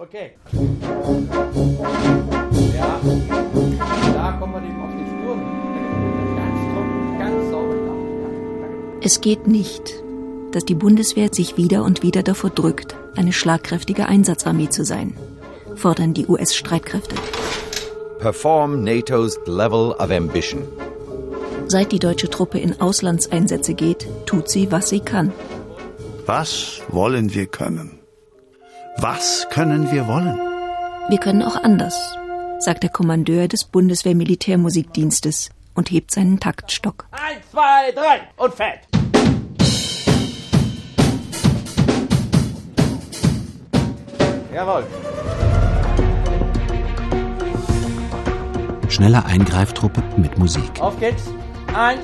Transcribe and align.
Okay. 0.00 0.32
Ja, 2.74 3.00
da 4.14 4.32
kommen 4.40 4.54
wir 4.54 4.60
dem 4.62 4.80
auf 4.80 4.90
die 4.98 5.04
Spuren. 5.04 5.42
Ganz 6.36 6.58
trocken, 6.72 7.18
ganz 7.18 7.50
sauber. 7.50 7.74
Es 9.02 9.20
geht 9.20 9.46
nicht, 9.46 10.02
dass 10.52 10.64
die 10.64 10.74
Bundeswehr 10.74 11.28
sich 11.30 11.58
wieder 11.58 11.84
und 11.84 12.02
wieder 12.02 12.22
davor 12.22 12.48
drückt, 12.48 12.96
eine 13.14 13.34
schlagkräftige 13.34 14.06
Einsatzarmee 14.06 14.70
zu 14.70 14.86
sein, 14.86 15.14
fordern 15.74 16.14
die 16.14 16.26
US-Streitkräfte. 16.26 17.16
Perform 18.20 18.82
NATO's 18.82 19.38
level 19.44 19.92
of 19.98 20.10
ambition. 20.10 20.62
Seit 21.66 21.92
die 21.92 21.98
deutsche 21.98 22.30
Truppe 22.30 22.58
in 22.58 22.80
Auslandseinsätze 22.80 23.74
geht, 23.74 24.08
tut 24.24 24.48
sie, 24.48 24.72
was 24.72 24.88
sie 24.88 25.00
kann. 25.00 25.30
Was 26.24 26.80
wollen 26.88 27.34
wir 27.34 27.46
können? 27.46 27.99
Was 28.98 29.46
können 29.50 29.90
wir 29.90 30.06
wollen? 30.06 30.38
Wir 31.08 31.18
können 31.18 31.42
auch 31.42 31.56
anders, 31.62 32.16
sagt 32.58 32.82
der 32.82 32.90
Kommandeur 32.90 33.48
des 33.48 33.64
Bundeswehr-Militärmusikdienstes 33.64 35.50
und 35.74 35.90
hebt 35.90 36.10
seinen 36.10 36.40
Taktstock. 36.40 37.06
Eins, 37.12 37.50
zwei, 37.50 37.92
drei 37.92 38.20
und 38.36 38.54
fett. 38.54 38.80
Jawohl. 44.52 44.86
Schneller 48.88 49.24
Eingreiftruppe 49.24 50.02
mit 50.16 50.36
Musik. 50.36 50.80
Auf 50.80 50.98
geht's. 50.98 51.22
Eins, 51.74 52.02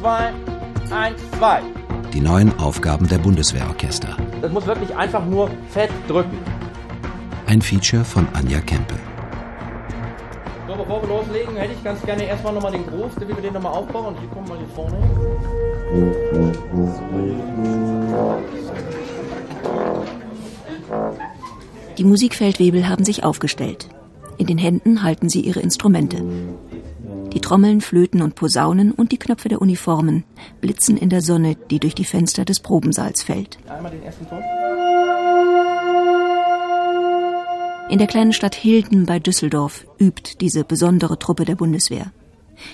zwei, 0.00 0.32
eins, 0.90 1.20
zwei. 1.38 1.62
Die 2.16 2.22
neuen 2.22 2.58
Aufgaben 2.58 3.06
der 3.06 3.18
Bundeswehrorchester. 3.18 4.16
Das 4.40 4.50
muss 4.50 4.66
wirklich 4.66 4.96
einfach 4.96 5.26
nur 5.26 5.50
fett 5.68 5.90
drücken. 6.08 6.38
Ein 7.46 7.60
Feature 7.60 8.06
von 8.06 8.26
Anja 8.32 8.58
Kempe. 8.60 8.94
So, 10.66 10.76
bevor 10.76 11.02
wir 11.02 11.08
loslegen, 11.10 11.54
hätte 11.56 11.74
ich 11.74 11.84
ganz 11.84 12.00
gerne 12.00 12.24
erstmal 12.24 12.54
nochmal 12.54 12.72
den 12.72 12.86
Groove, 12.86 13.14
wie 13.20 13.28
wir 13.28 13.42
den 13.42 13.52
nochmal 13.52 13.74
aufbauen. 13.74 14.14
Hier 14.18 14.30
kommen 14.30 14.48
wir 14.48 14.56
hier 14.56 14.66
vorne. 14.74 14.96
Die 21.98 22.04
Musikfeldwebel 22.04 22.88
haben 22.88 23.04
sich 23.04 23.24
aufgestellt. 23.24 23.90
In 24.38 24.46
den 24.46 24.56
Händen 24.56 25.02
halten 25.02 25.28
sie 25.28 25.42
ihre 25.42 25.60
Instrumente. 25.60 26.24
Die 27.36 27.42
Trommeln, 27.42 27.82
Flöten 27.82 28.22
und 28.22 28.34
Posaunen 28.34 28.92
und 28.92 29.12
die 29.12 29.18
Knöpfe 29.18 29.50
der 29.50 29.60
Uniformen 29.60 30.24
blitzen 30.62 30.96
in 30.96 31.10
der 31.10 31.20
Sonne, 31.20 31.54
die 31.70 31.78
durch 31.78 31.94
die 31.94 32.06
Fenster 32.06 32.46
des 32.46 32.60
Probensaals 32.60 33.22
fällt. 33.22 33.58
Einmal 33.68 33.92
den 33.92 34.02
ersten 34.02 34.26
Ton. 34.26 34.38
In 37.90 37.98
der 37.98 38.06
kleinen 38.06 38.32
Stadt 38.32 38.54
Hilden 38.54 39.04
bei 39.04 39.18
Düsseldorf 39.18 39.86
übt 40.00 40.36
diese 40.40 40.64
besondere 40.64 41.18
Truppe 41.18 41.44
der 41.44 41.56
Bundeswehr. 41.56 42.10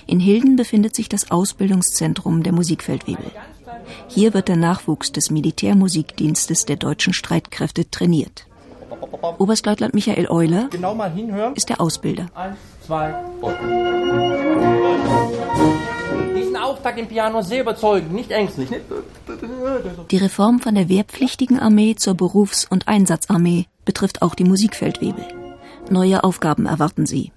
In 0.06 0.20
Hilden 0.20 0.54
befindet 0.54 0.94
sich 0.94 1.08
das 1.08 1.32
Ausbildungszentrum 1.32 2.44
der 2.44 2.52
Musikfeldwebel. 2.52 3.32
Hier 4.06 4.32
wird 4.32 4.46
der 4.46 4.54
Nachwuchs 4.54 5.10
des 5.10 5.32
Militärmusikdienstes 5.32 6.66
der 6.66 6.76
deutschen 6.76 7.14
Streitkräfte 7.14 7.90
trainiert. 7.90 8.46
Oberstleutnant 9.38 9.94
Michael 9.94 10.28
Euler 10.30 10.68
Genau 10.70 10.94
mal 10.94 11.10
hinhören. 11.10 11.54
ist 11.54 11.68
der 11.68 11.80
Ausbilder. 11.80 12.26
Eins, 12.34 12.56
zwei 12.86 13.14
und. 13.40 13.56
Diesen 16.36 16.56
Auftakt 16.56 16.98
im 16.98 17.06
Piano 17.08 17.42
sehr 17.42 17.60
überzeugend, 17.62 18.12
nicht 18.12 18.30
ängstlich. 18.30 18.70
Nicht? 18.70 18.82
Die 20.10 20.16
Reform 20.16 20.60
von 20.60 20.74
der 20.74 20.88
wehrpflichtigen 20.88 21.58
Armee 21.58 21.94
zur 21.96 22.14
Berufs- 22.14 22.66
und 22.68 22.88
Einsatzarmee 22.88 23.66
betrifft 23.84 24.22
auch 24.22 24.34
die 24.34 24.44
Musikfeldwebel. 24.44 25.24
Neue 25.90 26.24
Aufgaben 26.24 26.66
erwarten 26.66 27.06
sie. 27.06 27.32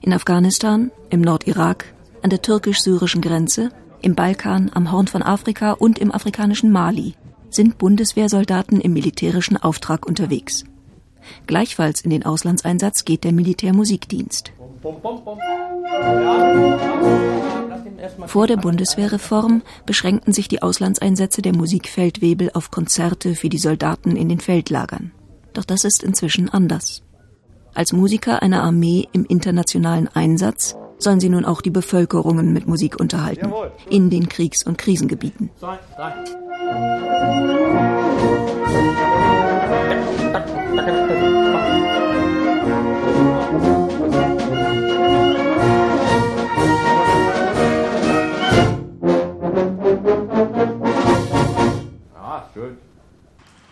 In 0.00 0.12
Afghanistan, 0.12 0.90
im 1.10 1.20
Nordirak, 1.20 1.84
an 2.22 2.30
der 2.30 2.42
türkisch-syrischen 2.42 3.20
Grenze, 3.20 3.70
im 4.02 4.14
Balkan, 4.14 4.70
am 4.74 4.90
Horn 4.92 5.08
von 5.08 5.22
Afrika 5.22 5.72
und 5.72 5.98
im 5.98 6.12
afrikanischen 6.12 6.70
Mali 6.70 7.14
sind 7.50 7.78
Bundeswehrsoldaten 7.78 8.80
im 8.80 8.92
militärischen 8.92 9.56
Auftrag 9.56 10.06
unterwegs. 10.06 10.64
Gleichfalls 11.46 12.00
in 12.00 12.10
den 12.10 12.24
Auslandseinsatz 12.24 13.04
geht 13.04 13.24
der 13.24 13.32
Militärmusikdienst. 13.32 14.52
Vor 18.26 18.46
der 18.46 18.56
Bundeswehrreform 18.56 19.62
beschränkten 19.86 20.32
sich 20.32 20.48
die 20.48 20.62
Auslandseinsätze 20.62 21.42
der 21.42 21.54
Musikfeldwebel 21.54 22.50
auf 22.54 22.70
Konzerte 22.70 23.34
für 23.34 23.48
die 23.48 23.58
Soldaten 23.58 24.16
in 24.16 24.28
den 24.28 24.40
Feldlagern. 24.40 25.12
Doch 25.52 25.64
das 25.64 25.84
ist 25.84 26.02
inzwischen 26.02 26.48
anders. 26.48 27.02
Als 27.74 27.92
Musiker 27.92 28.42
einer 28.42 28.62
Armee 28.62 29.08
im 29.12 29.24
internationalen 29.24 30.08
Einsatz 30.08 30.76
sollen 30.98 31.20
sie 31.20 31.28
nun 31.28 31.44
auch 31.44 31.60
die 31.60 31.70
Bevölkerungen 31.70 32.52
mit 32.52 32.66
Musik 32.66 32.98
unterhalten. 33.00 33.52
In 33.88 34.10
den 34.10 34.28
Kriegs- 34.28 34.64
und 34.64 34.76
Krisengebieten. 34.78 35.50
zwei, 35.58 35.78
drei. 35.96 36.14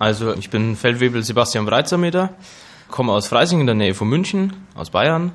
Also 0.09 0.35
ich 0.35 0.49
bin 0.51 0.77
Feldwebel 0.77 1.23
Sebastian 1.23 1.67
Breitsermeter, 1.67 2.31
komme 2.91 3.13
aus 3.13 3.27
Freising 3.27 3.61
in 3.61 3.67
der 3.67 3.75
Nähe 3.75 3.95
von 3.95 4.09
München, 4.09 4.67
aus 4.75 4.91
Bayern, 4.91 5.33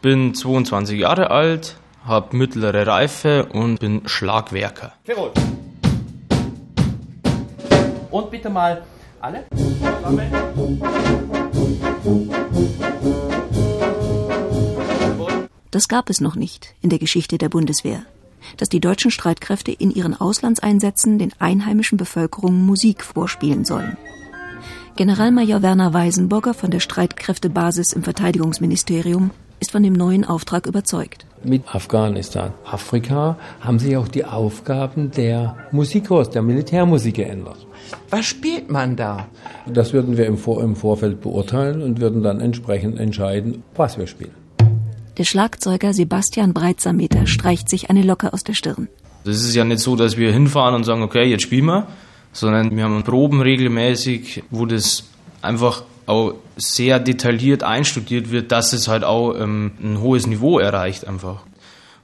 bin 0.00 0.34
22 0.34 0.98
Jahre 0.98 1.30
alt, 1.30 1.76
habe 2.04 2.36
mittlere 2.36 2.86
Reife 2.86 3.46
und 3.52 3.80
bin 3.80 4.02
Schlagwerker. 4.06 4.92
Und 8.10 8.30
bitte 8.30 8.48
mal 8.48 8.82
alle. 9.20 9.44
Das 15.70 15.88
gab 15.88 16.08
es 16.08 16.20
noch 16.20 16.36
nicht 16.36 16.74
in 16.80 16.88
der 16.88 16.98
Geschichte 16.98 17.36
der 17.36 17.48
Bundeswehr, 17.50 18.02
dass 18.56 18.68
die 18.68 18.80
deutschen 18.80 19.10
Streitkräfte 19.10 19.72
in 19.72 19.90
ihren 19.90 20.18
Auslandseinsätzen 20.18 21.18
den 21.18 21.32
einheimischen 21.38 21.98
Bevölkerungen 21.98 22.64
Musik 22.64 23.04
vorspielen 23.04 23.64
sollen. 23.64 23.98
Generalmajor 24.96 25.60
Werner 25.60 25.92
Weisenburger 25.92 26.54
von 26.54 26.70
der 26.70 26.80
Streitkräftebasis 26.80 27.92
im 27.92 28.02
Verteidigungsministerium 28.02 29.30
ist 29.60 29.72
von 29.72 29.82
dem 29.82 29.92
neuen 29.92 30.24
Auftrag 30.24 30.66
überzeugt. 30.66 31.26
Mit 31.42 31.62
Afghanistan, 31.74 32.52
Afrika 32.64 33.36
haben 33.60 33.78
sich 33.78 33.96
auch 33.96 34.08
die 34.08 34.24
Aufgaben 34.24 35.10
der 35.10 35.56
Musikkurs, 35.70 36.30
der 36.30 36.42
Militärmusik 36.42 37.16
geändert. 37.16 37.66
Was 38.10 38.26
spielt 38.26 38.70
man 38.70 38.96
da? 38.96 39.28
Das 39.66 39.92
würden 39.92 40.16
wir 40.16 40.26
im, 40.26 40.38
Vor 40.38 40.62
im 40.62 40.76
Vorfeld 40.76 41.20
beurteilen 41.20 41.82
und 41.82 42.00
würden 42.00 42.22
dann 42.22 42.40
entsprechend 42.40 42.98
entscheiden, 42.98 43.62
was 43.74 43.98
wir 43.98 44.06
spielen. 44.06 44.34
Der 45.18 45.24
Schlagzeuger 45.24 45.94
Sebastian 45.94 46.52
Breitsameter 46.52 47.26
streicht 47.26 47.70
sich 47.70 47.88
eine 47.88 48.02
Locke 48.02 48.32
aus 48.32 48.44
der 48.44 48.54
Stirn. 48.54 48.88
Das 49.24 49.36
ist 49.36 49.54
ja 49.54 49.64
nicht 49.64 49.80
so, 49.80 49.96
dass 49.96 50.16
wir 50.16 50.32
hinfahren 50.32 50.74
und 50.74 50.84
sagen, 50.84 51.02
okay, 51.02 51.24
jetzt 51.24 51.42
spielen 51.42 51.66
wir, 51.66 51.86
sondern 52.32 52.76
wir 52.76 52.84
haben 52.84 53.02
Proben 53.02 53.40
regelmäßig, 53.40 54.44
wo 54.50 54.66
das 54.66 55.04
einfach 55.42 55.84
auch 56.06 56.34
sehr 56.56 57.00
detailliert 57.00 57.62
einstudiert 57.62 58.30
wird, 58.30 58.52
dass 58.52 58.72
es 58.72 58.88
halt 58.88 59.04
auch 59.04 59.34
ähm, 59.34 59.72
ein 59.80 60.00
hohes 60.00 60.26
Niveau 60.26 60.58
erreicht 60.58 61.06
einfach. 61.06 61.42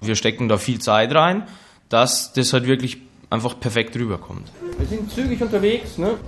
Wir 0.00 0.16
stecken 0.16 0.48
da 0.48 0.58
viel 0.58 0.80
Zeit 0.80 1.14
rein, 1.14 1.44
dass 1.88 2.32
das 2.32 2.52
halt 2.52 2.66
wirklich 2.66 2.98
einfach 3.30 3.58
perfekt 3.58 3.96
rüberkommt. 3.96 4.50
Wir 4.78 4.86
sind 4.86 5.10
zügig 5.10 5.40
unterwegs, 5.40 5.98
ne? 5.98 6.18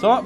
So. 0.00 0.22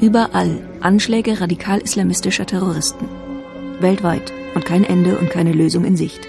Überall 0.00 0.58
Anschläge 0.80 1.40
radikal-islamistischer 1.40 2.46
Terroristen. 2.46 3.08
Weltweit 3.80 4.32
und 4.54 4.64
kein 4.64 4.84
Ende 4.84 5.18
und 5.18 5.30
keine 5.30 5.52
Lösung 5.52 5.84
in 5.84 5.96
Sicht. 5.96 6.20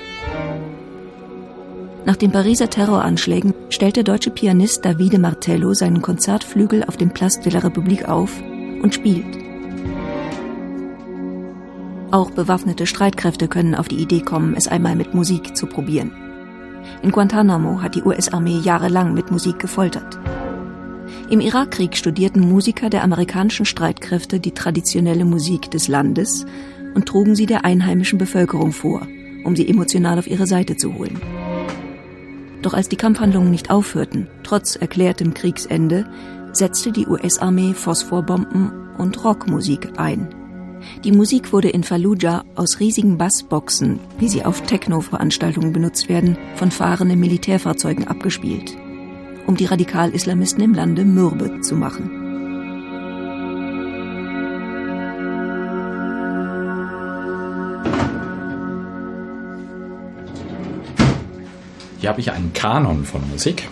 Nach 2.06 2.16
den 2.16 2.32
Pariser 2.32 2.70
Terroranschlägen 2.70 3.54
stellt 3.70 3.96
der 3.96 4.04
deutsche 4.04 4.30
Pianist 4.30 4.86
Davide 4.86 5.18
Martello 5.18 5.74
seinen 5.74 6.04
Konzertflügel 6.04 6.84
auf 6.84 6.98
dem 6.98 7.10
Place 7.10 7.40
de 7.40 7.52
la 7.52 7.60
République 7.60 8.06
auf 8.06 8.32
und 8.84 8.94
spielt. 8.94 9.26
Auch 12.12 12.30
bewaffnete 12.30 12.86
Streitkräfte 12.86 13.48
können 13.48 13.74
auf 13.74 13.88
die 13.88 13.98
Idee 13.98 14.22
kommen, 14.22 14.54
es 14.56 14.68
einmal 14.68 14.96
mit 14.96 15.16
Musik 15.16 15.58
zu 15.58 15.66
probieren. 15.66 16.12
In 17.02 17.12
Guantanamo 17.12 17.82
hat 17.82 17.96
die 17.96 18.04
US-Armee 18.04 18.60
jahrelang 18.60 19.16
mit 19.16 19.32
Musik 19.32 19.58
gefoltert. 19.58 20.20
Im 21.28 21.40
Irakkrieg 21.40 21.98
studierten 21.98 22.42
Musiker 22.42 22.92
der 22.92 23.04
amerikanischen 23.04 23.66
Streitkräfte 23.66 24.40
die 24.40 24.52
traditionelle 24.52 25.26
Musik 25.26 25.72
des 25.72 25.88
Landes 25.88 26.46
und 26.94 27.08
trugen 27.08 27.36
sie 27.36 27.48
der 27.48 27.66
einheimischen 27.66 28.20
Bevölkerung 28.20 28.72
vor, 28.72 29.08
um 29.44 29.56
sie 29.56 29.68
emotional 29.68 30.20
auf 30.20 30.28
ihre 30.28 30.46
Seite 30.46 30.78
zu 30.78 30.94
holen. 30.94 31.20
Doch 32.62 32.76
als 32.76 32.90
die 32.90 32.96
Kampfhandlungen 32.96 33.50
nicht 33.50 33.72
aufhörten, 33.72 34.28
trotz 34.44 34.76
erklärtem 34.76 35.34
Kriegsende, 35.34 36.06
setzte 36.52 36.92
die 36.92 37.08
US-Armee 37.08 37.74
Phosphorbomben 37.74 38.72
und 38.98 39.24
Rockmusik 39.24 40.00
ein. 40.00 40.30
Die 41.04 41.12
Musik 41.12 41.52
wurde 41.52 41.70
in 41.70 41.84
Fallujah 41.84 42.44
aus 42.56 42.80
riesigen 42.80 43.18
Bassboxen, 43.18 44.00
wie 44.20 44.30
sie 44.30 44.46
auf 44.46 44.62
Techno-Veranstaltungen 44.62 45.74
benutzt 45.74 46.08
werden, 46.08 46.38
von 46.56 46.70
fahrenden 46.70 47.20
Militärfahrzeugen 47.20 48.08
abgespielt, 48.08 48.78
um 49.48 49.56
die 49.56 49.66
Radikal-Islamisten 49.66 50.64
im 50.64 50.74
Lande 50.74 51.06
mürbe 51.06 51.62
zu 51.62 51.76
machen. 51.76 52.22
Hier 62.00 62.10
habe 62.10 62.22
ich 62.22 62.32
einen 62.32 62.54
Kanon 62.54 63.04
von 63.04 63.28
Musik, 63.32 63.68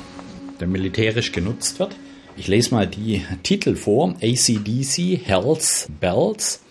der 0.60 0.68
militärisch 0.68 1.32
genutzt 1.32 1.78
wird. 1.78 1.96
Ich 2.36 2.48
lese 2.48 2.74
mal 2.74 2.88
die 2.88 3.24
Titel 3.44 3.76
vor. 3.76 4.16
ACDC, 4.24 5.20
Hell's 5.24 5.88
Bells, 6.00 6.64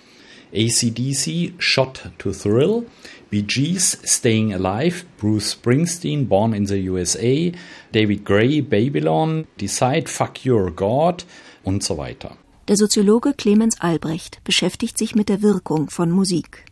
ACDC, 0.52 1.52
Shot 1.58 2.10
to 2.19 2.32
Thrill, 2.32 2.84
Bee 3.32 3.44
Gees, 3.44 3.96
Staying 4.05 4.52
Alive, 4.52 5.06
Bruce 5.17 5.52
Springsteen, 5.52 6.29
Born 6.29 6.52
in 6.52 6.67
the 6.67 6.90
USA, 6.90 7.50
David 7.90 8.26
Gray, 8.26 8.61
Babylon, 8.61 9.46
Decide, 9.58 10.06
Fuck 10.06 10.44
Your 10.44 10.70
God 10.70 11.25
und 11.64 11.82
so 11.82 11.96
weiter. 11.96 12.37
Der 12.69 12.76
Soziologe 12.76 13.32
Clemens 13.32 13.81
Albrecht 13.81 14.44
beschäftigt 14.44 14.99
sich 14.99 15.14
mit 15.14 15.31
der 15.31 15.40
Wirkung 15.40 15.88
von 15.88 16.11
Musik 16.11 16.67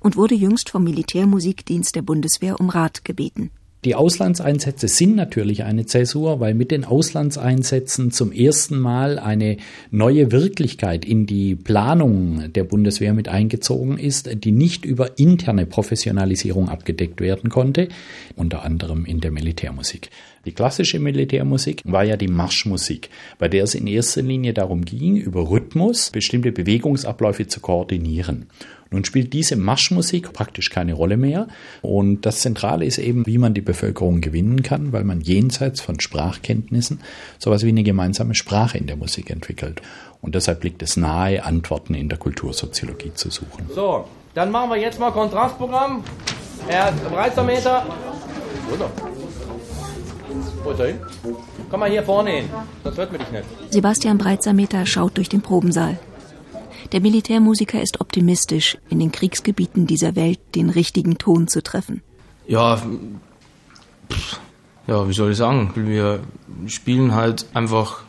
und 0.00 0.16
wurde 0.16 0.34
jüngst 0.34 0.70
vom 0.70 0.84
Militärmusikdienst 0.84 1.94
der 1.94 2.00
Bundeswehr 2.00 2.58
um 2.60 2.70
Rat 2.70 3.04
gebeten. 3.04 3.50
Die 3.84 3.94
Auslandseinsätze 3.94 4.88
sind 4.88 5.14
natürlich 5.14 5.62
eine 5.62 5.86
Zäsur, 5.86 6.40
weil 6.40 6.54
mit 6.54 6.72
den 6.72 6.84
Auslandseinsätzen 6.84 8.10
zum 8.10 8.32
ersten 8.32 8.78
Mal 8.80 9.18
eine 9.18 9.58
neue 9.90 10.32
Wirklichkeit 10.32 11.04
in 11.04 11.26
die 11.26 11.54
Planung 11.54 12.52
der 12.52 12.64
Bundeswehr 12.64 13.14
mit 13.14 13.28
eingezogen 13.28 13.98
ist, 13.98 14.28
die 14.42 14.50
nicht 14.50 14.84
über 14.84 15.18
interne 15.18 15.66
Professionalisierung 15.66 16.68
abgedeckt 16.68 17.20
werden 17.20 17.48
konnte, 17.48 17.88
unter 18.34 18.64
anderem 18.64 19.04
in 19.04 19.20
der 19.20 19.30
Militärmusik. 19.30 20.10
Die 20.46 20.52
klassische 20.52 21.00
Militärmusik 21.00 21.82
war 21.84 22.04
ja 22.04 22.16
die 22.16 22.28
Marschmusik, 22.28 23.10
bei 23.38 23.48
der 23.48 23.64
es 23.64 23.74
in 23.74 23.88
erster 23.88 24.22
Linie 24.22 24.54
darum 24.54 24.84
ging, 24.84 25.16
über 25.16 25.50
Rhythmus 25.50 26.10
bestimmte 26.10 26.52
Bewegungsabläufe 26.52 27.48
zu 27.48 27.58
koordinieren. 27.58 28.46
Nun 28.92 29.04
spielt 29.04 29.32
diese 29.32 29.56
Marschmusik 29.56 30.32
praktisch 30.32 30.70
keine 30.70 30.94
Rolle 30.94 31.16
mehr. 31.16 31.48
Und 31.82 32.24
das 32.24 32.38
Zentrale 32.38 32.84
ist 32.84 32.98
eben, 32.98 33.26
wie 33.26 33.38
man 33.38 33.54
die 33.54 33.60
Bevölkerung 33.60 34.20
gewinnen 34.20 34.62
kann, 34.62 34.92
weil 34.92 35.02
man 35.02 35.20
jenseits 35.20 35.80
von 35.80 35.98
Sprachkenntnissen 35.98 37.00
sowas 37.38 37.64
wie 37.64 37.70
eine 37.70 37.82
gemeinsame 37.82 38.36
Sprache 38.36 38.78
in 38.78 38.86
der 38.86 38.96
Musik 38.96 39.30
entwickelt. 39.30 39.82
Und 40.22 40.36
deshalb 40.36 40.62
liegt 40.62 40.80
es 40.82 40.96
nahe, 40.96 41.44
Antworten 41.44 41.94
in 41.94 42.08
der 42.08 42.18
Kultursoziologie 42.18 43.12
zu 43.14 43.30
suchen. 43.30 43.66
So, 43.74 44.04
dann 44.34 44.52
machen 44.52 44.70
wir 44.70 44.76
jetzt 44.76 45.00
mal 45.00 45.10
Kontrastprogramm. 45.10 46.04
Er 46.68 46.92
breiter 47.10 47.42
Meter. 47.42 47.84
Wo 50.62 50.70
ist 50.70 50.80
er 50.80 50.86
hin? 50.86 51.00
Komm 51.70 51.80
mal 51.80 51.90
hier 51.90 52.02
vorne 52.02 52.30
hin, 52.30 52.50
sonst 52.84 52.98
hört 52.98 53.12
man 53.12 53.20
dich 53.20 53.30
nicht. 53.30 53.44
Sebastian 53.70 54.18
Breitsameter 54.18 54.86
schaut 54.86 55.16
durch 55.16 55.28
den 55.28 55.42
Probensaal. 55.42 55.98
Der 56.92 57.00
Militärmusiker 57.00 57.80
ist 57.80 58.00
optimistisch, 58.00 58.78
in 58.88 59.00
den 59.00 59.12
Kriegsgebieten 59.12 59.86
dieser 59.86 60.14
Welt 60.14 60.38
den 60.54 60.70
richtigen 60.70 61.18
Ton 61.18 61.48
zu 61.48 61.62
treffen. 61.62 62.02
Ja, 62.46 62.80
ja, 64.86 65.08
wie 65.08 65.12
soll 65.12 65.32
ich 65.32 65.36
sagen? 65.36 65.72
Wir 65.74 66.20
spielen 66.66 67.14
halt 67.14 67.46
einfach 67.54 68.02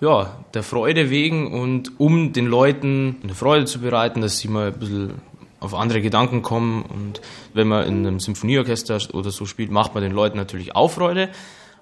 ja, 0.00 0.36
der 0.54 0.62
Freude 0.62 1.10
wegen 1.10 1.52
und 1.52 1.98
um 1.98 2.32
den 2.32 2.46
Leuten 2.46 3.16
eine 3.22 3.34
Freude 3.34 3.64
zu 3.64 3.80
bereiten, 3.80 4.20
dass 4.20 4.38
sie 4.38 4.48
mal 4.48 4.68
ein 4.68 4.78
bisschen 4.78 5.14
auf 5.60 5.74
andere 5.74 6.00
Gedanken 6.00 6.42
kommen. 6.42 6.82
Und 6.82 7.20
wenn 7.54 7.68
man 7.68 7.86
in 7.86 8.06
einem 8.06 8.20
Symphonieorchester 8.20 8.98
oder 9.12 9.30
so 9.30 9.46
spielt, 9.46 9.70
macht 9.70 9.94
man 9.94 10.02
den 10.02 10.12
Leuten 10.12 10.36
natürlich 10.36 10.74
auch 10.74 10.90
Freude. 10.90 11.28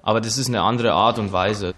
Aber 0.02 0.20
das 0.20 0.38
ist 0.38 0.48
eine 0.48 0.62
andere 0.62 0.92
Art 0.92 1.18
und 1.18 1.32
Weise. 1.32 1.74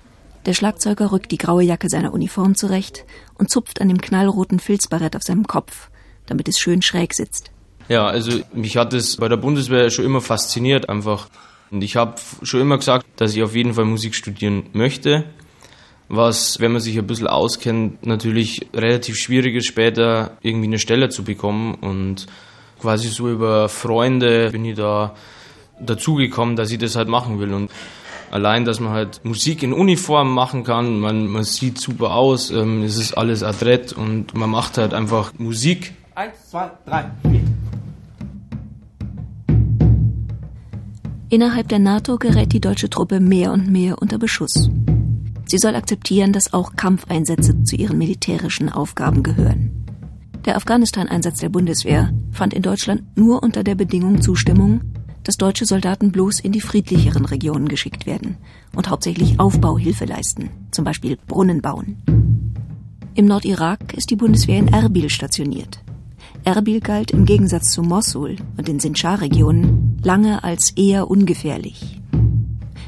Der 0.46 0.54
Schlagzeuger 0.54 1.12
rückt 1.12 1.30
die 1.30 1.38
graue 1.38 1.62
Jacke 1.62 1.88
seiner 1.88 2.12
Uniform 2.12 2.54
zurecht 2.54 3.04
und 3.34 3.50
zupft 3.50 3.80
an 3.80 3.88
dem 3.88 4.00
knallroten 4.00 4.60
Filzbarett 4.60 5.16
auf 5.16 5.22
seinem 5.22 5.46
Kopf, 5.46 5.90
damit 6.26 6.48
es 6.48 6.58
schön 6.58 6.82
schräg 6.82 7.14
sitzt. 7.14 7.50
Ja, 7.88 8.06
also 8.06 8.40
mich 8.52 8.76
hat 8.76 8.92
es 8.92 9.16
bei 9.16 9.28
der 9.28 9.36
Bundeswehr 9.36 9.90
schon 9.90 10.04
immer 10.04 10.20
fasziniert 10.20 10.88
einfach. 10.88 11.28
Und 11.70 11.82
ich 11.82 11.96
habe 11.96 12.14
schon 12.42 12.60
immer 12.60 12.78
gesagt, 12.78 13.06
dass 13.16 13.34
ich 13.34 13.42
auf 13.42 13.54
jeden 13.54 13.74
Fall 13.74 13.84
Musik 13.84 14.14
studieren 14.14 14.70
möchte. 14.72 15.24
Was, 16.08 16.58
wenn 16.60 16.72
man 16.72 16.80
sich 16.80 16.98
ein 16.98 17.06
bisschen 17.06 17.26
auskennt, 17.26 18.06
natürlich 18.06 18.66
relativ 18.74 19.16
schwierig 19.16 19.56
ist, 19.56 19.66
später 19.66 20.38
irgendwie 20.42 20.66
eine 20.66 20.78
Stelle 20.78 21.10
zu 21.10 21.22
bekommen. 21.22 21.74
Und 21.74 22.26
quasi 22.80 23.08
so 23.08 23.28
über 23.28 23.68
Freunde 23.68 24.50
bin 24.50 24.64
ich 24.64 24.76
da 24.76 25.14
dazugekommen, 25.80 26.56
dass 26.56 26.70
ich 26.70 26.78
das 26.78 26.96
halt 26.96 27.08
machen 27.08 27.38
will. 27.40 27.52
Und 27.52 27.70
Allein, 28.30 28.66
dass 28.66 28.78
man 28.78 28.92
halt 28.92 29.24
Musik 29.24 29.62
in 29.62 29.72
Uniform 29.72 30.34
machen 30.34 30.62
kann, 30.62 31.00
man, 31.00 31.28
man 31.28 31.44
sieht 31.44 31.78
super 31.78 32.14
aus, 32.14 32.50
ähm, 32.50 32.82
es 32.82 32.98
ist 32.98 33.14
alles 33.14 33.42
adrett 33.42 33.94
und 33.94 34.36
man 34.36 34.50
macht 34.50 34.76
halt 34.76 34.92
einfach 34.92 35.32
Musik. 35.38 35.94
Eins, 36.14 36.50
zwei, 36.50 36.70
drei, 36.84 37.10
vier. 37.22 37.40
Innerhalb 41.30 41.68
der 41.68 41.78
NATO 41.78 42.18
gerät 42.18 42.52
die 42.52 42.60
deutsche 42.60 42.90
Truppe 42.90 43.20
mehr 43.20 43.52
und 43.52 43.70
mehr 43.70 44.00
unter 44.00 44.18
Beschuss. 44.18 44.70
Sie 45.48 45.56
soll 45.56 45.74
akzeptieren, 45.74 46.34
dass 46.34 46.52
auch 46.52 46.76
Kampfeinsätze 46.76 47.64
zu 47.64 47.74
ihren 47.74 47.96
militärischen 47.96 48.68
Aufgaben 48.68 49.22
gehören. 49.22 49.86
Der 50.44 50.56
Afghanistan-Einsatz 50.56 51.40
der 51.40 51.48
Bundeswehr 51.48 52.12
fand 52.32 52.52
in 52.52 52.60
Deutschland 52.60 53.16
nur 53.16 53.42
unter 53.42 53.64
der 53.64 53.74
Bedingung 53.74 54.20
Zustimmung, 54.20 54.82
dass 55.24 55.38
deutsche 55.38 55.64
Soldaten 55.64 56.12
bloß 56.12 56.40
in 56.40 56.52
die 56.52 56.60
friedlicheren 56.60 57.24
Regionen 57.24 57.66
geschickt 57.68 58.04
werden 58.04 58.36
und 58.76 58.90
hauptsächlich 58.90 59.40
Aufbauhilfe 59.40 60.04
leisten, 60.04 60.50
zum 60.70 60.84
Beispiel 60.84 61.16
Brunnen 61.26 61.62
bauen. 61.62 61.96
Im 63.14 63.24
Nordirak 63.24 63.94
ist 63.94 64.10
die 64.10 64.16
Bundeswehr 64.16 64.58
in 64.58 64.68
Erbil 64.68 65.08
stationiert. 65.08 65.80
Erbil 66.44 66.80
galt 66.80 67.10
im 67.10 67.24
Gegensatz 67.24 67.72
zu 67.72 67.82
Mosul 67.82 68.36
und 68.58 68.68
den 68.68 68.80
Sinjar-Regionen 68.80 69.98
lange 70.02 70.44
als 70.44 70.72
eher 70.72 71.10
ungefährlich. 71.10 72.00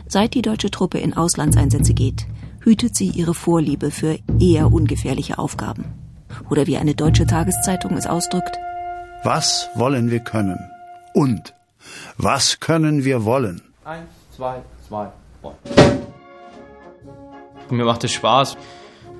Seit 0.06 0.34
die 0.34 0.42
deutsche 0.42 0.70
Truppe 0.70 0.98
in 0.98 1.14
Auslandseinsätze 1.14 1.94
geht, 1.94 2.26
hütet 2.60 2.96
sie 2.96 3.08
ihre 3.08 3.34
Vorliebe 3.34 3.90
für 3.90 4.18
eher 4.38 4.72
ungefährliche 4.72 5.38
Aufgaben. 5.38 5.84
Oder 6.50 6.66
wie 6.66 6.76
eine 6.76 6.94
deutsche 6.94 7.26
Tageszeitung 7.26 7.96
es 7.96 8.06
ausdrückt, 8.06 8.56
Was 9.22 9.68
wollen 9.74 10.10
wir 10.10 10.20
können? 10.20 10.58
Und 11.12 11.52
was 12.16 12.60
können 12.60 13.04
wir 13.04 13.24
wollen? 13.24 13.60
Eins, 13.84 14.08
zwei, 14.34 14.62
zwei, 14.88 15.08
drei. 15.42 15.52
Mir 17.70 17.84
macht 17.84 18.04
es 18.04 18.12
Spaß. 18.12 18.56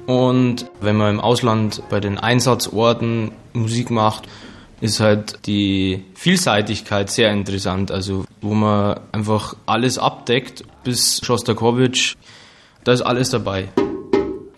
Und 0.07 0.71
wenn 0.81 0.97
man 0.97 1.15
im 1.15 1.21
Ausland 1.21 1.83
bei 1.91 2.01
den 2.01 2.19
Einsatzorten 2.19 3.33
Musik 3.53 3.91
macht, 3.91 4.27
ist 4.81 5.01
halt 5.01 5.47
die 5.47 6.05
Vielseitigkeit 6.15 7.11
sehr 7.11 7.31
interessant. 7.31 7.91
Also, 7.91 8.25
wo 8.41 8.55
man 8.55 9.01
einfach 9.13 9.55
alles 9.67 9.99
abdeckt, 9.99 10.65
bis 10.83 11.21
Schostakowitsch, 11.23 12.17
da 12.85 12.93
ist 12.93 13.03
alles 13.03 13.31
dabei. 13.31 13.69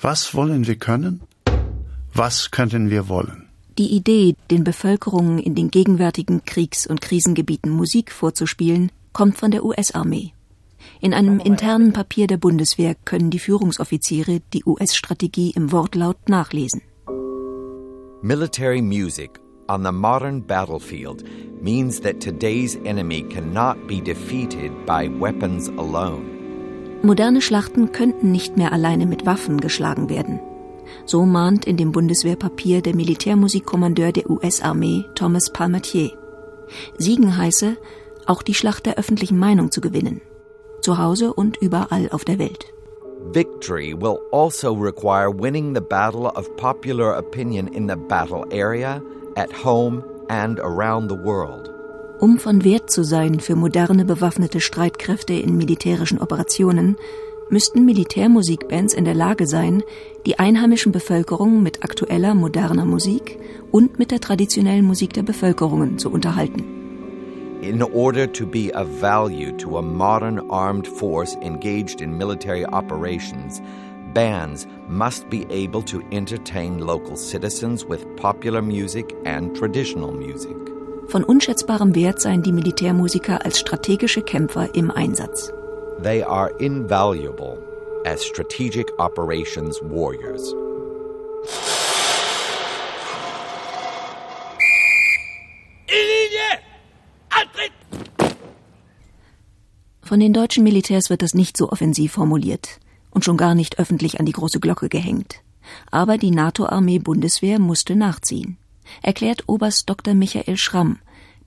Was 0.01 0.35
wollen 0.35 0.67
wir 0.67 0.77
können? 0.77 1.21
Was 2.15 2.51
könnten 2.51 2.91
wir 2.91 3.09
wollen? 3.09 3.49
Die 3.79 3.95
Idee, 3.95 4.37
den 4.51 4.65
Bevölkerungen 4.65 5.39
in 5.39 5.55
den 5.55 5.71
gegenwärtigen 5.71 6.45
Kriegs- 6.45 6.87
und 6.87 7.01
Krisengebieten 7.01 7.71
Musik 7.71 8.13
vorzuspielen, 8.13 8.93
kommt 9.13 9.39
von 9.39 9.51
der 9.51 9.65
US-Armee. 9.65 10.33
In 11.01 11.15
einem 11.15 11.39
internen 11.39 11.93
Papier 11.93 12.27
der 12.27 12.37
Bundeswehr 12.37 12.95
können 13.05 13.31
die 13.31 13.39
Führungsoffiziere 13.39 14.41
die 14.53 14.65
US-Strategie 14.65 15.51
im 15.51 15.73
Wortlaut 15.73 16.29
nachlesen. 16.29 16.83
Military 18.23 18.83
music 18.83 19.41
on 19.69 19.83
the 19.83 19.93
modern 19.93 20.43
battlefield 20.43 21.25
means 21.61 22.01
that 22.01 22.21
today's 22.21 22.77
enemy 22.85 23.23
cannot 23.23 23.87
be 23.89 24.01
defeated 24.01 24.71
by 24.87 25.09
weapons 25.09 25.69
alone. 25.79 26.42
Moderne 27.03 27.41
Schlachten 27.41 27.91
könnten 27.91 28.31
nicht 28.31 28.57
mehr 28.57 28.73
alleine 28.73 29.07
mit 29.07 29.27
Waffen 29.27 29.61
geschlagen 29.61 30.09
werden. 30.09 30.41
So 31.05 31.25
mahnt 31.25 31.65
in 31.65 31.77
dem 31.77 31.91
Bundeswehrpapier 31.91 32.81
der 32.81 32.95
Militärmusikkommandeur 32.95 34.13
der 34.13 34.31
US-Armee 34.31 35.05
Thomas 35.17 35.51
Palmatier. 35.51 36.13
Siegen 36.99 37.37
heiße, 37.37 37.77
auch 38.27 38.43
die 38.43 38.55
Schlacht 38.55 38.87
der 38.87 38.99
öffentlichen 38.99 39.39
Meinung 39.39 39.73
zu 39.73 39.81
gewinnen. 39.81 40.21
Zu 40.81 40.99
Hause 40.99 41.33
und 41.35 41.57
überall 41.57 42.09
auf 42.11 42.25
der 42.25 42.39
Welt. 42.39 42.73
Victory 43.33 43.95
will 43.99 44.19
also 44.33 44.73
require 44.73 45.31
winning 45.33 45.75
the 45.75 45.81
battle 45.81 46.27
of 46.27 46.55
popular 46.57 47.17
opinion 47.19 47.69
in 47.69 47.89
the 47.89 47.97
battle 47.97 48.45
area, 48.53 49.01
at 49.37 49.51
home 49.65 50.05
and 50.29 50.61
around 50.61 51.09
the 51.09 51.17
world. 51.17 51.72
Um 52.23 52.39
von 52.39 52.63
Wert 52.63 52.89
zu 52.89 53.03
sein 53.03 53.41
für 53.41 53.57
moderne 53.57 54.05
bewaffnete 54.05 54.61
Streitkräfte 54.61 55.33
in 55.33 55.57
militärischen 55.57 56.21
Operationen, 56.21 56.95
müssten 57.51 57.85
Militärmusikbands 57.85 58.95
in 58.95 59.05
der 59.05 59.17
Lage 59.17 59.49
sein, 59.49 59.83
die 60.25 60.39
einheimischen 60.39 60.93
Bevölkerung 60.93 61.65
mit 61.65 61.83
aktueller 61.83 62.35
moderner 62.35 62.85
Musik 62.85 63.41
und 63.73 63.99
mit 63.99 64.13
der 64.13 64.21
traditionellen 64.21 64.85
Musik 64.85 65.15
der 65.15 65.25
Bevölkerungen 65.25 65.99
zu 65.99 66.13
unterhalten. 66.13 66.63
In 67.61 67.83
order 67.83 68.33
to 68.33 68.47
be 68.47 68.71
of 68.73 68.87
value 69.01 69.51
to 69.57 69.79
a 69.79 69.83
modern 69.83 70.49
armed 70.49 70.87
force 70.87 71.37
engaged 71.43 72.01
in 72.01 72.17
military 72.17 72.65
operations, 72.65 73.61
bands 74.15 74.69
must 74.89 75.29
be 75.29 75.45
able 75.51 75.83
to 75.83 76.01
entertain 76.13 76.79
local 76.79 77.17
citizens 77.17 77.85
with 77.85 78.07
popular 78.15 78.63
music 78.63 79.13
and 79.25 79.57
traditional 79.57 80.13
music. 80.13 80.72
Von 81.13 81.25
unschätzbarem 81.25 81.95
Wert 81.95 82.23
seien 82.23 82.43
die 82.43 82.53
Militärmusiker 82.53 83.45
als 83.45 83.61
strategische 83.61 84.23
Kämpfer 84.23 84.75
im 84.75 84.91
Einsatz. 84.91 85.53
They 86.03 86.23
are 86.23 86.51
invaluable 86.59 87.59
as 88.07 88.25
strategic 88.25 88.87
operations 88.99 89.79
warriors. 89.83 90.55
Von 100.01 100.19
den 100.19 100.33
deutschen 100.33 100.65
Militärs 100.65 101.11
wird 101.11 101.21
das 101.21 101.35
nicht 101.35 101.59
so 101.59 101.71
offensiv 101.71 102.13
formuliert 102.13 102.81
und 103.11 103.23
schon 103.23 103.37
gar 103.37 103.55
nicht 103.55 103.79
öffentlich 103.79 104.19
an 104.19 104.25
die 104.25 104.33
große 104.33 104.61
Glocke 104.61 104.89
gehängt. 104.89 105.43
Aber 105.91 106.17
die 106.17 106.31
NATO-Armee-Bundeswehr 106.31 107.59
musste 107.59 107.97
nachziehen, 107.97 108.57
erklärt 109.03 109.45
Oberst 109.47 109.91
Dr. 109.91 110.15
Michael 110.15 110.57
Schramm, 110.57 110.99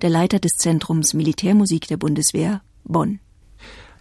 der 0.02 0.10
Leiter 0.10 0.40
des 0.40 0.54
Zentrums 0.58 1.14
Militärmusik 1.14 1.88
der 1.88 1.98
Bundeswehr, 1.98 2.62
Bonn. 2.84 3.20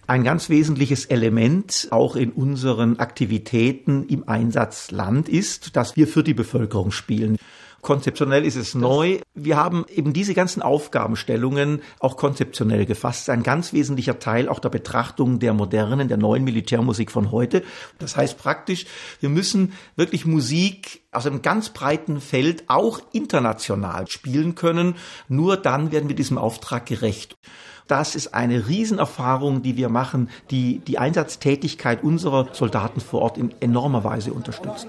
Ein 0.07 0.23
ganz 0.23 0.51
wesentliches 0.51 1.07
Element 1.07 1.89
auch 1.91 2.15
in 2.15 2.31
unseren 2.31 2.99
Aktivitäten 2.99 4.07
im 4.09 4.29
Einsatzland 4.29 5.31
ist, 5.31 5.77
dass 5.77 5.97
wir 5.97 6.07
für 6.07 6.23
die 6.23 6.35
Bevölkerung 6.35 6.91
spielen. 6.91 7.39
Konzeptionell 7.85 8.47
ist 8.47 8.57
es 8.57 8.75
neu. 8.75 9.21
Wir 9.35 9.59
haben 9.59 9.85
eben 9.95 10.15
diese 10.15 10.33
ganzen 10.33 10.63
Aufgabenstellungen 10.63 11.83
auch 12.01 12.17
konzeptionell 12.17 12.87
gefasst. 12.87 13.29
Ein 13.29 13.43
ganz 13.43 13.75
wesentlicher 13.75 14.19
Teil 14.19 14.49
auch 14.49 14.59
der 14.59 14.71
Betrachtung 14.71 15.39
der 15.39 15.53
modernen, 15.53 16.09
der 16.09 16.17
neuen 16.17 16.45
Militärmusik 16.45 17.11
von 17.11 17.31
heute. 17.31 17.63
Das 17.99 18.17
heißt 18.17 18.39
praktisch, 18.39 18.87
wir 19.21 19.29
müssen 19.29 19.75
wirklich 19.97 20.25
Musik 20.25 21.03
aus 21.13 21.27
einem 21.27 21.43
ganz 21.43 21.69
breiten 21.69 22.23
Feld 22.23 22.65
auch 22.69 23.01
international 23.13 24.09
spielen 24.09 24.55
können. 24.55 24.95
Nur 25.29 25.59
dann 25.59 25.93
werden 25.93 26.09
wir 26.09 26.17
diesem 26.17 26.39
Auftrag 26.39 26.87
gerecht. 26.87 27.37
Das 27.87 28.15
ist 28.15 28.33
eine 28.33 28.67
Riesenerfahrung, 28.67 29.61
die 29.61 29.77
wir 29.77 29.91
machen, 29.91 30.31
die 30.51 30.79
die 30.79 30.97
Einsatztätigkeit 30.97 32.03
unserer 32.03 32.49
Soldaten 32.55 33.03
vor 33.03 33.21
Ort 33.21 33.37
in 33.37 33.55
enormer 33.61 34.05
Weise 34.05 34.33
unterstützt. 34.33 34.89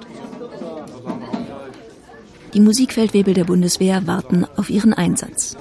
Die 2.55 2.61
Musikfeldwebel 2.61 3.33
der 3.33 3.43
Bundeswehr 3.43 4.07
warten 4.07 4.45
auf 4.55 4.69
ihren 4.69 4.93
Einsatz. 4.93 5.57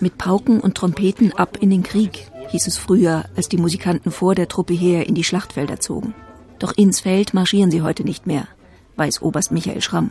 Mit 0.00 0.18
Pauken 0.18 0.58
und 0.58 0.74
Trompeten 0.76 1.32
ab 1.32 1.56
in 1.60 1.70
den 1.70 1.84
Krieg, 1.84 2.32
hieß 2.48 2.66
es 2.66 2.76
früher, 2.76 3.26
als 3.36 3.48
die 3.48 3.58
Musikanten 3.58 4.10
vor 4.10 4.34
der 4.34 4.48
Truppe 4.48 4.74
her 4.74 5.06
in 5.06 5.14
die 5.14 5.22
Schlachtfelder 5.22 5.78
zogen. 5.78 6.14
Doch 6.58 6.76
ins 6.76 6.98
Feld 6.98 7.32
marschieren 7.32 7.70
sie 7.70 7.82
heute 7.82 8.02
nicht 8.02 8.26
mehr, 8.26 8.48
weiß 8.96 9.22
Oberst 9.22 9.52
Michael 9.52 9.80
Schramm. 9.82 10.10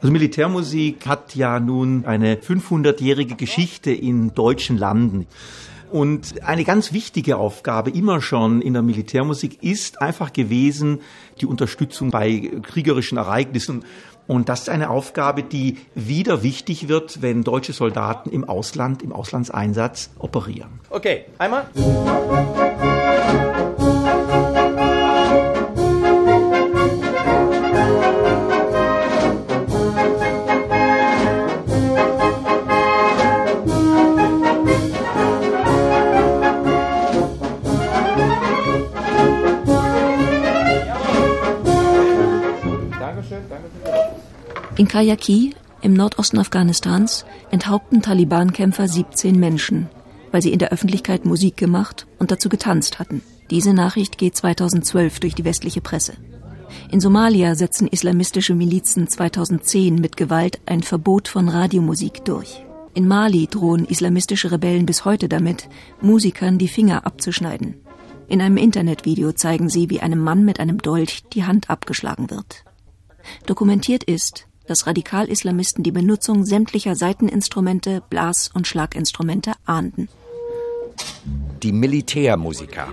Also 0.00 0.12
Militärmusik 0.12 1.04
hat 1.08 1.34
ja 1.34 1.58
nun 1.58 2.04
eine 2.04 2.36
500-jährige 2.36 3.34
Geschichte 3.34 3.90
in 3.90 4.32
deutschen 4.34 4.78
Landen. 4.78 5.26
Und 5.90 6.44
eine 6.44 6.62
ganz 6.62 6.92
wichtige 6.92 7.36
Aufgabe 7.36 7.90
immer 7.90 8.20
schon 8.20 8.62
in 8.62 8.74
der 8.74 8.82
Militärmusik 8.82 9.60
ist 9.62 10.00
einfach 10.00 10.32
gewesen, 10.32 11.00
die 11.40 11.46
Unterstützung 11.46 12.12
bei 12.12 12.48
kriegerischen 12.62 13.18
Ereignissen. 13.18 13.84
Und 14.30 14.48
das 14.48 14.60
ist 14.60 14.68
eine 14.68 14.90
Aufgabe, 14.90 15.42
die 15.42 15.78
wieder 15.96 16.44
wichtig 16.44 16.86
wird, 16.86 17.20
wenn 17.20 17.42
deutsche 17.42 17.72
Soldaten 17.72 18.30
im 18.30 18.48
Ausland, 18.48 19.02
im 19.02 19.12
Auslandseinsatz 19.12 20.10
operieren. 20.20 20.78
Okay, 20.88 21.24
einmal. 21.38 21.66
In 44.80 44.88
Kayaki, 44.88 45.54
im 45.82 45.92
Nordosten 45.92 46.38
Afghanistans, 46.38 47.26
enthaupten 47.50 48.00
Taliban-Kämpfer 48.00 48.88
17 48.88 49.38
Menschen, 49.38 49.90
weil 50.32 50.40
sie 50.40 50.54
in 50.54 50.58
der 50.58 50.72
Öffentlichkeit 50.72 51.26
Musik 51.26 51.58
gemacht 51.58 52.06
und 52.18 52.30
dazu 52.30 52.48
getanzt 52.48 52.98
hatten. 52.98 53.20
Diese 53.50 53.74
Nachricht 53.74 54.16
geht 54.16 54.36
2012 54.36 55.20
durch 55.20 55.34
die 55.34 55.44
westliche 55.44 55.82
Presse. 55.82 56.14
In 56.90 56.98
Somalia 56.98 57.56
setzen 57.56 57.88
islamistische 57.88 58.54
Milizen 58.54 59.06
2010 59.06 59.96
mit 59.96 60.16
Gewalt 60.16 60.62
ein 60.64 60.82
Verbot 60.82 61.28
von 61.28 61.50
Radiomusik 61.50 62.24
durch. 62.24 62.64
In 62.94 63.06
Mali 63.06 63.48
drohen 63.48 63.84
islamistische 63.84 64.50
Rebellen 64.50 64.86
bis 64.86 65.04
heute 65.04 65.28
damit, 65.28 65.68
Musikern 66.00 66.56
die 66.56 66.68
Finger 66.68 67.04
abzuschneiden. 67.04 67.74
In 68.28 68.40
einem 68.40 68.56
Internetvideo 68.56 69.32
zeigen 69.32 69.68
sie, 69.68 69.90
wie 69.90 70.00
einem 70.00 70.20
Mann 70.20 70.46
mit 70.46 70.58
einem 70.58 70.78
Dolch 70.78 71.24
die 71.34 71.44
Hand 71.44 71.68
abgeschlagen 71.68 72.30
wird. 72.30 72.64
Dokumentiert 73.44 74.04
ist, 74.04 74.46
dass 74.70 74.86
Radikal-Islamisten 74.86 75.82
die 75.82 75.90
Benutzung 75.90 76.44
sämtlicher 76.44 76.94
Saiteninstrumente, 76.94 78.02
Blas- 78.08 78.48
und 78.54 78.68
Schlaginstrumente 78.68 79.52
ahnden. 79.66 80.08
Die 81.62 81.72
Militärmusiker 81.72 82.86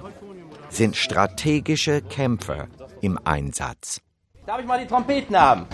sind 0.69 0.95
strategische 0.95 2.01
Kämpfer 2.01 2.67
im 3.01 3.19
Einsatz. 3.23 4.01
Darf 4.47 4.59
ich 4.59 4.65
mal 4.65 4.79
die 4.79 4.87
Trompeten 4.87 5.39
haben? 5.39 5.67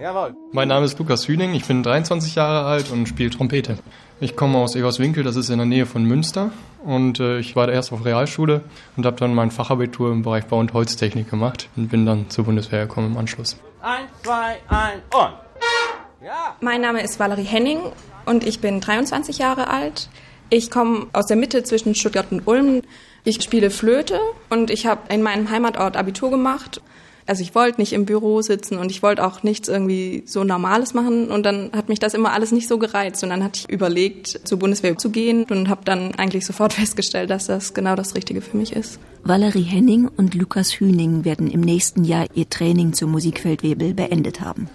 Jawohl. 0.00 0.34
Mein 0.52 0.68
Name 0.68 0.86
ist 0.86 0.98
Lukas 0.98 1.26
Hüning, 1.26 1.54
ich 1.54 1.64
bin 1.64 1.82
23 1.82 2.36
Jahre 2.36 2.64
alt 2.64 2.90
und 2.90 3.08
spiele 3.08 3.30
Trompete. 3.30 3.78
Ich 4.22 4.36
komme 4.36 4.58
aus 4.58 4.76
Egerswinkel, 4.76 5.24
das 5.24 5.34
ist 5.34 5.50
in 5.50 5.58
der 5.58 5.66
Nähe 5.66 5.84
von 5.84 6.04
Münster. 6.04 6.52
Und 6.84 7.18
äh, 7.18 7.40
ich 7.40 7.56
war 7.56 7.68
erst 7.68 7.92
auf 7.92 8.04
Realschule 8.04 8.60
und 8.96 9.04
habe 9.04 9.16
dann 9.16 9.34
mein 9.34 9.50
Fachabitur 9.50 10.12
im 10.12 10.22
Bereich 10.22 10.44
Bau- 10.44 10.60
und 10.60 10.72
Holztechnik 10.74 11.28
gemacht 11.28 11.68
und 11.74 11.88
bin 11.88 12.06
dann 12.06 12.30
zur 12.30 12.44
Bundeswehr 12.44 12.82
gekommen 12.82 13.14
im 13.14 13.18
Anschluss. 13.18 13.56
Eins, 13.80 14.08
zwei, 14.22 14.58
ein 14.68 15.00
und. 15.12 16.24
Ja. 16.24 16.54
Mein 16.60 16.82
Name 16.82 17.02
ist 17.02 17.18
Valerie 17.18 17.42
Henning 17.42 17.80
und 18.24 18.46
ich 18.46 18.60
bin 18.60 18.80
23 18.80 19.38
Jahre 19.38 19.66
alt. 19.66 20.08
Ich 20.50 20.70
komme 20.70 21.08
aus 21.12 21.26
der 21.26 21.36
Mitte 21.36 21.64
zwischen 21.64 21.96
Stuttgart 21.96 22.30
und 22.30 22.46
Ulm. 22.46 22.82
Ich 23.24 23.42
spiele 23.42 23.70
Flöte 23.70 24.20
und 24.50 24.70
ich 24.70 24.86
habe 24.86 25.12
in 25.12 25.22
meinem 25.22 25.50
Heimatort 25.50 25.96
Abitur 25.96 26.30
gemacht. 26.30 26.80
Also 27.26 27.42
ich 27.42 27.54
wollte 27.54 27.80
nicht 27.80 27.92
im 27.92 28.04
Büro 28.04 28.42
sitzen 28.42 28.78
und 28.78 28.90
ich 28.90 29.02
wollte 29.02 29.24
auch 29.24 29.42
nichts 29.42 29.68
irgendwie 29.68 30.24
so 30.26 30.42
Normales 30.42 30.92
machen 30.92 31.30
und 31.30 31.44
dann 31.44 31.70
hat 31.72 31.88
mich 31.88 32.00
das 32.00 32.14
immer 32.14 32.32
alles 32.32 32.50
nicht 32.50 32.66
so 32.66 32.78
gereizt 32.78 33.22
und 33.22 33.30
dann 33.30 33.44
hatte 33.44 33.60
ich 33.60 33.70
überlegt, 33.70 34.40
zur 34.44 34.58
Bundeswehr 34.58 34.98
zu 34.98 35.10
gehen 35.10 35.44
und 35.48 35.68
habe 35.68 35.82
dann 35.84 36.14
eigentlich 36.16 36.44
sofort 36.44 36.72
festgestellt, 36.72 37.30
dass 37.30 37.46
das 37.46 37.74
genau 37.74 37.94
das 37.94 38.14
Richtige 38.14 38.40
für 38.40 38.56
mich 38.56 38.72
ist. 38.72 38.98
Valerie 39.24 39.62
Henning 39.62 40.08
und 40.16 40.34
Lukas 40.34 40.72
Hüning 40.72 41.24
werden 41.24 41.48
im 41.48 41.60
nächsten 41.60 42.02
Jahr 42.02 42.26
ihr 42.34 42.48
Training 42.48 42.92
zur 42.92 43.08
Musikfeldwebel 43.08 43.94
beendet 43.94 44.40
haben. 44.40 44.68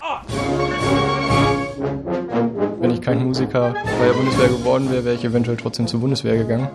Wenn 2.79 2.91
ich 2.91 3.01
kein 3.01 3.25
Musiker 3.25 3.75
bei 3.99 4.05
der 4.05 4.13
Bundeswehr 4.13 4.47
geworden 4.47 4.89
wäre, 4.89 5.03
wäre 5.03 5.15
ich 5.15 5.25
eventuell 5.25 5.57
trotzdem 5.57 5.87
zur 5.87 5.99
Bundeswehr 5.99 6.37
gegangen, 6.37 6.69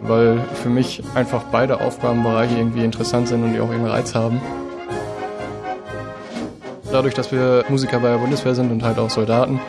weil 0.00 0.40
für 0.54 0.68
mich 0.68 1.02
einfach 1.14 1.44
beide 1.52 1.80
Aufgabenbereiche 1.80 2.56
irgendwie 2.56 2.84
interessant 2.84 3.28
sind 3.28 3.44
und 3.44 3.52
die 3.52 3.60
auch 3.60 3.70
ihren 3.70 3.86
Reiz 3.86 4.16
haben. 4.16 4.40
Dadurch, 6.92 7.14
dass 7.14 7.32
wir 7.32 7.64
Musiker 7.70 8.00
bei 8.00 8.10
der 8.10 8.18
Bundeswehr 8.18 8.54
sind 8.54 8.70
und 8.70 8.82
halt 8.82 8.98
auch 8.98 9.08
Soldaten, 9.08 9.60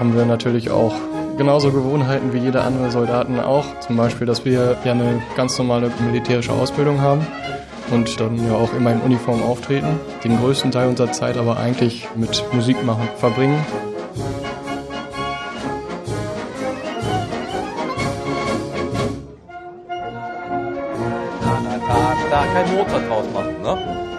haben 0.00 0.16
wir 0.16 0.24
natürlich 0.24 0.72
auch 0.72 0.92
genauso 1.38 1.70
Gewohnheiten 1.70 2.32
wie 2.32 2.38
jeder 2.38 2.64
andere 2.64 2.90
Soldaten 2.90 3.38
auch. 3.38 3.64
Zum 3.78 3.96
Beispiel, 3.96 4.26
dass 4.26 4.44
wir 4.44 4.76
ja 4.84 4.90
eine 4.90 5.22
ganz 5.36 5.56
normale 5.58 5.92
militärische 6.04 6.52
Ausbildung 6.52 7.00
haben 7.00 7.24
und 7.92 8.18
dann 8.18 8.36
ja 8.44 8.54
auch 8.56 8.74
immer 8.74 8.90
in 8.90 9.00
Uniform 9.00 9.42
auftreten, 9.44 10.00
den 10.24 10.38
größten 10.40 10.72
Teil 10.72 10.88
unserer 10.88 11.12
Zeit 11.12 11.36
aber 11.36 11.56
eigentlich 11.56 12.08
mit 12.16 12.44
Musik 12.52 12.84
machen 12.84 13.08
verbringen. 13.16 13.64
Da, 21.40 21.60
da, 21.62 21.78
da, 21.78 22.16
da 22.28 22.44
kein 22.52 22.76
Motor 22.76 23.00
draus 23.08 23.24
machen, 23.32 23.62
ne? 23.62 24.11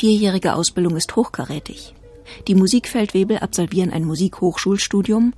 Vierjährige 0.00 0.54
Ausbildung 0.54 0.96
ist 0.96 1.14
hochkarätig. 1.14 1.94
Die 2.48 2.54
Musikfeldwebel 2.54 3.40
absolvieren 3.40 3.92
ein 3.92 4.04
Musikhochschulstudium 4.04 5.34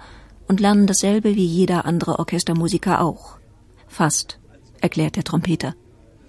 und 0.46 0.60
lernen 0.60 0.86
dasselbe 0.86 1.34
wie 1.34 1.44
jeder 1.44 1.84
andere 1.84 2.20
Orchestermusiker 2.20 3.00
auch. 3.00 3.38
Fast, 3.88 4.38
erklärt 4.80 5.16
der 5.16 5.24
Trompeter. 5.24 5.74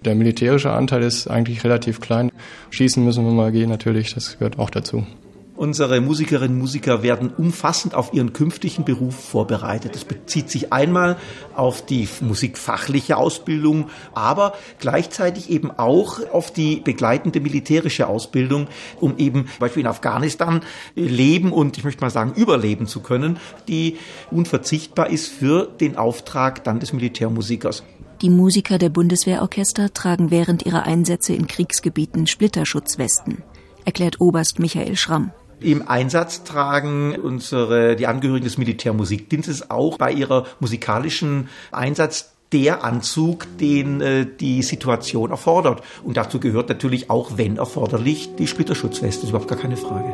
Der 0.04 0.16
militärische 0.16 0.72
Anteil 0.72 1.04
ist 1.04 1.28
eigentlich 1.28 1.64
relativ 1.64 2.02
klein. 2.02 2.32
Schießen 2.72 3.04
müssen 3.04 3.24
wir 3.24 3.32
mal 3.32 3.52
gehen, 3.52 3.70
natürlich, 3.70 4.16
das 4.16 4.40
gehört 4.40 4.58
auch 4.58 4.72
dazu. 4.72 5.06
Unsere 5.56 6.02
Musikerinnen 6.02 6.56
und 6.56 6.62
Musiker 6.62 7.04
werden 7.04 7.30
umfassend 7.30 7.94
auf 7.94 8.12
ihren 8.12 8.34
künftigen 8.34 8.86
Beruf 8.86 9.14
vorbereitet. 9.14 9.94
Das 9.94 10.04
bezieht 10.04 10.50
sich 10.50 10.74
einmal 10.74 11.16
auf 11.56 11.86
die 11.86 12.10
musikfachliche 12.22 13.18
Ausbildung, 13.18 13.92
aber 14.16 14.54
gleichzeitig 14.80 15.52
eben 15.52 15.70
auch 15.70 16.20
auf 16.32 16.52
die 16.52 16.78
begleitende 16.78 17.40
militärische 17.40 18.08
Ausbildung, 18.08 18.68
um 19.00 19.20
eben 19.20 19.46
zum 19.46 19.60
Beispiel 19.60 19.82
in 19.82 19.88
Afghanistan 19.88 20.62
leben 20.96 21.52
und 21.52 21.78
ich 21.78 21.84
möchte 21.84 22.02
mal 22.02 22.10
sagen 22.10 22.34
überleben 22.36 22.88
zu 22.88 23.02
können, 23.02 23.38
die 23.68 23.98
unverzichtbar 24.32 25.12
ist 25.12 25.28
für 25.28 25.68
den 25.68 25.98
Auftrag 25.98 26.64
dann 26.64 26.80
des 26.80 26.94
Militärmusikers. 26.94 27.84
Die 28.24 28.32
Musiker 28.32 28.80
der 28.80 28.90
Bundeswehrorchester 28.90 29.94
tragen 29.94 30.32
während 30.32 30.66
ihrer 30.66 30.84
Einsätze 30.84 31.34
in 31.34 31.46
Kriegsgebieten 31.46 32.26
Splitterschutzwesten, 32.26 33.44
erklärt 33.86 34.20
Oberst 34.20 34.58
Michael 34.58 34.96
Schramm. 34.96 35.32
Im 35.64 35.88
Einsatz 35.88 36.44
tragen 36.44 37.16
unsere, 37.16 37.96
die 37.96 38.06
Angehörigen 38.06 38.44
des 38.44 38.58
Militärmusikdienstes 38.58 39.70
auch 39.70 39.98
bei 39.98 40.12
ihrer 40.12 40.46
musikalischen 40.60 41.48
Einsatz 41.72 42.34
der 42.52 42.84
Anzug, 42.84 43.48
den 43.60 44.02
äh, 44.02 44.28
die 44.28 44.62
Situation 44.62 45.32
erfordert. 45.32 45.82
Und 46.04 46.18
dazu 46.18 46.40
gehört 46.40 46.70
natürlich 46.70 47.10
auch, 47.10 47.38
wenn 47.38 47.58
erforderlich, 47.58 48.36
die 48.38 48.46
Splitterschutzweste. 48.46 49.22
Das 49.22 49.24
ist 49.24 49.30
überhaupt 49.30 49.50
gar 49.50 49.58
keine 49.58 49.78
Frage. 49.78 50.14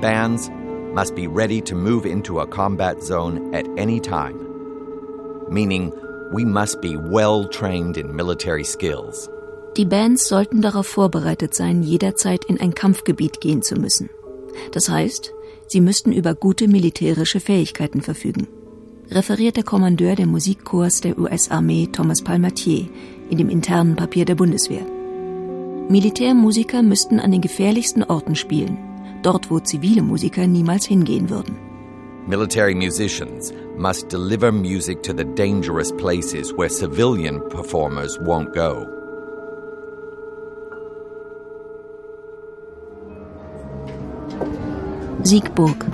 Bands 0.00 0.50
must 0.94 1.14
be 1.14 1.26
ready 1.26 1.60
to 1.60 1.74
move 1.74 2.08
into 2.08 2.40
a 2.40 2.46
combat 2.46 3.02
zone 3.02 3.40
at 3.52 3.66
any 3.78 4.00
time, 4.00 4.38
meaning 5.50 5.92
we 6.32 6.44
must 6.44 6.80
be 6.80 6.96
well 6.96 7.48
trained 7.48 7.96
in 7.96 8.14
military 8.14 8.64
skills. 8.64 9.28
Die 9.76 9.84
Bands 9.84 10.28
sollten 10.28 10.62
darauf 10.62 10.86
vorbereitet 10.86 11.52
sein, 11.54 11.82
jederzeit 11.82 12.44
in 12.44 12.60
ein 12.60 12.74
Kampfgebiet 12.74 13.40
gehen 13.40 13.62
zu 13.62 13.74
müssen. 13.74 14.08
Das 14.70 14.88
heißt, 14.88 15.32
sie 15.66 15.80
müssten 15.80 16.12
über 16.12 16.34
gute 16.34 16.68
militärische 16.68 17.40
Fähigkeiten 17.40 18.00
verfügen. 18.00 18.46
Referiert 19.10 19.56
der 19.56 19.64
Kommandeur 19.64 20.14
der 20.14 20.26
Musikkorps 20.26 21.00
der 21.00 21.18
US-Armee 21.18 21.88
Thomas 21.90 22.22
Palmatier 22.22 22.86
in 23.30 23.38
dem 23.38 23.48
internen 23.50 23.96
Papier 23.96 24.24
der 24.24 24.36
Bundeswehr. 24.36 24.86
Militärmusiker 25.88 26.82
müssten 26.82 27.18
an 27.18 27.32
den 27.32 27.40
gefährlichsten 27.40 28.04
Orten 28.04 28.36
spielen, 28.36 28.78
dort 29.22 29.50
wo 29.50 29.58
zivile 29.58 30.02
Musiker 30.02 30.46
niemals 30.46 30.86
hingehen 30.86 31.30
würden. 31.30 31.56
Military 32.26 32.74
musicians 32.74 33.52
must 33.76 34.10
deliver 34.10 34.50
music 34.50 35.02
to 35.02 35.12
the 35.12 35.26
dangerous 35.34 35.92
places 35.92 36.54
where 36.56 36.70
civilian 36.70 37.40
performers 37.50 38.18
won't 38.20 38.54
go. 38.54 38.86
Siegburg. 45.26 45.86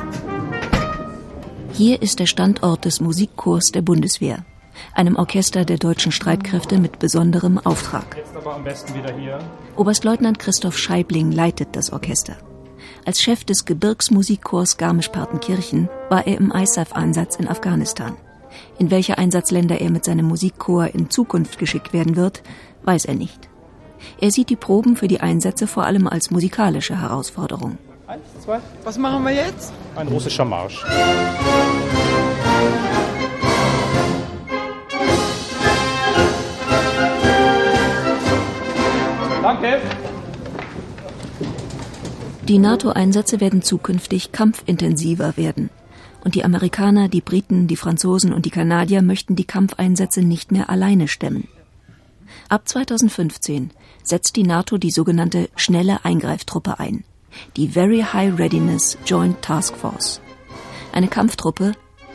Hier 1.72 2.02
ist 2.02 2.18
der 2.18 2.26
Standort 2.26 2.84
des 2.84 3.00
Musikchors 3.00 3.70
der 3.70 3.80
Bundeswehr, 3.80 4.44
einem 4.92 5.14
Orchester 5.14 5.64
der 5.64 5.78
deutschen 5.78 6.10
Streitkräfte 6.10 6.78
mit 6.78 6.98
besonderem 6.98 7.58
Auftrag. 7.58 8.16
Jetzt 8.16 8.34
aber 8.34 8.56
am 8.56 8.64
besten 8.64 8.92
wieder 8.92 9.16
hier. 9.16 9.38
Oberstleutnant 9.76 10.40
Christoph 10.40 10.76
Scheibling 10.76 11.30
leitet 11.30 11.76
das 11.76 11.92
Orchester. 11.92 12.38
Als 13.06 13.22
Chef 13.22 13.44
des 13.44 13.66
Gebirgsmusikchors 13.66 14.78
Garmisch-Partenkirchen 14.78 15.88
war 16.08 16.26
er 16.26 16.38
im 16.38 16.50
ISAF-Einsatz 16.50 17.36
in 17.36 17.46
Afghanistan. 17.46 18.16
In 18.80 18.90
welche 18.90 19.16
Einsatzländer 19.16 19.80
er 19.80 19.90
mit 19.90 20.04
seinem 20.04 20.26
Musikchor 20.26 20.88
in 20.88 21.08
Zukunft 21.08 21.60
geschickt 21.60 21.92
werden 21.92 22.16
wird, 22.16 22.42
weiß 22.82 23.04
er 23.04 23.14
nicht. 23.14 23.48
Er 24.20 24.32
sieht 24.32 24.50
die 24.50 24.56
Proben 24.56 24.96
für 24.96 25.06
die 25.06 25.20
Einsätze 25.20 25.68
vor 25.68 25.84
allem 25.84 26.08
als 26.08 26.32
musikalische 26.32 27.00
Herausforderung. 27.00 27.78
Eins, 28.10 28.24
zwei. 28.44 28.58
Was 28.82 28.98
machen 28.98 29.24
wir 29.24 29.32
jetzt? 29.32 29.72
Ein 29.94 30.08
russischer 30.08 30.44
Marsch. 30.44 30.84
Danke. 39.44 39.80
Die 42.48 42.58
NATO-Einsätze 42.58 43.40
werden 43.40 43.62
zukünftig 43.62 44.32
kampfintensiver 44.32 45.36
werden. 45.36 45.70
Und 46.24 46.34
die 46.34 46.42
Amerikaner, 46.42 47.06
die 47.06 47.20
Briten, 47.20 47.68
die 47.68 47.76
Franzosen 47.76 48.32
und 48.32 48.44
die 48.44 48.50
Kanadier 48.50 49.02
möchten 49.02 49.36
die 49.36 49.44
Kampfeinsätze 49.44 50.22
nicht 50.22 50.50
mehr 50.50 50.68
alleine 50.68 51.06
stemmen. 51.06 51.46
Ab 52.48 52.66
2015 52.66 53.70
setzt 54.02 54.34
die 54.34 54.42
NATO 54.42 54.78
die 54.78 54.90
sogenannte 54.90 55.48
schnelle 55.54 56.04
Eingreiftruppe 56.04 56.80
ein, 56.80 57.04
die 57.56 57.68
Very 57.68 58.02
High 58.12 58.38
Readiness 58.38 58.98
Joint 59.04 59.40
Task 59.42 59.76
Force. 59.76 60.20
Eine 60.92 61.08
Kampftruppe, 61.08 61.72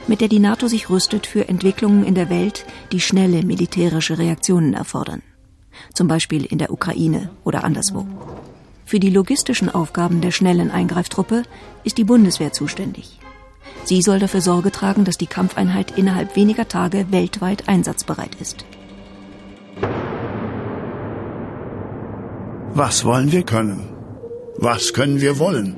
mit 0.08 0.21
der 0.21 0.28
die 0.28 0.39
NATO 0.39 0.67
sich 0.67 0.89
rüstet 0.89 1.25
für 1.25 1.47
Entwicklungen 1.49 2.04
in 2.06 2.15
der 2.15 2.30
Welt, 2.30 2.65
die 2.91 3.01
schnelle 3.01 3.43
militärische 3.43 4.17
Reaktionen 4.17 4.73
erfordern. 4.73 5.21
Zum 5.93 6.08
Beispiel 6.08 6.45
in 6.45 6.58
der 6.58 6.71
Ukraine 6.71 7.30
oder 7.43 7.63
anderswo. 7.63 8.06
Für 8.86 8.99
die 8.99 9.10
logistischen 9.10 9.73
Aufgaben 9.73 10.21
der 10.21 10.32
schnellen 10.32 10.69
Eingreiftruppe 10.69 11.43
ist 11.84 11.97
die 11.97 12.04
Bundeswehr 12.04 12.54
zuständig. 12.54 13.19
Sie 13.84 14.01
soll 14.01 14.19
dafür 14.19 14.41
Sorge 14.41 14.71
tragen, 14.71 15.06
dass 15.06 15.17
die 15.17 15.28
Kampfeinheit 15.28 15.97
innerhalb 15.97 16.36
weniger 16.36 16.67
Tage 16.67 17.08
weltweit 17.12 17.67
einsatzbereit 17.67 18.36
ist. 18.39 18.65
Was 22.73 23.06
wollen 23.06 23.32
wir 23.32 23.43
können? 23.43 23.94
Was 24.57 24.93
können 24.93 25.19
wir 25.19 25.37
wollen? 25.37 25.75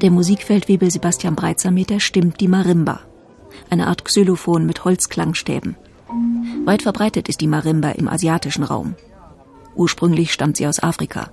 Der 0.00 0.10
Musikfeldwebel 0.10 0.90
Sebastian 0.90 1.34
Breitsameter 1.34 2.00
stimmt 2.00 2.40
die 2.40 2.48
Marimba, 2.48 3.00
eine 3.68 3.86
Art 3.86 4.04
Xylophon 4.04 4.64
mit 4.64 4.84
Holzklangstäben. 4.84 5.76
Weit 6.64 6.82
verbreitet 6.82 7.28
ist 7.28 7.42
die 7.42 7.46
Marimba 7.46 7.90
im 7.90 8.08
asiatischen 8.08 8.64
Raum. 8.64 8.94
Ursprünglich 9.74 10.32
stammt 10.32 10.56
sie 10.56 10.66
aus 10.66 10.82
Afrika. 10.82 11.30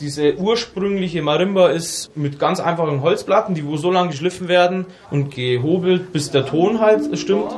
Diese 0.00 0.36
ursprüngliche 0.36 1.22
Marimba 1.22 1.70
ist 1.70 2.14
mit 2.16 2.38
ganz 2.38 2.60
einfachen 2.60 3.00
Holzplatten, 3.00 3.54
die 3.54 3.64
wo 3.64 3.76
so 3.76 3.90
lange 3.90 4.10
geschliffen 4.10 4.48
werden 4.48 4.86
und 5.10 5.34
gehobelt, 5.34 6.12
bis 6.12 6.30
der 6.30 6.44
Ton 6.44 6.80
halt 6.80 7.16
stimmt. 7.18 7.52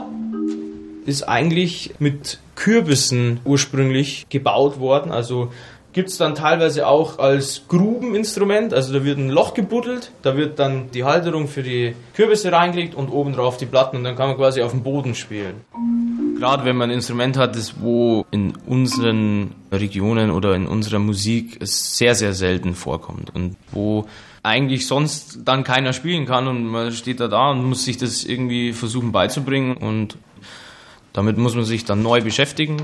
Ist 1.07 1.23
eigentlich 1.23 1.95
mit 1.99 2.41
Kürbissen 2.57 3.41
ursprünglich 3.45 4.27
gebaut 4.29 4.79
worden. 4.81 5.13
Also 5.13 5.51
gibt 5.97 6.11
es 6.11 6.19
dann 6.19 6.35
teilweise 6.35 6.87
auch 6.87 7.19
als 7.19 7.63
Grubeninstrument. 7.69 8.75
Also 8.75 8.93
da 8.93 9.03
wird 9.03 9.17
ein 9.17 9.31
Loch 9.31 9.55
gebuddelt, 9.55 10.13
da 10.21 10.37
wird 10.37 10.59
dann 10.59 10.91
die 10.91 11.05
Halterung 11.05 11.49
für 11.49 11.63
die 11.63 11.95
Kürbisse 12.15 12.53
reingelegt 12.53 12.95
und 12.95 13.09
oben 13.09 13.33
drauf 13.33 13.57
die 13.57 13.65
Platten 13.65 13.97
und 13.97 14.05
dann 14.05 14.15
kann 14.15 14.29
man 14.29 14.37
quasi 14.37 14.61
auf 14.61 14.73
dem 14.73 14.83
Boden 14.83 15.15
spielen. 15.15 15.63
Gerade 16.39 16.67
wenn 16.67 16.77
man 16.77 16.91
ein 16.91 16.97
Instrument 16.97 17.39
hat, 17.39 17.57
das 17.57 17.81
wo 17.81 18.27
in 18.31 18.53
unseren 18.67 19.53
Regionen 19.73 20.31
oder 20.31 20.55
in 20.55 20.67
unserer 20.67 20.99
Musik 20.99 21.57
es 21.63 21.97
sehr, 21.97 22.15
sehr 22.15 22.35
selten 22.35 22.75
vorkommt 22.75 23.35
und 23.35 23.57
wo 23.73 24.05
eigentlich 24.43 24.87
sonst 24.87 25.39
dann 25.47 25.65
keiner 25.65 25.95
spielen 25.95 26.27
kann 26.27 26.47
und 26.47 26.67
man 26.67 26.93
steht 26.93 27.21
da 27.21 27.29
da 27.29 27.53
und 27.53 27.65
muss 27.65 27.87
sich 27.87 27.97
das 27.97 28.23
irgendwie 28.23 28.75
versuchen 28.75 29.13
beizubringen 29.13 29.79
und 29.79 30.19
damit 31.17 31.39
muss 31.39 31.55
man 31.55 31.65
sich 31.65 31.85
dann 31.87 32.03
neu 32.03 32.21
beschäftigen. 32.21 32.77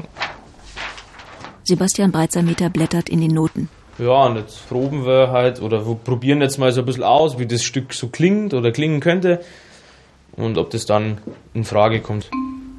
Sebastian 1.65 2.11
Breitsameter 2.11 2.71
blättert 2.71 3.09
in 3.09 3.21
den 3.21 3.33
Noten. 3.33 3.69
Ja, 3.99 4.25
und 4.25 4.37
jetzt 4.37 4.69
proben 4.69 5.05
wir 5.05 5.31
halt 5.31 5.61
oder 5.61 5.87
wir 5.87 5.95
probieren 5.95 6.41
jetzt 6.41 6.59
mal 6.59 6.73
so 6.73 6.81
ein 6.81 6.87
bisschen 6.87 7.03
aus, 7.03 7.39
wie 7.39 7.47
das 7.47 7.63
Stück 7.63 7.93
so 7.93 8.09
klingt 8.09 8.55
oder 8.55 8.73
klingen 8.73 9.01
könnte 9.01 9.43
und 10.33 10.57
ob 10.57 10.71
das 10.71 10.87
dann 10.87 11.19
in 11.53 11.65
Frage 11.65 12.01
kommt. 12.01 12.31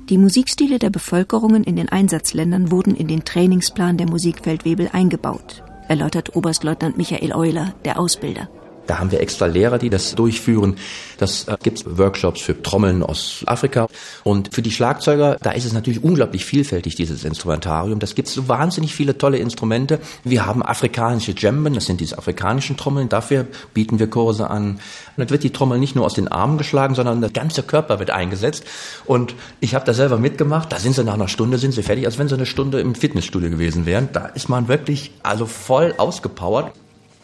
Die 0.10 0.18
Musikstile 0.18 0.80
der 0.80 0.90
Bevölkerungen 0.90 1.64
in 1.64 1.76
den 1.76 1.88
Einsatzländern 1.88 2.72
wurden 2.72 2.96
in 2.96 3.08
den 3.08 3.24
Trainingsplan 3.24 3.98
der 3.98 4.10
Musikfeldwebel 4.10 4.90
eingebaut, 4.92 5.64
erläutert 5.88 6.36
Oberstleutnant 6.36 6.98
Michael 6.98 7.32
Euler, 7.32 7.76
der 7.86 8.00
Ausbilder. 8.00 8.50
Da 8.86 9.00
haben 9.00 9.12
wir 9.12 9.22
extra 9.22 9.46
Lehrer, 9.46 9.78
die 9.78 9.90
das 9.90 10.16
durchführen. 10.16 10.76
Das 11.18 11.48
äh, 11.48 11.56
gibt 11.62 11.86
Workshops 11.98 12.42
für 12.42 12.62
Trommeln 12.62 13.02
aus 13.02 13.44
Afrika. 13.46 13.88
Und 14.24 14.54
für 14.54 14.62
die 14.62 14.72
Schlagzeuger, 14.72 15.38
da 15.42 15.52
ist 15.52 15.66
es 15.66 15.74
natürlich 15.74 16.04
unglaublich 16.04 16.44
vielfältig, 16.44 16.96
dieses 16.96 17.24
Instrumentarium. 17.24 18.00
Das 18.00 18.16
gibt 18.16 18.28
so 18.28 18.48
wahnsinnig 18.50 18.94
viele 18.94 19.18
tolle 19.18 19.38
Instrumente. 19.38 20.00
Wir 20.24 20.46
haben 20.46 20.64
afrikanische 20.64 21.34
Djemben, 21.34 21.74
das 21.74 21.86
sind 21.86 22.02
diese 22.02 22.18
afrikanischen 22.18 22.76
Trommeln. 22.76 23.08
Dafür 23.08 23.48
bieten 23.74 24.00
wir 24.00 24.10
Kurse 24.10 24.50
an. 24.50 24.72
Und 24.74 24.80
dann 25.18 25.30
wird 25.30 25.44
die 25.44 25.52
Trommel 25.52 25.80
nicht 25.80 25.96
nur 25.96 26.06
aus 26.06 26.14
den 26.14 26.28
Armen 26.28 26.58
geschlagen, 26.58 26.96
sondern 26.96 27.22
der 27.22 27.30
ganze 27.30 27.64
Körper 27.64 28.00
wird 28.00 28.10
eingesetzt. 28.10 28.66
Und 29.06 29.36
ich 29.62 29.76
habe 29.76 29.86
da 29.86 29.94
selber 29.94 30.18
mitgemacht. 30.18 30.72
Da 30.72 30.80
sind 30.80 30.94
sie 30.94 31.04
nach 31.04 31.14
einer 31.14 31.28
Stunde 31.30 31.58
sind 31.58 31.74
sie 31.74 31.84
fertig, 31.84 32.06
als 32.06 32.18
wenn 32.18 32.28
sie 32.28 32.36
eine 32.36 32.46
Stunde 32.46 32.82
im 32.82 32.96
Fitnessstudio 32.96 33.50
gewesen 33.50 33.86
wären. 33.86 34.10
Da 34.12 34.26
ist 34.26 34.50
man 34.50 34.68
wirklich 34.68 35.12
also 35.24 35.46
voll 35.46 35.94
ausgepowert. 35.98 36.74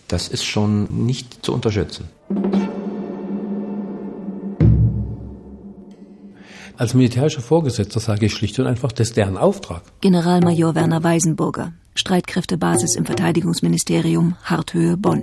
Das 0.10 0.28
ist 0.28 0.44
schon 0.44 1.06
nicht 1.06 1.46
zu 1.46 1.54
unterschätzen. 1.54 2.10
Als 6.78 6.96
militärischer 6.96 7.42
Vorgesetzter 7.42 8.00
sage 8.00 8.26
ich 8.26 8.34
schlicht 8.34 8.58
und 8.58 8.66
einfach, 8.66 8.92
das 8.92 9.10
ist 9.10 9.18
deren 9.18 9.38
Auftrag. 9.38 9.84
Generalmajor 10.02 10.74
Werner 10.74 11.04
Weisenburger, 11.04 11.74
Streitkräftebasis 11.94 12.96
im 12.96 13.06
Verteidigungsministerium, 13.06 14.36
Harthöhe, 14.44 14.98
Bonn. 14.98 15.22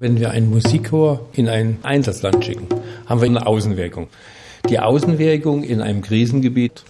Wenn 0.00 0.18
wir 0.18 0.32
einen 0.32 0.50
Musikchor 0.50 1.20
in 1.34 1.48
ein 1.48 1.78
Einsatzland 1.84 2.44
schicken, 2.44 2.66
haben 3.06 3.20
wir 3.20 3.28
eine 3.28 3.46
Außenwirkung. 3.46 4.08
Die 4.68 4.80
Außenwirkung 4.80 5.62
in 5.62 5.80
einem 5.80 6.02
Krisengebiet, 6.02 6.82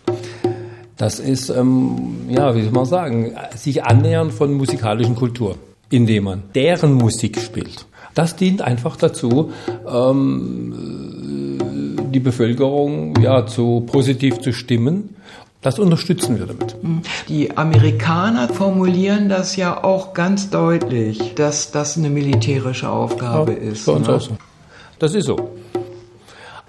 das 0.97 1.21
ist, 1.21 1.51
ähm, 1.51 2.31
ja, 2.31 2.55
wie 2.55 2.63
soll 2.63 2.73
man 2.73 2.87
sagen, 2.87 3.35
sich 3.57 3.85
annähern 3.85 4.31
von 4.31 4.55
musikalischen 4.55 5.17
Kultur 5.17 5.57
indem 5.91 6.25
man 6.25 6.43
deren 6.55 6.95
Musik 6.95 7.39
spielt. 7.41 7.87
Das 8.15 8.37
dient 8.37 8.63
einfach 8.63 8.97
dazu, 8.97 9.53
ähm, 9.87 11.59
die 12.13 12.21
Bevölkerung 12.21 13.15
ja 13.21 13.47
zu 13.47 13.85
positiv 13.87 14.41
zu 14.41 14.53
stimmen. 14.53 15.17
Das 15.63 15.79
unterstützen 15.79 16.39
wir 16.39 16.47
damit. 16.47 16.75
Die 17.29 17.57
Amerikaner 17.57 18.49
formulieren 18.49 19.29
das 19.29 19.57
ja 19.57 19.85
auch 19.85 20.15
ganz 20.15 20.49
deutlich, 20.49 21.35
dass 21.35 21.71
das 21.71 21.99
eine 21.99 22.09
militärische 22.09 22.89
Aufgabe 22.89 23.53
ja, 23.53 23.59
ist. 23.59 23.83
Für 23.83 23.93
uns 23.93 24.09
ne? 24.09 24.15
auch 24.15 24.21
so. 24.21 24.37
Das 24.99 25.15
ist 25.15 25.27
so. 25.27 25.51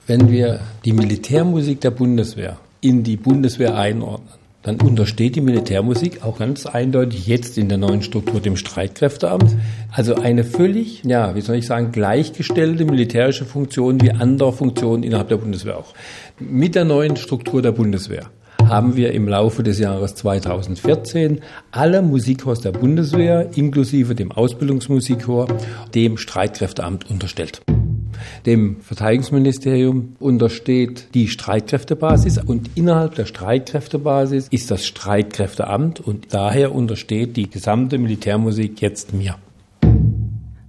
Wenn 0.07 0.29
wir 0.29 0.59
die 0.83 0.91
Militärmusik 0.91 1.79
der 1.81 1.91
Bundeswehr 1.91 2.57
in 2.81 3.03
die 3.03 3.15
Bundeswehr 3.15 3.77
einordnen, 3.77 4.40
dann 4.63 4.79
untersteht 4.79 5.35
die 5.35 5.41
Militärmusik 5.41 6.23
auch 6.23 6.37
ganz 6.39 6.65
eindeutig 6.65 7.27
jetzt 7.27 7.57
in 7.57 7.69
der 7.69 7.77
neuen 7.77 8.01
Struktur 8.01 8.39
dem 8.39 8.57
Streitkräfteamt. 8.57 9.55
Also 9.91 10.15
eine 10.15 10.43
völlig, 10.43 11.03
ja, 11.03 11.35
wie 11.35 11.41
soll 11.41 11.55
ich 11.55 11.65
sagen, 11.65 11.91
gleichgestellte 11.91 12.85
militärische 12.85 13.45
Funktion 13.45 14.01
wie 14.01 14.11
andere 14.11 14.53
Funktionen 14.53 15.03
innerhalb 15.03 15.29
der 15.29 15.37
Bundeswehr 15.37 15.77
auch. 15.77 15.93
Mit 16.39 16.75
der 16.75 16.85
neuen 16.85 17.17
Struktur 17.17 17.61
der 17.61 17.71
Bundeswehr 17.71 18.29
haben 18.67 18.95
wir 18.95 19.11
im 19.11 19.27
Laufe 19.27 19.63
des 19.63 19.79
Jahres 19.79 20.15
2014 20.15 21.41
alle 21.71 22.01
Musikchors 22.01 22.61
der 22.61 22.71
Bundeswehr, 22.71 23.49
inklusive 23.55 24.15
dem 24.15 24.31
Ausbildungsmusikchor, 24.31 25.47
dem 25.93 26.17
Streitkräfteamt 26.17 27.09
unterstellt. 27.09 27.61
Dem 28.45 28.81
Verteidigungsministerium 28.81 30.15
untersteht 30.19 31.13
die 31.13 31.27
Streitkräftebasis 31.27 32.37
und 32.37 32.71
innerhalb 32.75 33.15
der 33.15 33.25
Streitkräftebasis 33.25 34.47
ist 34.49 34.71
das 34.71 34.85
Streitkräfteamt 34.85 35.99
und 35.99 36.33
daher 36.33 36.73
untersteht 36.73 37.37
die 37.37 37.49
gesamte 37.49 37.97
Militärmusik 37.97 38.81
jetzt 38.81 39.13
mir. 39.13 39.35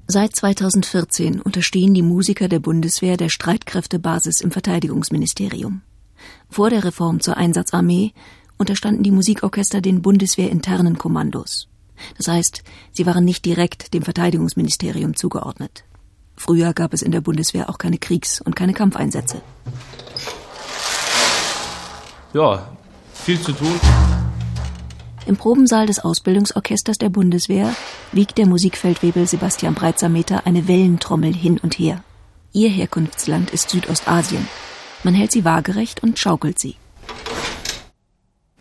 Seit 0.06 0.36
2014 0.36 1.40
unterstehen 1.40 1.94
die 1.94 2.02
Musiker 2.02 2.48
der 2.48 2.58
Bundeswehr 2.58 3.16
der 3.16 3.30
Streitkräftebasis 3.30 4.40
im 4.40 4.50
Verteidigungsministerium. 4.50 5.80
Vor 6.50 6.70
der 6.70 6.84
Reform 6.84 7.20
zur 7.20 7.36
Einsatzarmee 7.36 8.12
unterstanden 8.58 9.02
die 9.02 9.10
Musikorchester 9.10 9.80
den 9.80 10.02
bundeswehrinternen 10.02 10.98
Kommandos. 10.98 11.68
Das 12.16 12.28
heißt, 12.28 12.62
sie 12.92 13.06
waren 13.06 13.24
nicht 13.24 13.44
direkt 13.44 13.94
dem 13.94 14.02
Verteidigungsministerium 14.02 15.16
zugeordnet. 15.16 15.84
Früher 16.44 16.72
gab 16.72 16.92
es 16.92 17.02
in 17.02 17.12
der 17.12 17.20
Bundeswehr 17.20 17.70
auch 17.70 17.78
keine 17.78 17.98
Kriegs- 17.98 18.40
und 18.40 18.56
keine 18.56 18.72
Kampfeinsätze. 18.72 19.40
Ja, 22.34 22.66
viel 23.14 23.40
zu 23.40 23.52
tun. 23.52 23.78
Im 25.26 25.36
Probensaal 25.36 25.86
des 25.86 26.00
Ausbildungsorchesters 26.00 26.98
der 26.98 27.10
Bundeswehr 27.10 27.72
wiegt 28.10 28.38
der 28.38 28.48
Musikfeldwebel 28.48 29.28
Sebastian 29.28 29.74
Breitsameter 29.74 30.44
eine 30.44 30.66
Wellentrommel 30.66 31.32
hin 31.32 31.60
und 31.62 31.78
her. 31.78 32.02
Ihr 32.52 32.70
Herkunftsland 32.70 33.50
ist 33.50 33.70
Südostasien. 33.70 34.48
Man 35.04 35.14
hält 35.14 35.30
sie 35.30 35.44
waagerecht 35.44 36.02
und 36.02 36.18
schaukelt 36.18 36.58
sie. 36.58 36.74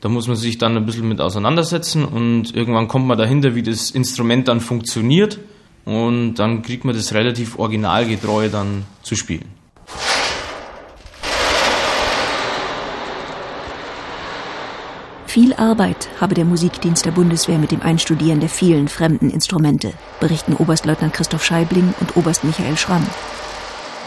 Da 0.02 0.10
muss 0.10 0.28
man 0.28 0.36
sich 0.36 0.60
dann 0.60 0.78
ein 0.78 0.86
bisschen 0.86 1.08
mit 1.08 1.20
auseinandersetzen 1.20 2.06
und 2.06 2.54
irgendwann 2.54 2.88
kommt 2.88 3.08
man 3.08 3.17
dahinter, 3.17 3.56
wie 3.56 3.63
das 3.63 3.89
Instrument 3.89 4.48
dann 4.48 4.60
funktioniert 4.60 5.39
und 5.86 6.36
dann 6.36 6.62
kriegt 6.62 6.86
man 6.86 6.96
das 6.96 7.13
relativ 7.13 7.58
originalgetreu 7.58 8.50
dann 8.50 8.86
zu 9.02 9.15
spielen. 9.15 9.62
Viel 15.32 15.54
Arbeit 15.54 16.10
habe 16.20 16.36
der 16.36 16.44
Musikdienst 16.44 17.06
der 17.06 17.12
Bundeswehr 17.12 17.58
mit 17.58 17.72
dem 17.72 17.82
Einstudieren 17.82 18.41
der 18.41 18.50
vielen 18.50 18.89
fremden 18.89 19.30
Instrumente, 19.30 19.94
berichten 20.20 20.54
Oberstleutnant 20.54 21.13
Christoph 21.13 21.46
Scheibling 21.46 21.94
und 22.02 22.17
Oberst 22.17 22.44
Michael 22.44 22.76
Schramm. 22.76 23.08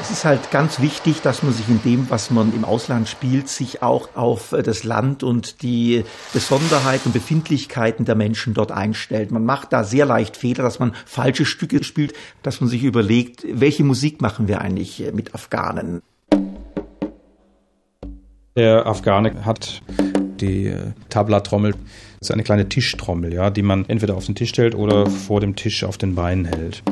Es 0.01 0.11
ist 0.11 0.25
halt 0.25 0.51
ganz 0.51 0.81
wichtig, 0.81 1.23
dass 1.23 1.43
man 1.43 1.53
sich 1.53 1.69
in 1.69 1.83
dem, 1.83 2.11
was 2.11 2.31
man 2.31 2.55
im 2.55 2.65
Ausland 2.65 3.09
spielt, 3.09 3.49
sich 3.49 3.83
auch 3.83 4.09
auf 4.15 4.51
das 4.51 4.85
Land 4.85 5.23
und 5.23 5.63
die 5.63 6.05
Besonderheiten 6.33 7.07
und 7.07 7.13
Befindlichkeiten 7.13 8.05
der 8.05 8.15
Menschen 8.15 8.55
dort 8.55 8.71
einstellt. 8.71 9.31
Man 9.31 9.45
macht 9.45 9.73
da 9.73 9.85
sehr 9.85 10.05
leicht 10.05 10.37
Fehler, 10.37 10.63
dass 10.63 10.79
man 10.79 10.95
falsche 11.07 11.45
Stücke 11.47 11.83
spielt, 11.85 12.13
dass 12.43 12.61
man 12.61 12.69
sich 12.69 12.83
überlegt, 12.83 13.45
welche 13.49 13.85
Musik 13.85 14.21
machen 14.21 14.49
wir 14.49 14.61
eigentlich 14.61 15.03
mit 15.15 15.35
Afghanen. 15.35 16.03
Der 18.57 18.87
Afghane 18.87 19.45
hat 19.45 19.83
die 20.41 20.75
Tabla-Trommel 21.09 21.73
das 21.73 22.14
ist 22.25 22.31
eine 22.31 22.43
kleine 22.43 22.69
Tischtrommel, 22.69 23.33
ja, 23.35 23.51
die 23.51 23.63
man 23.63 23.85
entweder 23.89 24.17
auf 24.17 24.27
den 24.27 24.35
Tisch 24.35 24.51
stellt 24.51 24.75
oder 24.75 25.07
vor 25.07 25.41
dem 25.41 25.57
Tisch 25.57 25.85
auf 25.85 25.99
den 25.99 26.15
Beinen 26.15 26.45
hält. 26.45 26.83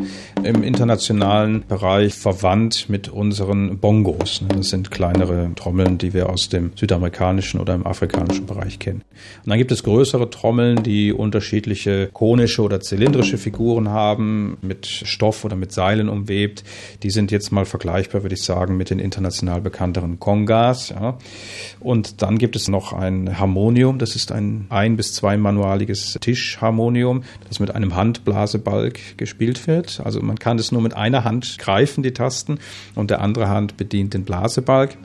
Im 0.43 0.63
internationalen 0.63 1.65
Bereich 1.67 2.15
verwandt 2.15 2.89
mit 2.89 3.09
unseren 3.09 3.79
Bongos. 3.79 4.43
Ne? 4.43 4.49
Das 4.57 4.71
sind 4.71 4.91
kleinere 4.91 5.51
Trommeln, 5.55 5.99
die 5.99 6.13
wir 6.13 6.29
aus 6.29 6.49
dem 6.49 6.73
südamerikanischen 6.75 7.61
oder 7.61 7.75
im 7.75 7.87
afrikanischen 7.87 8.47
Bereich 8.47 8.79
kennen. 8.79 9.03
Und 9.45 9.51
dann 9.51 9.59
gibt 9.59 9.73
es 9.73 9.83
größere 9.83 10.29
Trommeln, 10.31 10.83
die 10.83 11.13
unterschiedliche 11.13 12.09
konische 12.13 12.63
oder 12.63 12.81
zylindrische 12.81 13.39
Figuren 13.39 13.89
haben, 13.89 14.59
mit 14.63 14.87
Stoff 14.87 15.45
oder 15.45 15.57
mit 15.57 15.73
Seilen 15.73 16.09
umwebt. 16.09 16.65
Die 17.03 17.11
sind 17.11 17.31
jetzt 17.31 17.53
mal 17.53 17.65
vergleichbar, 17.65 18.23
würde 18.23 18.35
ich 18.35 18.43
sagen, 18.43 18.77
mit 18.77 18.91
den 18.91 18.99
international 18.99 19.61
bekannteren 19.61 20.19
Kongas. 20.19 20.91
Ja. 20.91 21.19
Und 21.81 22.23
dann 22.23 22.39
gibt 22.39 22.57
es 22.57 22.69
noch 22.69 22.93
ein 22.93 23.39
Harmonium, 23.39 23.99
das 23.99 24.17
ist 24.17 24.33
ein 24.33 24.67
ein 24.69 24.97
bis 24.97 25.13
zweimanualiges 25.23 26.19
Tischharmonium, 26.21 27.23
das 27.47 27.61
mit 27.61 27.73
einem 27.73 27.95
Handblasebalg 27.95 29.17
gespielt 29.19 29.69
wird. 29.69 30.01
Also 30.03 30.21
man 30.21 30.37
kann 30.37 30.59
es 30.59 30.73
nur 30.73 30.83
mit 30.83 30.95
einer 30.95 31.23
Hand 31.23 31.59
greifen, 31.59 32.03
die 32.03 32.13
Tasten, 32.13 32.59
und 32.97 33.11
der 33.11 33.21
andere 33.21 33.49
Hand 33.49 33.77
bedient 33.77 34.15
den 34.15 34.25
Blasebalg. 34.25 34.97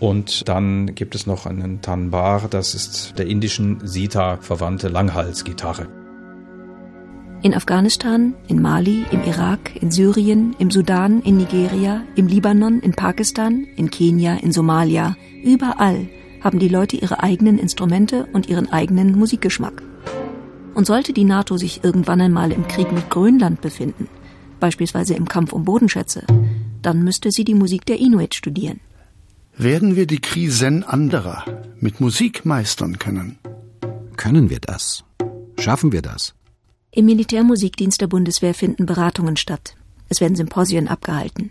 Und 0.00 0.48
dann 0.48 0.94
gibt 0.94 1.14
es 1.14 1.26
noch 1.26 1.44
einen 1.44 1.82
Tanbar, 1.82 2.48
das 2.48 2.74
ist 2.74 3.18
der 3.18 3.26
indischen 3.26 3.86
Sita 3.86 4.38
verwandte 4.38 4.88
Langhalsgitarre. 4.88 5.86
In 7.42 7.54
Afghanistan, 7.54 8.34
in 8.48 8.62
Mali, 8.62 9.04
im 9.10 9.22
Irak, 9.24 9.76
in 9.82 9.90
Syrien, 9.90 10.56
im 10.58 10.70
Sudan, 10.70 11.20
in 11.20 11.36
Nigeria, 11.36 12.02
im 12.16 12.26
Libanon, 12.26 12.80
in 12.80 12.92
Pakistan, 12.92 13.66
in 13.76 13.90
Kenia, 13.90 14.36
in 14.36 14.52
Somalia, 14.52 15.14
überall 15.44 16.08
haben 16.42 16.58
die 16.58 16.68
Leute 16.68 16.96
ihre 16.96 17.22
eigenen 17.22 17.58
Instrumente 17.58 18.26
und 18.32 18.48
ihren 18.48 18.72
eigenen 18.72 19.18
Musikgeschmack. 19.18 19.82
Und 20.74 20.86
sollte 20.86 21.12
die 21.12 21.24
NATO 21.24 21.56
sich 21.56 21.84
irgendwann 21.84 22.20
einmal 22.20 22.52
im 22.52 22.66
Krieg 22.66 22.92
mit 22.92 23.10
Grönland 23.10 23.60
befinden, 23.60 24.08
beispielsweise 24.58 25.14
im 25.14 25.28
Kampf 25.28 25.52
um 25.52 25.64
Bodenschätze, 25.64 26.24
dann 26.82 27.02
müsste 27.02 27.30
sie 27.30 27.44
die 27.44 27.54
Musik 27.54 27.86
der 27.86 27.98
Inuit 27.98 28.34
studieren. 28.34 28.80
Werden 29.56 29.96
wir 29.96 30.06
die 30.06 30.20
Krisen 30.20 30.82
anderer 30.82 31.44
mit 31.78 32.00
Musik 32.00 32.44
meistern 32.44 32.98
können? 32.98 33.38
Können 34.16 34.50
wir 34.50 34.60
das? 34.60 35.04
Schaffen 35.58 35.92
wir 35.92 36.02
das? 36.02 36.34
Im 36.90 37.06
Militärmusikdienst 37.06 38.00
der 38.00 38.06
Bundeswehr 38.06 38.54
finden 38.54 38.86
Beratungen 38.86 39.36
statt. 39.36 39.76
Es 40.08 40.20
werden 40.20 40.36
Symposien 40.36 40.88
abgehalten. 40.88 41.50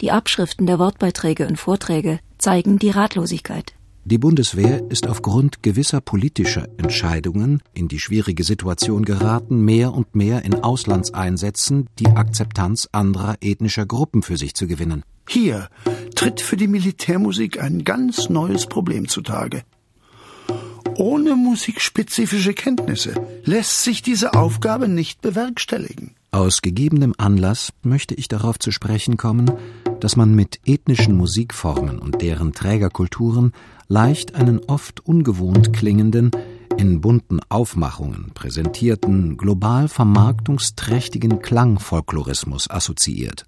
Die 0.00 0.10
Abschriften 0.10 0.66
der 0.66 0.78
Wortbeiträge 0.78 1.46
und 1.46 1.56
Vorträge 1.58 2.20
zeigen 2.38 2.78
die 2.78 2.90
Ratlosigkeit. 2.90 3.72
Die 4.04 4.18
Bundeswehr 4.18 4.82
ist 4.90 5.06
aufgrund 5.06 5.62
gewisser 5.62 6.00
politischer 6.00 6.66
Entscheidungen 6.78 7.62
in 7.74 7.86
die 7.86 8.00
schwierige 8.00 8.44
Situation 8.44 9.04
geraten, 9.04 9.62
mehr 9.62 9.92
und 9.92 10.14
mehr 10.14 10.42
in 10.44 10.54
Auslandseinsätzen 10.54 11.86
die 11.98 12.06
Akzeptanz 12.06 12.88
anderer 12.92 13.36
ethnischer 13.42 13.84
Gruppen 13.84 14.22
für 14.22 14.38
sich 14.38 14.54
zu 14.54 14.66
gewinnen. 14.66 15.02
Hier 15.28 15.68
tritt 16.14 16.40
für 16.40 16.56
die 16.56 16.66
Militärmusik 16.66 17.62
ein 17.62 17.84
ganz 17.84 18.30
neues 18.30 18.66
Problem 18.66 19.06
zutage. 19.06 19.62
Ohne 20.96 21.36
musikspezifische 21.36 22.54
Kenntnisse 22.54 23.14
lässt 23.44 23.84
sich 23.84 24.02
diese 24.02 24.34
Aufgabe 24.34 24.88
nicht 24.88 25.20
bewerkstelligen. 25.20 26.14
Aus 26.32 26.62
gegebenem 26.62 27.14
Anlass 27.18 27.72
möchte 27.82 28.14
ich 28.14 28.28
darauf 28.28 28.58
zu 28.58 28.70
sprechen 28.70 29.16
kommen, 29.16 29.50
dass 30.00 30.16
man 30.16 30.34
mit 30.34 30.60
ethnischen 30.64 31.16
Musikformen 31.16 31.98
und 31.98 32.22
deren 32.22 32.52
Trägerkulturen 32.52 33.52
leicht 33.90 34.36
einen 34.36 34.60
oft 34.60 35.04
ungewohnt 35.04 35.72
klingenden, 35.72 36.30
in 36.78 37.00
bunten 37.00 37.40
Aufmachungen 37.48 38.30
präsentierten, 38.32 39.36
global 39.36 39.88
vermarktungsträchtigen 39.88 41.42
Klangfolklorismus 41.42 42.70
assoziiert. 42.70 43.44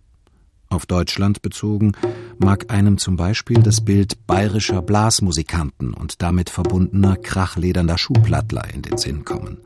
Auf 0.69 0.85
Deutschland 0.87 1.43
bezogen 1.43 1.93
mag 2.39 2.73
einem 2.73 2.99
zum 2.99 3.17
Beispiel 3.17 3.63
das 3.63 3.83
Bild 3.83 4.27
bayerischer 4.27 4.83
Blasmusikanten 4.83 5.95
und 5.95 6.23
damit 6.23 6.51
verbundener 6.51 7.17
krachledernder 7.17 7.97
Schuhplattler 7.97 8.75
in 8.75 8.83
den 8.83 8.99
Sinn 8.99 9.25
kommen. 9.25 9.59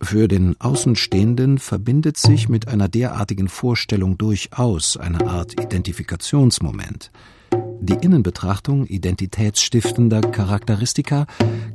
Für 0.00 0.26
den 0.26 0.58
Außenstehenden 0.58 1.58
verbindet 1.58 2.16
sich 2.16 2.48
mit 2.48 2.66
einer 2.66 2.88
derartigen 2.88 3.48
Vorstellung 3.48 4.16
durchaus 4.16 4.96
eine 4.96 5.26
Art 5.26 5.60
Identifikationsmoment. 5.60 7.10
Die 7.84 7.94
Innenbetrachtung 7.94 8.86
identitätsstiftender 8.86 10.20
Charakteristika 10.20 11.26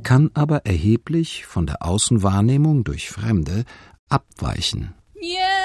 kann 0.02 0.30
aber 0.32 0.64
erheblich 0.64 1.44
von 1.44 1.66
der 1.66 1.84
Außenwahrnehmung 1.84 2.82
durch 2.82 3.10
Fremde 3.10 3.64
abweichen. 4.08 4.94
Yeah. 5.20 5.57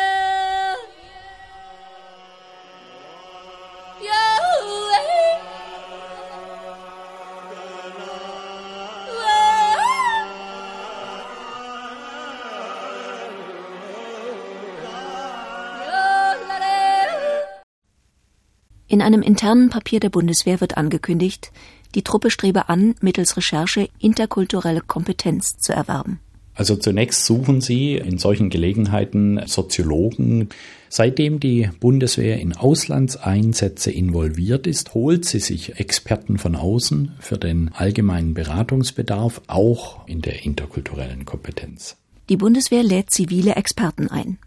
In 18.94 19.02
einem 19.02 19.24
internen 19.24 19.72
Papier 19.72 20.00
der 20.00 20.12
Bundeswehr 20.12 20.62
wird 20.62 20.78
angekündigt, 20.78 21.52
die 21.96 22.04
Truppe 22.04 22.30
strebe 22.30 22.70
an, 22.70 22.94
mittels 23.02 23.36
Recherche 23.36 23.90
interkulturelle 23.98 24.82
Kompetenz 24.82 25.58
zu 25.58 25.74
erwerben. 25.74 26.20
Also 26.54 26.76
zunächst 26.76 27.26
suchen 27.26 27.60
sie 27.60 27.96
in 27.96 28.20
solchen 28.20 28.52
Gelegenheiten 28.52 29.42
Soziologen. 29.48 30.50
Seitdem 30.90 31.40
die 31.40 31.72
Bundeswehr 31.80 32.40
in 32.40 32.56
Auslandseinsätze 32.56 33.90
involviert 33.90 34.68
ist, 34.68 34.94
holt 34.94 35.26
sie 35.26 35.40
sich 35.40 35.80
Experten 35.80 36.38
von 36.38 36.56
außen 36.56 37.14
für 37.20 37.40
den 37.40 37.72
allgemeinen 37.74 38.36
Beratungsbedarf, 38.36 39.42
auch 39.48 40.08
in 40.08 40.22
der 40.22 40.46
interkulturellen 40.46 41.26
Kompetenz. 41.26 41.98
Die 42.30 42.38
Bundeswehr 42.38 42.84
lädt 42.84 43.10
zivile 43.10 43.56
Experten 43.56 44.08
ein. 44.10 44.38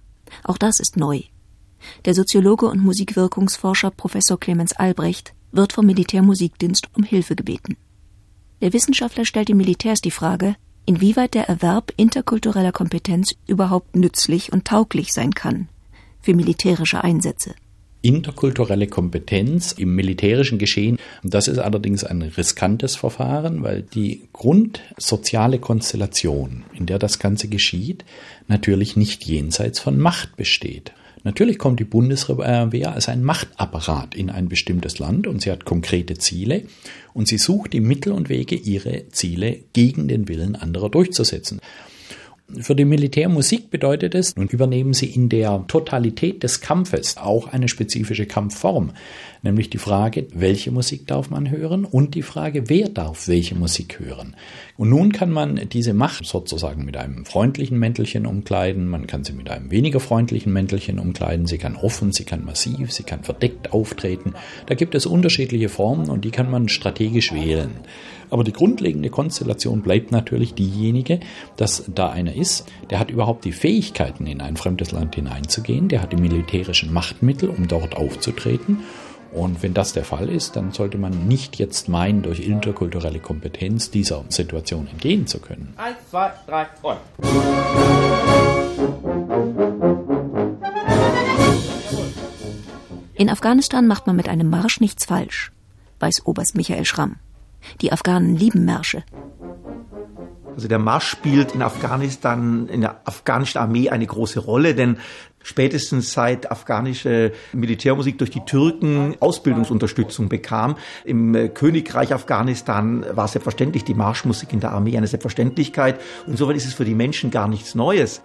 Auch 0.44 0.56
das 0.56 0.78
ist 0.78 0.96
neu. 0.96 1.22
Der 2.04 2.14
Soziologe 2.14 2.66
und 2.66 2.82
Musikwirkungsforscher 2.82 3.90
Professor 3.90 4.38
Clemens 4.38 4.72
Albrecht 4.72 5.34
wird 5.52 5.72
vom 5.72 5.86
Militärmusikdienst 5.86 6.88
um 6.94 7.02
Hilfe 7.02 7.36
gebeten. 7.36 7.76
Der 8.60 8.72
Wissenschaftler 8.72 9.24
stellt 9.24 9.48
den 9.48 9.56
Militärs 9.56 10.00
die 10.00 10.10
Frage, 10.10 10.56
inwieweit 10.86 11.34
der 11.34 11.48
Erwerb 11.48 11.92
interkultureller 11.96 12.72
Kompetenz 12.72 13.34
überhaupt 13.46 13.96
nützlich 13.96 14.52
und 14.52 14.64
tauglich 14.64 15.12
sein 15.12 15.32
kann 15.32 15.68
für 16.22 16.34
militärische 16.34 17.04
Einsätze. 17.04 17.54
Interkulturelle 18.02 18.86
Kompetenz 18.86 19.72
im 19.72 19.94
militärischen 19.94 20.58
Geschehen, 20.58 20.98
das 21.22 21.48
ist 21.48 21.58
allerdings 21.58 22.04
ein 22.04 22.22
riskantes 22.22 22.94
Verfahren, 22.94 23.62
weil 23.62 23.82
die 23.82 24.28
grundsoziale 24.32 25.58
Konstellation, 25.58 26.64
in 26.72 26.86
der 26.86 26.98
das 26.98 27.18
Ganze 27.18 27.48
geschieht, 27.48 28.04
natürlich 28.46 28.96
nicht 28.96 29.24
jenseits 29.24 29.80
von 29.80 29.98
Macht 29.98 30.36
besteht. 30.36 30.92
Natürlich 31.26 31.58
kommt 31.58 31.80
die 31.80 31.84
Bundeswehr 31.84 32.92
als 32.94 33.08
ein 33.08 33.24
Machtapparat 33.24 34.14
in 34.14 34.30
ein 34.30 34.48
bestimmtes 34.48 35.00
Land 35.00 35.26
und 35.26 35.42
sie 35.42 35.50
hat 35.50 35.64
konkrete 35.64 36.16
Ziele 36.16 36.62
und 37.14 37.26
sie 37.26 37.36
sucht 37.36 37.72
die 37.72 37.80
Mittel 37.80 38.12
und 38.12 38.28
Wege, 38.28 38.54
ihre 38.54 39.08
Ziele 39.08 39.58
gegen 39.72 40.06
den 40.06 40.28
Willen 40.28 40.54
anderer 40.54 40.88
durchzusetzen. 40.88 41.58
Für 42.60 42.76
die 42.76 42.84
Militärmusik 42.84 43.70
bedeutet 43.70 44.14
es, 44.14 44.36
nun 44.36 44.46
übernehmen 44.46 44.92
sie 44.92 45.06
in 45.06 45.28
der 45.28 45.64
Totalität 45.66 46.44
des 46.44 46.60
Kampfes 46.60 47.16
auch 47.16 47.48
eine 47.48 47.66
spezifische 47.66 48.26
Kampfform, 48.26 48.92
nämlich 49.42 49.68
die 49.68 49.78
Frage, 49.78 50.28
welche 50.32 50.70
Musik 50.70 51.08
darf 51.08 51.28
man 51.28 51.50
hören 51.50 51.84
und 51.84 52.14
die 52.14 52.22
Frage, 52.22 52.68
wer 52.68 52.88
darf 52.88 53.26
welche 53.26 53.56
Musik 53.56 53.98
hören. 53.98 54.36
Und 54.76 54.90
nun 54.90 55.10
kann 55.10 55.32
man 55.32 55.68
diese 55.72 55.92
Macht 55.92 56.24
sozusagen 56.24 56.84
mit 56.84 56.96
einem 56.96 57.24
freundlichen 57.24 57.80
Mäntelchen 57.80 58.26
umkleiden, 58.26 58.86
man 58.86 59.08
kann 59.08 59.24
sie 59.24 59.32
mit 59.32 59.50
einem 59.50 59.72
weniger 59.72 59.98
freundlichen 59.98 60.52
Mäntelchen 60.52 61.00
umkleiden, 61.00 61.46
sie 61.46 61.58
kann 61.58 61.74
offen, 61.74 62.12
sie 62.12 62.24
kann 62.24 62.44
massiv, 62.44 62.92
sie 62.92 63.02
kann 63.02 63.24
verdeckt 63.24 63.72
auftreten. 63.72 64.34
Da 64.66 64.76
gibt 64.76 64.94
es 64.94 65.04
unterschiedliche 65.04 65.68
Formen 65.68 66.08
und 66.08 66.24
die 66.24 66.30
kann 66.30 66.48
man 66.48 66.68
strategisch 66.68 67.32
wählen. 67.32 67.70
Aber 68.30 68.44
die 68.44 68.52
grundlegende 68.52 69.10
Konstellation 69.10 69.82
bleibt 69.82 70.10
natürlich 70.12 70.54
diejenige, 70.54 71.20
dass 71.56 71.84
da 71.92 72.10
einer 72.10 72.34
ist, 72.34 72.70
der 72.90 72.98
hat 72.98 73.10
überhaupt 73.10 73.44
die 73.44 73.52
Fähigkeiten, 73.52 74.26
in 74.26 74.40
ein 74.40 74.56
fremdes 74.56 74.92
Land 74.92 75.14
hineinzugehen, 75.14 75.88
der 75.88 76.02
hat 76.02 76.12
die 76.12 76.16
militärischen 76.16 76.92
Machtmittel, 76.92 77.48
um 77.48 77.68
dort 77.68 77.96
aufzutreten. 77.96 78.80
Und 79.32 79.62
wenn 79.62 79.74
das 79.74 79.92
der 79.92 80.04
Fall 80.04 80.30
ist, 80.30 80.56
dann 80.56 80.72
sollte 80.72 80.96
man 80.96 81.28
nicht 81.28 81.58
jetzt 81.58 81.88
meinen, 81.88 82.22
durch 82.22 82.40
interkulturelle 82.40 83.18
Kompetenz 83.18 83.90
dieser 83.90 84.24
Situation 84.28 84.86
entgehen 84.86 85.26
zu 85.26 85.40
können. 85.40 85.74
Eins, 85.76 85.98
zwei, 86.10 86.32
drei, 86.46 86.66
und. 86.82 86.96
In 93.14 93.30
Afghanistan 93.30 93.86
macht 93.86 94.06
man 94.06 94.16
mit 94.16 94.28
einem 94.28 94.48
Marsch 94.48 94.80
nichts 94.80 95.04
falsch, 95.04 95.52
weiß 96.00 96.26
Oberst 96.26 96.54
Michael 96.54 96.84
Schramm. 96.84 97.16
Die 97.80 97.92
Afghanen 97.92 98.36
lieben 98.36 98.64
Märsche. 98.64 99.04
Also 100.54 100.68
der 100.68 100.78
Marsch 100.78 101.06
spielt 101.08 101.54
in 101.54 101.60
Afghanistan, 101.60 102.66
in 102.68 102.80
der 102.80 103.02
afghanischen 103.04 103.58
Armee 103.58 103.90
eine 103.90 104.06
große 104.06 104.40
Rolle, 104.40 104.74
denn 104.74 104.96
spätestens 105.42 106.14
seit 106.14 106.50
afghanische 106.50 107.32
Militärmusik 107.52 108.16
durch 108.16 108.30
die 108.30 108.40
Türken 108.40 109.16
Ausbildungsunterstützung 109.20 110.30
bekam. 110.30 110.76
Im 111.04 111.34
äh, 111.34 111.48
Königreich 111.50 112.14
Afghanistan 112.14 113.04
war 113.12 113.28
selbstverständlich 113.28 113.84
die 113.84 113.94
Marschmusik 113.94 114.52
in 114.54 114.60
der 114.60 114.72
Armee 114.72 114.96
eine 114.96 115.06
Selbstverständlichkeit. 115.06 116.00
Insofern 116.26 116.56
ist 116.56 116.66
es 116.66 116.72
für 116.72 116.86
die 116.86 116.94
Menschen 116.94 117.30
gar 117.30 117.48
nichts 117.48 117.74
Neues. 117.74 118.22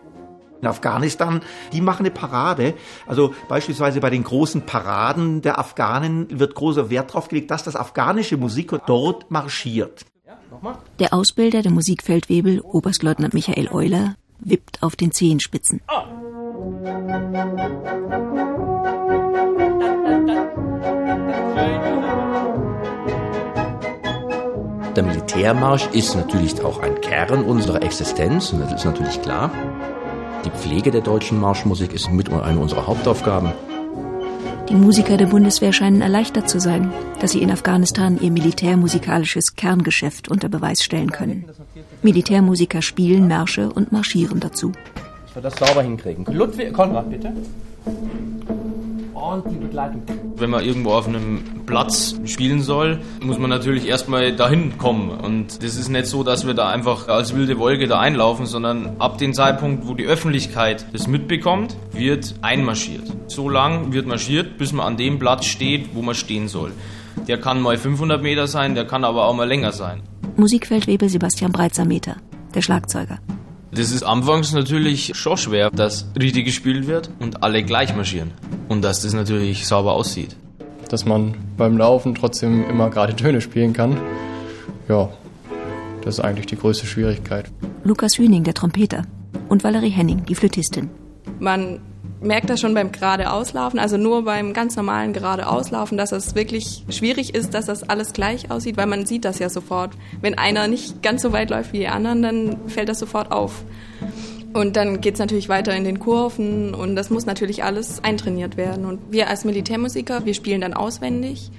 In 0.61 0.67
Afghanistan, 0.67 1.41
die 1.73 1.81
machen 1.81 2.05
eine 2.05 2.11
Parade. 2.11 2.75
Also 3.07 3.33
beispielsweise 3.47 3.99
bei 3.99 4.09
den 4.09 4.23
großen 4.23 4.61
Paraden 4.61 5.41
der 5.41 5.57
Afghanen 5.57 6.27
wird 6.39 6.53
großer 6.53 6.89
Wert 6.89 7.09
darauf 7.11 7.29
gelegt, 7.29 7.49
dass 7.49 7.63
das 7.63 7.75
afghanische 7.75 8.37
Musik 8.37 8.71
dort 8.85 9.31
marschiert. 9.31 10.05
Der 10.99 11.13
Ausbilder 11.13 11.63
der 11.63 11.71
Musikfeldwebel, 11.71 12.61
Oberstleutnant 12.61 13.33
Michael 13.33 13.69
Euler, 13.71 14.15
wippt 14.39 14.83
auf 14.83 14.95
den 14.95 15.11
Zehenspitzen. 15.11 15.81
Der 24.95 25.03
Militärmarsch 25.03 25.87
ist 25.93 26.15
natürlich 26.15 26.61
auch 26.63 26.81
ein 26.81 26.99
Kern 26.99 27.45
unserer 27.45 27.81
Existenz, 27.81 28.51
das 28.51 28.73
ist 28.73 28.85
natürlich 28.85 29.21
klar. 29.21 29.49
Die 30.45 30.49
Pflege 30.49 30.89
der 30.89 31.01
deutschen 31.01 31.39
Marschmusik 31.39 31.93
ist 31.93 32.11
mit 32.11 32.31
eine 32.31 32.59
unserer 32.59 32.87
Hauptaufgaben. 32.87 33.51
Die 34.69 34.75
Musiker 34.75 35.17
der 35.17 35.27
Bundeswehr 35.27 35.73
scheinen 35.73 36.01
erleichtert 36.01 36.49
zu 36.49 36.59
sein, 36.59 36.91
dass 37.19 37.31
sie 37.31 37.41
in 37.41 37.51
Afghanistan 37.51 38.17
ihr 38.19 38.31
militärmusikalisches 38.31 39.55
Kerngeschäft 39.55 40.29
unter 40.29 40.49
Beweis 40.49 40.83
stellen 40.83 41.11
können. 41.11 41.45
Militärmusiker 42.01 42.81
spielen 42.81 43.27
Märsche 43.27 43.69
und 43.69 43.91
marschieren 43.91 44.39
dazu. 44.39 44.71
Ich 45.27 45.35
will 45.35 45.43
das 45.43 45.55
sauber 45.55 45.83
hinkriegen. 45.83 46.25
Ludwig, 46.31 46.73
Konrad, 46.73 47.09
bitte. 47.09 47.33
Die 49.21 49.55
Begleitung. 49.55 50.01
Wenn 50.35 50.49
man 50.49 50.65
irgendwo 50.65 50.93
auf 50.93 51.07
einem 51.07 51.43
Platz 51.67 52.15
spielen 52.25 52.61
soll, 52.61 52.99
muss 53.21 53.37
man 53.37 53.51
natürlich 53.51 53.87
erstmal 53.87 54.35
dahin 54.35 54.79
kommen. 54.79 55.11
Und 55.11 55.63
das 55.63 55.75
ist 55.75 55.89
nicht 55.89 56.07
so, 56.07 56.23
dass 56.23 56.47
wir 56.47 56.55
da 56.55 56.69
einfach 56.69 57.07
als 57.07 57.35
wilde 57.35 57.59
Wolke 57.59 57.87
da 57.87 57.99
einlaufen, 57.99 58.47
sondern 58.47 58.95
ab 58.97 59.19
dem 59.19 59.33
Zeitpunkt, 59.33 59.87
wo 59.87 59.93
die 59.93 60.05
Öffentlichkeit 60.05 60.87
das 60.91 61.07
mitbekommt, 61.07 61.77
wird 61.91 62.33
einmarschiert. 62.41 63.03
So 63.27 63.47
lang 63.47 63.93
wird 63.93 64.07
marschiert, 64.07 64.57
bis 64.57 64.73
man 64.73 64.87
an 64.87 64.97
dem 64.97 65.19
Platz 65.19 65.45
steht, 65.45 65.89
wo 65.93 66.01
man 66.01 66.15
stehen 66.15 66.47
soll. 66.47 66.71
Der 67.27 67.39
kann 67.39 67.61
mal 67.61 67.77
500 67.77 68.23
Meter 68.23 68.47
sein, 68.47 68.73
der 68.73 68.85
kann 68.85 69.03
aber 69.03 69.25
auch 69.25 69.35
mal 69.35 69.47
länger 69.47 69.71
sein. 69.71 70.01
Musikfeldwebel 70.35 71.09
Sebastian 71.09 71.51
Breitsameter, 71.51 72.15
der 72.55 72.63
Schlagzeuger. 72.63 73.19
Das 73.73 73.91
ist 73.91 74.03
anfangs 74.03 74.51
natürlich 74.51 75.11
schon 75.15 75.37
schwer, 75.37 75.69
dass 75.69 76.09
richtig 76.19 76.45
gespielt 76.45 76.87
wird 76.87 77.11
und 77.19 77.43
alle 77.43 77.63
gleich 77.63 77.95
marschieren. 77.95 78.31
Und 78.71 78.83
dass 78.83 79.01
das 79.01 79.11
natürlich 79.11 79.67
sauber 79.67 79.91
aussieht. 79.91 80.37
Dass 80.87 81.03
man 81.03 81.35
beim 81.57 81.77
Laufen 81.77 82.15
trotzdem 82.15 82.63
immer 82.69 82.89
gerade 82.89 83.13
Töne 83.13 83.41
spielen 83.41 83.73
kann. 83.73 83.97
Ja, 84.87 85.09
das 86.05 86.19
ist 86.19 86.19
eigentlich 86.21 86.45
die 86.45 86.55
größte 86.55 86.85
Schwierigkeit. 86.85 87.51
Lukas 87.83 88.17
Hüning, 88.17 88.45
der 88.45 88.53
Trompeter. 88.53 89.01
Und 89.49 89.65
Valerie 89.65 89.89
Henning, 89.89 90.25
die 90.25 90.35
Flötistin. 90.35 90.89
Man 91.37 91.81
merkt 92.21 92.49
das 92.49 92.61
schon 92.61 92.73
beim 92.73 92.93
geradeauslaufen, 92.93 93.77
also 93.77 93.97
nur 93.97 94.23
beim 94.23 94.53
ganz 94.53 94.77
normalen 94.77 95.11
geradeauslaufen, 95.11 95.97
dass 95.97 96.13
es 96.13 96.35
wirklich 96.35 96.85
schwierig 96.87 97.35
ist, 97.35 97.53
dass 97.53 97.65
das 97.65 97.83
alles 97.83 98.13
gleich 98.13 98.51
aussieht, 98.51 98.77
weil 98.77 98.87
man 98.87 99.05
sieht 99.05 99.25
das 99.25 99.39
ja 99.39 99.49
sofort. 99.49 99.91
Wenn 100.21 100.37
einer 100.37 100.69
nicht 100.69 101.03
ganz 101.03 101.23
so 101.23 101.33
weit 101.33 101.49
läuft 101.49 101.73
wie 101.73 101.79
die 101.79 101.89
anderen, 101.89 102.21
dann 102.21 102.69
fällt 102.69 102.87
das 102.87 102.99
sofort 102.99 103.33
auf. 103.33 103.65
Und 104.53 104.75
dann 104.75 104.99
geht 104.99 105.13
es 105.13 105.19
natürlich 105.19 105.47
weiter 105.47 105.75
in 105.75 105.85
den 105.85 105.99
Kurven 105.99 106.73
und 106.73 106.95
das 106.95 107.09
muss 107.09 107.25
natürlich 107.25 107.63
alles 107.63 108.03
eintrainiert 108.03 108.57
werden. 108.57 108.85
Und 108.85 108.99
wir 109.09 109.29
als 109.29 109.45
Militärmusiker, 109.45 110.25
wir 110.25 110.33
spielen 110.33 110.61
dann 110.61 110.73
auswendig. 110.73 111.51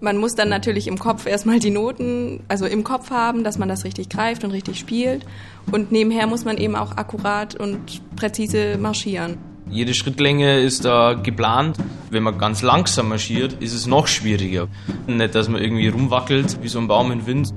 Man 0.00 0.18
muss 0.18 0.34
dann 0.34 0.48
natürlich 0.48 0.88
im 0.88 0.98
Kopf 0.98 1.26
erstmal 1.26 1.60
die 1.60 1.70
Noten, 1.70 2.40
also 2.48 2.66
im 2.66 2.82
Kopf 2.82 3.10
haben, 3.10 3.44
dass 3.44 3.56
man 3.56 3.68
das 3.68 3.84
richtig 3.84 4.08
greift 4.08 4.44
und 4.44 4.50
richtig 4.50 4.78
spielt. 4.78 5.24
Und 5.70 5.92
nebenher 5.92 6.26
muss 6.26 6.44
man 6.44 6.58
eben 6.58 6.74
auch 6.74 6.96
akkurat 6.96 7.54
und 7.54 8.02
präzise 8.16 8.78
marschieren. 8.78 9.38
Jede 9.70 9.94
Schrittlänge 9.94 10.60
ist 10.60 10.84
da 10.84 11.14
geplant. 11.14 11.78
Wenn 12.10 12.22
man 12.22 12.36
ganz 12.36 12.62
langsam 12.62 13.08
marschiert, 13.08 13.62
ist 13.62 13.72
es 13.72 13.86
noch 13.86 14.06
schwieriger. 14.06 14.68
Nicht, 15.06 15.34
dass 15.34 15.48
man 15.48 15.62
irgendwie 15.62 15.88
rumwackelt 15.88 16.62
wie 16.62 16.68
so 16.68 16.80
ein 16.80 16.88
Baum 16.88 17.10
im 17.12 17.26
Wind. 17.26 17.54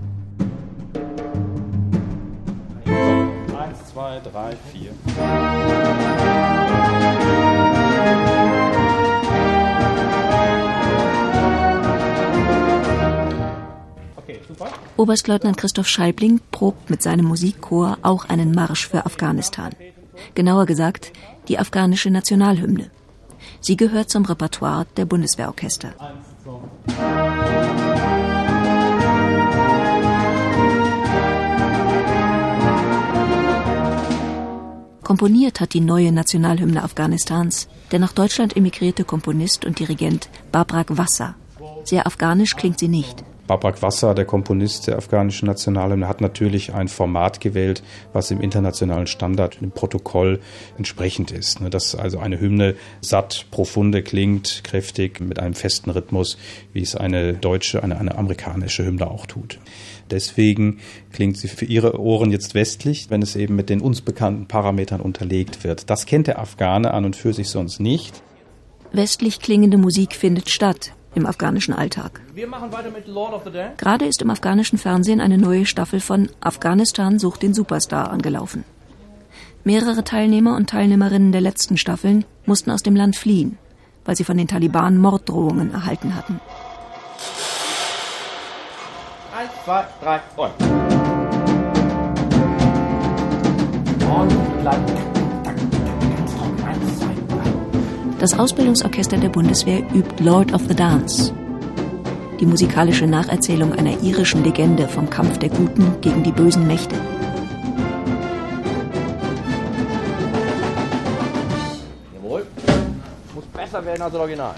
Zwei, 4.18 4.30
drei, 4.30 4.56
vier. 4.72 4.92
Oberstleutnant 14.98 15.58
Christoph 15.58 15.88
Scheibling 15.88 16.40
probt 16.52 16.90
mit 16.90 17.04
seinem 17.04 17.26
Musikchor 17.26 17.98
auch 18.02 18.26
einen 18.26 18.52
Marsch 18.52 18.88
für 18.88 19.06
Afghanistan. 19.06 19.72
Genauer 20.34 20.66
gesagt, 20.66 21.12
die 21.48 21.60
afghanische 21.60 22.10
Nationalhymne. 22.10 22.90
Sie 23.62 23.78
gehört 23.78 24.10
zum 24.10 24.26
Repertoire 24.26 24.88
der 24.98 25.06
Bundeswehrorchester. 25.06 25.94
Komponiert 35.08 35.62
hat 35.62 35.74
die 35.74 35.80
neue 35.80 36.12
Nationalhymne 36.12 36.84
Afghanistans 36.84 37.70
der 37.94 38.00
nach 38.00 38.12
Deutschland 38.12 38.58
emigrierte 38.58 39.06
Komponist 39.06 39.64
und 39.64 39.80
Dirigent 39.80 40.28
Babrak 40.52 40.98
Wassa. 40.98 41.36
Sehr 41.86 42.06
afghanisch 42.06 42.58
klingt 42.58 42.80
sie 42.80 42.90
nicht. 42.90 43.24
Babak 43.48 43.82
Wassa, 43.82 44.14
der 44.14 44.26
Komponist 44.26 44.88
der 44.88 44.98
afghanischen 44.98 45.46
Nationalhymne, 45.46 46.10
hat 46.10 46.20
natürlich 46.20 46.74
ein 46.74 46.90
Format 46.90 47.40
gewählt, 47.40 47.82
was 48.12 48.30
im 48.30 48.42
internationalen 48.42 49.08
Standard, 49.08 49.60
im 49.62 49.72
Protokoll 49.72 50.42
entsprechend 50.78 51.32
ist. 51.32 51.62
Ne, 51.62 51.70
dass 51.70 51.96
also 51.96 52.20
eine 52.20 52.42
Hymne 52.42 52.76
satt, 53.00 53.46
profunde 53.50 54.04
klingt, 54.04 54.66
kräftig, 54.66 55.22
mit 55.22 55.40
einem 55.40 55.54
festen 55.54 55.90
Rhythmus, 55.90 56.38
wie 56.74 56.82
es 56.82 56.98
eine 56.98 57.34
deutsche, 57.34 57.82
eine, 57.82 57.98
eine 57.98 58.18
amerikanische 58.18 58.86
Hymne 58.86 59.10
auch 59.10 59.26
tut. 59.26 59.60
Deswegen 60.12 60.80
klingt 61.12 61.38
sie 61.38 61.48
für 61.48 61.66
ihre 61.66 62.00
Ohren 62.00 62.32
jetzt 62.32 62.54
westlich, 62.54 63.10
wenn 63.10 63.22
es 63.22 63.36
eben 63.36 63.56
mit 63.56 63.70
den 63.70 63.82
uns 63.82 64.02
bekannten 64.02 64.48
Parametern 64.48 65.02
unterlegt 65.02 65.64
wird. 65.64 65.90
Das 65.90 66.06
kennt 66.06 66.28
der 66.28 66.40
Afghane 66.40 66.94
an 66.94 67.06
und 67.06 67.16
für 67.16 67.34
sich 67.34 67.50
sonst 67.50 67.80
nicht. 67.80 68.22
Westlich 68.92 69.40
klingende 69.40 69.78
Musik 69.78 70.16
findet 70.16 70.50
statt 70.50 70.94
im 71.16 71.26
afghanischen 71.26 71.74
Alltag. 71.74 72.22
Gerade 73.78 74.06
ist 74.06 74.22
im 74.22 74.30
afghanischen 74.30 74.78
Fernsehen 74.78 75.20
eine 75.20 75.38
neue 75.38 75.66
Staffel 75.66 76.00
von 76.00 76.30
Afghanistan 76.40 77.20
sucht 77.20 77.42
den 77.42 77.54
Superstar 77.54 78.12
angelaufen. 78.12 78.64
Mehrere 79.64 80.04
Teilnehmer 80.04 80.56
und 80.56 80.70
Teilnehmerinnen 80.70 81.32
der 81.32 81.42
letzten 81.42 81.78
Staffeln 81.78 82.24
mussten 82.46 82.72
aus 82.72 82.84
dem 82.84 82.96
Land 82.96 83.16
fliehen, 83.18 83.58
weil 84.06 84.16
sie 84.16 84.24
von 84.24 84.38
den 84.38 84.48
Taliban 84.48 84.98
Morddrohungen 84.98 85.74
erhalten 85.74 86.16
hatten. 86.16 86.40
Eins, 89.38 89.52
zwei, 89.66 89.86
drei 90.02 90.20
und. 90.36 90.52
Das 98.20 98.40
Ausbildungsorchester 98.40 99.18
der 99.18 99.30
Bundeswehr 99.30 99.84
übt 99.94 100.24
Lord 100.24 100.52
of 100.54 100.64
the 100.68 100.74
Dance. 100.74 101.32
Die 102.40 102.48
musikalische 102.48 103.06
Nacherzählung 103.06 103.74
einer 103.74 104.02
irischen 104.02 104.44
Legende 104.44 104.88
vom 104.88 105.08
Kampf 105.08 105.38
der 105.38 105.50
Guten 105.50 106.02
gegen 106.02 106.24
die 106.24 106.32
bösen 106.32 106.66
Mächte. 106.66 106.96
Jawohl. 112.16 112.48
Muss 113.36 113.46
besser 113.46 113.86
werden 113.86 114.02
als 114.02 114.14
das 114.14 114.20
Original. 114.20 114.56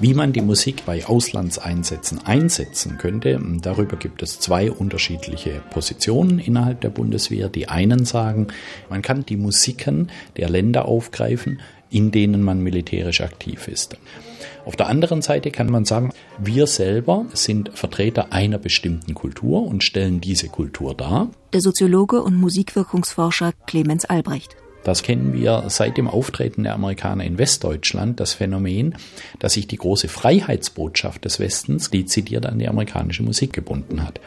Wie 0.00 0.14
man 0.14 0.32
die 0.32 0.42
Musik 0.42 0.84
bei 0.86 1.04
Auslandseinsätzen 1.04 2.24
einsetzen 2.24 2.98
könnte, 2.98 3.40
darüber 3.62 3.96
gibt 3.96 4.22
es 4.22 4.38
zwei 4.38 4.70
unterschiedliche 4.70 5.60
Positionen 5.70 6.38
innerhalb 6.38 6.80
der 6.82 6.90
Bundeswehr. 6.90 7.48
Die 7.48 7.68
einen 7.68 8.04
sagen, 8.04 8.46
man 8.88 9.02
kann 9.02 9.26
die 9.26 9.36
Musiken 9.36 10.10
der 10.36 10.50
Länder 10.50 10.84
aufgreifen, 10.84 11.60
in 11.90 12.12
denen 12.12 12.44
man 12.44 12.62
militärisch 12.62 13.22
aktiv 13.22 13.66
ist. 13.66 13.96
Auf 14.64 14.76
der 14.76 14.86
anderen 14.86 15.20
Seite 15.20 15.50
kann 15.50 15.68
man 15.68 15.84
sagen, 15.84 16.12
wir 16.38 16.68
selber 16.68 17.26
sind 17.32 17.70
Vertreter 17.74 18.32
einer 18.32 18.58
bestimmten 18.58 19.14
Kultur 19.14 19.66
und 19.66 19.82
stellen 19.82 20.20
diese 20.20 20.48
Kultur 20.48 20.94
dar. 20.94 21.28
Der 21.52 21.60
Soziologe 21.60 22.22
und 22.22 22.36
Musikwirkungsforscher 22.36 23.52
Clemens 23.66 24.04
Albrecht. 24.04 24.54
Das 24.88 25.02
kennen 25.02 25.34
wir 25.34 25.64
seit 25.68 25.98
dem 25.98 26.08
Auftreten 26.08 26.62
der 26.62 26.72
Amerikaner 26.72 27.22
in 27.24 27.36
Westdeutschland, 27.36 28.20
das 28.20 28.32
Phänomen, 28.32 28.94
dass 29.38 29.52
sich 29.52 29.66
die 29.66 29.76
große 29.76 30.08
Freiheitsbotschaft 30.08 31.26
des 31.26 31.38
Westens 31.38 31.90
dezidiert 31.90 32.46
an 32.46 32.58
die 32.58 32.68
amerikanische 32.68 33.22
Musik 33.22 33.52
gebunden 33.52 34.02
hat. 34.02 34.18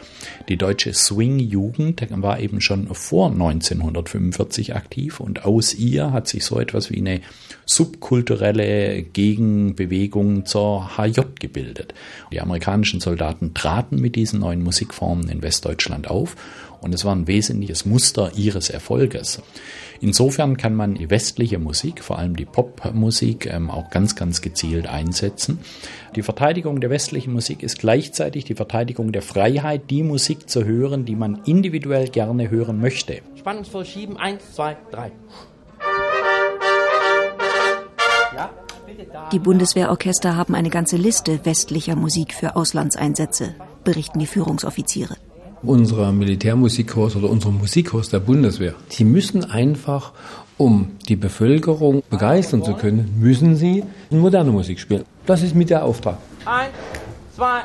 Die 0.50 0.58
deutsche 0.58 0.94
Swing-Jugend 0.94 2.06
war 2.12 2.40
eben 2.40 2.62
schon 2.62 2.94
vor 2.94 3.32
1945 3.32 4.76
aktiv 4.76 5.20
und 5.20 5.46
aus 5.46 5.74
ihr 5.74 6.12
hat 6.12 6.28
sich 6.28 6.46
so 6.46 6.60
etwas 6.60 6.92
wie 6.92 7.00
eine 7.00 7.22
subkulturelle 7.66 9.02
Gegenbewegung 9.02 10.46
zur 10.46 10.96
HJ 10.96 11.22
gebildet. 11.40 11.96
Die 12.32 12.40
amerikanischen 12.40 13.00
Soldaten 13.00 13.56
traten 13.56 13.96
mit 13.96 14.16
diesen 14.16 14.42
neuen 14.42 14.62
Musikformen 14.62 15.28
in 15.28 15.42
Westdeutschland 15.42 16.08
auf 16.08 16.36
und 16.82 16.94
es 16.94 17.06
war 17.06 17.16
ein 17.16 17.28
wesentliches 17.28 17.86
Muster 17.86 18.32
ihres 18.36 18.70
Erfolges. 18.70 19.42
Insofern 20.02 20.58
kann 20.58 20.76
man 20.76 20.96
die 20.96 21.12
westliche 21.12 21.60
Musik, 21.60 22.04
vor 22.04 22.18
allem 22.18 22.36
die 22.36 22.46
Popmusik, 22.46 23.46
ähm, 23.46 23.70
auch 23.70 23.92
ganz, 23.92 24.16
ganz 24.16 24.42
gezielt 24.42 24.88
einsetzen. 24.88 25.60
Die 26.16 26.24
Verteidigung 26.24 26.82
der 26.82 26.90
westlichen 26.90 27.34
Musik 27.34 27.62
ist 27.62 27.78
gleichzeitig 27.80 28.44
die 28.46 28.56
Verteidigung 28.56 29.12
der 29.12 29.22
Freiheit, 29.22 29.92
die 29.92 30.02
Musik 30.02 30.50
zu 30.50 30.66
hören, 30.66 31.06
die 31.06 31.16
man 31.16 31.42
individuell 31.46 32.10
gerne 32.10 32.50
hören 32.50 32.82
möchte. 32.82 33.22
Spannungsvoll 33.38 33.86
schieben, 33.86 34.18
eins, 34.18 34.42
zwei, 34.56 34.76
drei. 34.92 35.12
Die 39.32 39.40
Bundeswehrorchester 39.40 40.36
haben 40.36 40.56
eine 40.56 40.70
ganze 40.70 40.98
Liste 40.98 41.46
westlicher 41.46 41.96
Musik 41.96 42.34
für 42.34 42.56
Auslandseinsätze, 42.56 43.56
berichten 43.84 44.20
die 44.20 44.28
Führungsoffiziere 44.28 45.16
unserer 45.64 46.12
Militärmusikkurs 46.12 47.16
oder 47.16 47.30
unserem 47.30 47.58
Musikkurs 47.58 48.10
der 48.10 48.20
Bundeswehr. 48.20 48.74
Sie 48.90 49.04
müssen 49.04 49.46
einfach, 49.46 50.14
um 50.58 50.92
die 51.08 51.16
Bevölkerung 51.16 52.04
begeistern 52.10 52.64
zu 52.64 52.74
können, 52.74 53.16
müssen 53.20 53.56
sie 53.56 53.84
moderne 54.10 54.52
Musik 54.52 54.80
spielen. 54.80 55.04
Das 55.26 55.44
ist 55.44 55.56
mit 55.56 55.70
der 55.70 55.86
Auftrag. 55.86 56.18
Eins, 56.46 56.72
zwei, 57.36 57.62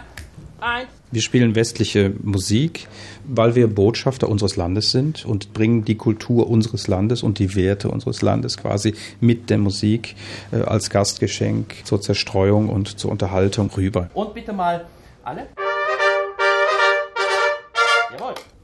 eins. 0.60 0.88
Wir 1.12 1.22
spielen 1.22 1.54
westliche 1.54 2.12
Musik, 2.22 2.88
weil 3.26 3.54
wir 3.54 3.68
Botschafter 3.68 4.28
unseres 4.28 4.56
Landes 4.56 4.90
sind 4.90 5.24
und 5.24 5.52
bringen 5.52 5.84
die 5.84 5.94
Kultur 5.94 6.50
unseres 6.50 6.88
Landes 6.88 7.22
und 7.22 7.38
die 7.38 7.54
Werte 7.54 7.88
unseres 7.88 8.22
Landes 8.22 8.56
quasi 8.56 8.94
mit 9.20 9.48
der 9.48 9.58
Musik 9.58 10.16
äh, 10.50 10.56
als 10.62 10.90
Gastgeschenk 10.90 11.76
zur 11.84 12.00
Zerstreuung 12.00 12.68
und 12.68 12.98
zur 12.98 13.12
Unterhaltung 13.12 13.70
rüber. 13.76 14.10
Und 14.14 14.34
bitte 14.34 14.52
mal 14.52 14.84
alle. 15.22 15.46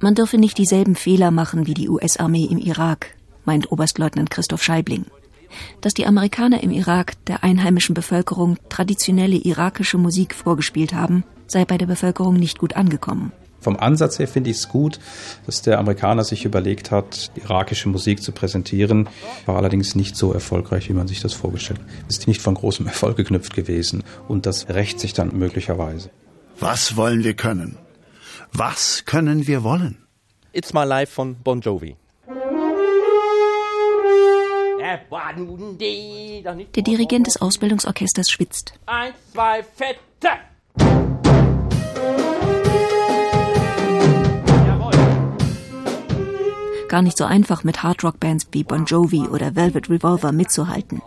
Man 0.01 0.15
dürfe 0.15 0.39
nicht 0.39 0.59
dieselben 0.59 0.97
Fehler 0.97 1.31
machen 1.31 1.67
wie 1.67 1.75
die 1.75 1.89
US-Armee 1.89 2.45
im 2.45 2.59
Irak, 2.59 3.15
meint 3.45 3.71
Oberstleutnant 3.71 4.31
Christoph 4.31 4.63
Scheibling. 4.63 5.07
Dass 5.81 5.95
die 5.95 6.07
Amerikaner 6.07 6.63
im 6.63 6.71
Irak 6.71 7.13
der 7.27 7.45
einheimischen 7.45 7.95
Bevölkerung 7.95 8.57
traditionelle 8.69 9.37
irakische 9.37 9.99
Musik 9.99 10.35
vorgespielt 10.35 10.95
haben, 10.95 11.25
sei 11.47 11.65
bei 11.65 11.79
der 11.79 11.87
Bevölkerung 11.87 12.35
nicht 12.37 12.59
gut 12.59 12.75
angekommen. 12.75 13.33
Vom 13.63 13.77
Ansatz 13.77 14.19
her 14.19 14.27
finde 14.27 14.51
ich 14.51 14.57
es 14.57 14.69
gut, 14.69 14.99
dass 15.47 15.63
der 15.63 15.79
Amerikaner 15.79 16.25
sich 16.25 16.45
überlegt 16.45 16.91
hat, 16.91 17.31
irakische 17.37 17.89
Musik 17.89 18.21
zu 18.21 18.33
präsentieren. 18.33 19.09
War 19.47 19.57
allerdings 19.57 19.95
nicht 19.95 20.17
so 20.17 20.33
erfolgreich, 20.33 20.89
wie 20.89 20.95
man 20.95 21.07
sich 21.07 21.21
das 21.21 21.33
vorgestellt 21.33 21.79
hat. 21.79 21.87
Ist 22.09 22.27
nicht 22.27 22.43
von 22.43 22.55
großem 22.55 22.87
Erfolg 22.89 23.17
geknüpft 23.17 23.55
gewesen. 23.55 24.03
Und 24.27 24.47
das 24.47 24.69
rächt 24.69 24.99
sich 24.99 25.13
dann 25.13 25.39
möglicherweise. 25.39 26.11
Was 26.59 26.97
wollen 26.97 27.23
wir 27.23 27.35
können? 27.35 27.79
Was 28.55 29.07
können 29.07 29.47
wir 29.47 29.65
wollen? 29.65 29.97
It's 30.53 30.75
My 30.75 30.85
Life 30.85 31.11
von 31.11 31.37
Bon 31.37 31.63
Jovi. 31.63 31.97
Der 36.75 36.83
Dirigent 36.83 37.27
des 37.27 37.41
Ausbildungsorchesters 37.41 38.31
schwitzt. 38.31 38.75
Eins, 38.85 39.15
zwei, 39.33 39.63
fette! 39.63 39.99
Gar 46.89 47.01
nicht 47.01 47.17
so 47.17 47.25
einfach 47.25 47.65
mit 47.65 47.83
Hardrock-Bands 47.83 48.49
wie 48.53 48.65
Bon 48.65 48.85
Jovi 48.85 49.21
oder 49.29 49.57
Velvet 49.57 49.89
Revolver 49.89 50.31
mitzuhalten. 50.33 51.01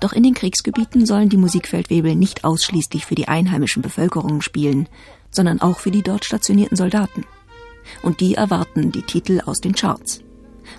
Doch 0.00 0.12
in 0.12 0.24
den 0.24 0.34
Kriegsgebieten 0.34 1.06
sollen 1.06 1.28
die 1.28 1.36
Musikfeldwebel 1.36 2.16
nicht 2.16 2.42
ausschließlich 2.42 3.06
für 3.06 3.14
die 3.14 3.28
einheimischen 3.28 3.82
Bevölkerungen 3.82 4.42
spielen, 4.42 4.88
sondern 5.32 5.60
auch 5.60 5.80
für 5.80 5.90
die 5.90 6.02
dort 6.02 6.24
stationierten 6.24 6.76
Soldaten. 6.76 7.24
Und 8.02 8.20
die 8.20 8.34
erwarten 8.34 8.92
die 8.92 9.02
Titel 9.02 9.40
aus 9.44 9.60
den 9.60 9.74
Charts. 9.74 10.20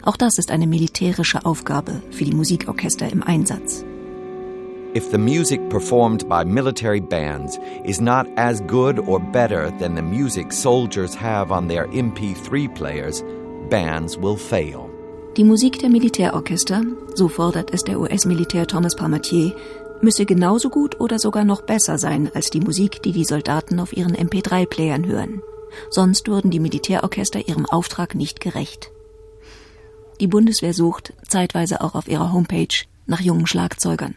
Auch 0.04 0.16
das 0.16 0.38
ist 0.38 0.52
eine 0.52 0.68
militärische 0.68 1.46
Aufgabe 1.46 2.02
für 2.12 2.24
die 2.24 2.34
Musikorchester 2.34 3.12
im 3.12 3.24
Einsatz. 3.24 3.84
If 4.96 5.10
the 5.10 5.18
music 5.18 5.70
performed 5.70 6.30
by 6.30 6.46
military 6.46 7.02
bands 7.02 7.60
is 7.84 8.00
not 8.00 8.28
as 8.38 8.62
good 8.68 9.00
or 9.00 9.20
better 9.20 9.72
than 9.80 9.96
the 9.96 10.04
music 10.04 10.54
soldiers 10.54 11.16
have 11.16 11.52
on 11.52 11.68
their 11.68 11.88
MP3 11.88 12.72
players, 12.76 13.24
bands 13.72 14.16
will 14.16 14.38
fail. 14.38 14.90
Die 15.36 15.44
Musik 15.44 15.80
der 15.80 15.90
Militärorchester, 15.90 16.84
so 17.16 17.28
fordert 17.28 17.74
es 17.74 17.84
der 17.84 18.00
US-Militär 18.00 18.68
Thomas 18.68 18.96
Palmatier, 18.96 19.56
müsse 20.04 20.26
genauso 20.26 20.70
gut 20.70 21.00
oder 21.00 21.18
sogar 21.18 21.46
noch 21.46 21.62
besser 21.62 21.98
sein 21.98 22.30
als 22.34 22.50
die 22.50 22.60
Musik, 22.60 23.02
die 23.04 23.12
die 23.12 23.26
Soldaten 23.26 23.80
auf 23.80 23.96
ihren 23.96 24.16
MP3-Playern 24.16 25.06
hören. 25.06 25.42
Sonst 25.90 26.28
würden 26.28 26.52
die 26.52 26.60
Militärorchester 26.60 27.48
ihrem 27.48 27.66
Auftrag 27.66 28.14
nicht 28.14 28.40
gerecht. 28.40 28.92
Die 30.20 30.28
Bundeswehr 30.28 30.74
sucht, 30.74 31.14
zeitweise 31.28 31.82
auch 31.82 31.96
auf 31.96 32.08
ihrer 32.08 32.32
Homepage, 32.32 32.86
nach 33.08 33.22
jungen 33.22 33.48
Schlagzeugern. 33.48 34.16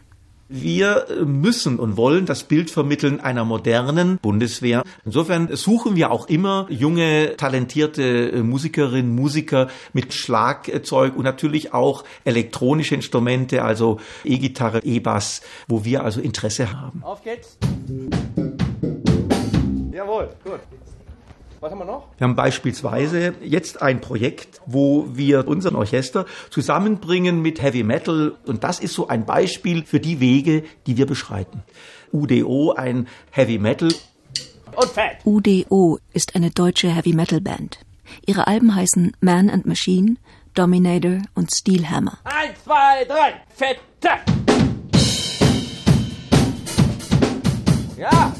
Wir 0.49 1.07
müssen 1.25 1.77
und 1.77 1.97
wollen 1.97 2.25
das 2.25 2.43
Bild 2.45 2.71
vermitteln 2.71 3.19
einer 3.19 3.43
modernen 3.43 4.17
Bundeswehr. 4.17 4.83
Insofern 5.03 5.53
suchen 5.55 5.97
wir 5.97 6.09
auch 6.11 6.29
immer 6.29 6.67
junge, 6.69 7.35
talentierte 7.35 8.43
Musikerinnen, 8.43 9.13
Musiker 9.13 9.67
mit 9.91 10.13
Schlagzeug 10.13 11.17
und 11.17 11.23
natürlich 11.23 11.73
auch 11.73 12.05
elektronische 12.23 12.95
Instrumente, 12.95 13.63
also 13.63 13.99
E-Gitarre, 14.23 14.79
E-Bass, 14.83 15.41
wo 15.67 15.83
wir 15.83 16.03
also 16.03 16.21
Interesse 16.21 16.71
haben. 16.71 17.03
Auf 17.03 17.21
geht's. 17.23 17.57
Jawohl, 19.91 20.29
gut. 20.43 20.59
Was 21.67 21.71
haben 21.73 21.79
wir 21.79 21.85
noch? 21.85 22.07
Wir 22.17 22.23
haben 22.23 22.37
beispielsweise 22.37 23.33
jetzt 23.41 23.81
ein 23.81 23.99
Projekt, 23.99 24.61
wo 24.65 25.05
wir 25.11 25.49
unseren 25.49 25.75
Orchester 25.75 26.25
zusammenbringen 26.49 27.41
mit 27.41 27.61
Heavy 27.61 27.83
Metal. 27.83 28.37
Und 28.45 28.63
das 28.63 28.79
ist 28.79 28.93
so 28.93 29.09
ein 29.09 29.25
Beispiel 29.25 29.83
für 29.83 29.99
die 29.99 30.21
Wege, 30.21 30.63
die 30.85 30.95
wir 30.95 31.05
beschreiten. 31.05 31.63
UDO, 32.13 32.71
ein 32.71 33.09
Heavy 33.31 33.59
Metal. 33.59 33.89
Und 34.77 34.89
fett. 34.91 35.17
UDO 35.25 35.99
ist 36.13 36.37
eine 36.37 36.51
deutsche 36.51 36.89
Heavy 36.89 37.11
Metal 37.11 37.41
Band. 37.41 37.79
Ihre 38.25 38.47
Alben 38.47 38.73
heißen 38.73 39.17
Man 39.19 39.49
and 39.49 39.65
Machine, 39.65 40.15
Dominator 40.53 41.17
und 41.35 41.53
Steel 41.53 41.89
Hammer. 41.89 42.17
Eins, 42.23 42.63
zwei, 42.63 43.03
drei. 43.03 43.41
Fette. 43.49 43.81
Ja. 47.97 48.33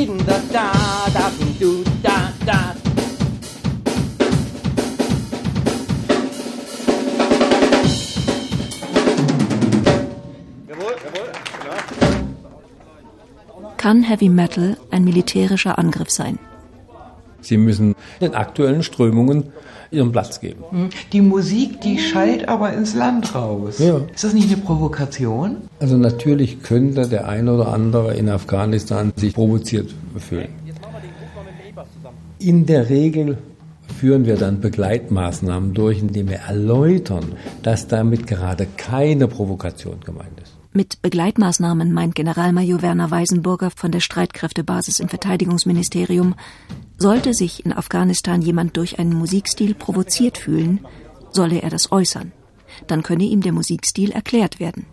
Din 0.00 0.16
da 0.26 0.38
da 0.50 0.72
da 1.12 1.30
du 1.60 1.84
da 2.02 2.32
da. 2.46 2.74
Kann 13.76 14.02
Heavy 14.02 14.30
Metal 14.30 14.78
ein 14.90 15.04
militärischer 15.04 15.78
Angriff 15.78 16.08
sein? 16.08 16.38
Sie 17.40 17.56
müssen 17.56 17.94
den 18.20 18.34
aktuellen 18.34 18.82
Strömungen 18.82 19.44
ihren 19.90 20.12
Platz 20.12 20.40
geben. 20.40 20.90
Die 21.12 21.20
Musik, 21.20 21.80
die 21.80 21.98
schallt 21.98 22.48
aber 22.48 22.72
ins 22.72 22.94
Land 22.94 23.34
raus. 23.34 23.78
Ja. 23.78 24.00
Ist 24.14 24.24
das 24.24 24.34
nicht 24.34 24.52
eine 24.52 24.62
Provokation? 24.62 25.56
Also 25.80 25.96
natürlich 25.96 26.62
könnte 26.62 27.08
der 27.08 27.28
eine 27.28 27.54
oder 27.54 27.72
andere 27.72 28.14
in 28.14 28.28
Afghanistan 28.28 29.12
sich 29.16 29.34
provoziert 29.34 29.92
fühlen. 30.16 30.48
In 32.38 32.66
der 32.66 32.88
Regel 32.88 33.38
führen 33.98 34.24
wir 34.24 34.36
dann 34.36 34.60
Begleitmaßnahmen 34.60 35.74
durch, 35.74 35.98
indem 35.98 36.28
wir 36.28 36.38
erläutern, 36.38 37.32
dass 37.62 37.88
damit 37.88 38.26
gerade 38.26 38.66
keine 38.76 39.28
Provokation 39.28 40.00
gemeint 40.00 40.40
ist. 40.42 40.56
Mit 40.72 41.02
Begleitmaßnahmen 41.02 41.92
meint 41.92 42.14
Generalmajor 42.14 42.80
Werner 42.80 43.10
Weisenburger 43.10 43.70
von 43.74 43.90
der 43.90 43.98
Streitkräftebasis 43.98 45.00
im 45.00 45.08
Verteidigungsministerium, 45.08 46.36
sollte 47.00 47.32
sich 47.32 47.64
in 47.64 47.72
Afghanistan 47.72 48.42
jemand 48.42 48.76
durch 48.76 48.98
einen 48.98 49.14
Musikstil 49.14 49.74
provoziert 49.74 50.36
fühlen, 50.36 50.80
solle 51.32 51.62
er 51.62 51.70
das 51.70 51.90
äußern. 51.90 52.32
Dann 52.86 53.02
könne 53.02 53.24
ihm 53.24 53.40
der 53.40 53.52
Musikstil 53.52 54.12
erklärt 54.12 54.60
werden. 54.60 54.84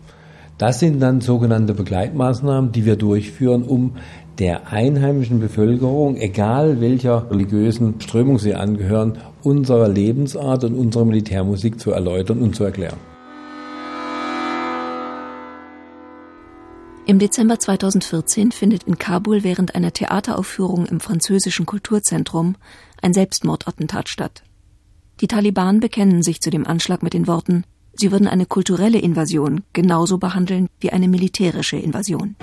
Das 0.56 0.80
sind 0.80 1.00
dann 1.00 1.20
sogenannte 1.20 1.74
Begleitmaßnahmen, 1.74 2.72
die 2.72 2.84
wir 2.84 2.96
durchführen, 2.96 3.62
um 3.62 3.92
der 4.38 4.72
einheimischen 4.72 5.38
Bevölkerung, 5.38 6.16
egal 6.16 6.80
welcher 6.80 7.30
religiösen 7.30 8.00
Strömung 8.00 8.38
sie 8.38 8.54
angehören, 8.54 9.18
unsere 9.42 9.88
Lebensart 9.88 10.64
und 10.64 10.74
unsere 10.74 11.06
Militärmusik 11.06 11.78
zu 11.78 11.92
erläutern 11.92 12.40
und 12.40 12.56
zu 12.56 12.64
erklären. 12.64 12.96
Im 17.08 17.18
Dezember 17.18 17.58
2014 17.58 18.52
findet 18.52 18.82
in 18.82 18.98
Kabul 18.98 19.42
während 19.42 19.74
einer 19.74 19.94
Theateraufführung 19.94 20.84
im 20.84 21.00
französischen 21.00 21.64
Kulturzentrum 21.64 22.56
ein 23.00 23.14
Selbstmordattentat 23.14 24.10
statt. 24.10 24.42
Die 25.22 25.26
Taliban 25.26 25.80
bekennen 25.80 26.22
sich 26.22 26.42
zu 26.42 26.50
dem 26.50 26.66
Anschlag 26.66 27.02
mit 27.02 27.14
den 27.14 27.26
Worten, 27.26 27.64
sie 27.94 28.12
würden 28.12 28.28
eine 28.28 28.44
kulturelle 28.44 28.98
Invasion 28.98 29.62
genauso 29.72 30.18
behandeln 30.18 30.68
wie 30.80 30.90
eine 30.90 31.08
militärische 31.08 31.78
Invasion. 31.78 32.36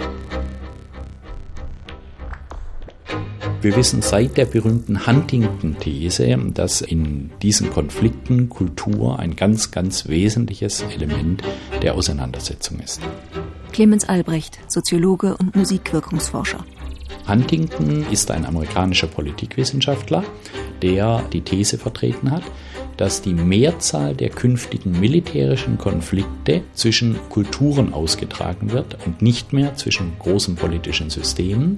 Wir 3.61 3.75
wissen 3.75 4.01
seit 4.01 4.37
der 4.37 4.45
berühmten 4.45 5.07
Huntington-These, 5.07 6.37
dass 6.53 6.81
in 6.81 7.31
diesen 7.41 7.69
Konflikten 7.71 8.49
Kultur 8.49 9.19
ein 9.19 9.35
ganz, 9.35 9.71
ganz 9.71 10.07
wesentliches 10.07 10.81
Element 10.81 11.41
der 11.81 11.95
Auseinandersetzung 11.95 12.79
ist. 12.79 13.01
Clemens 13.71 14.07
Albrecht, 14.07 14.59
Soziologe 14.67 15.35
und 15.37 15.55
Musikwirkungsforscher. 15.55 16.65
Huntington 17.27 18.05
ist 18.11 18.29
ein 18.31 18.45
amerikanischer 18.45 19.07
Politikwissenschaftler, 19.07 20.23
der 20.81 21.23
die 21.33 21.41
These 21.41 21.77
vertreten 21.77 22.31
hat, 22.31 22.43
dass 22.97 23.21
die 23.21 23.33
Mehrzahl 23.33 24.15
der 24.15 24.29
künftigen 24.29 24.99
militärischen 24.99 25.77
Konflikte 25.77 26.61
zwischen 26.73 27.17
Kulturen 27.29 27.93
ausgetragen 27.93 28.71
wird 28.71 28.97
und 29.05 29.21
nicht 29.21 29.53
mehr 29.53 29.75
zwischen 29.75 30.13
großen 30.19 30.55
politischen 30.55 31.09
Systemen. 31.09 31.77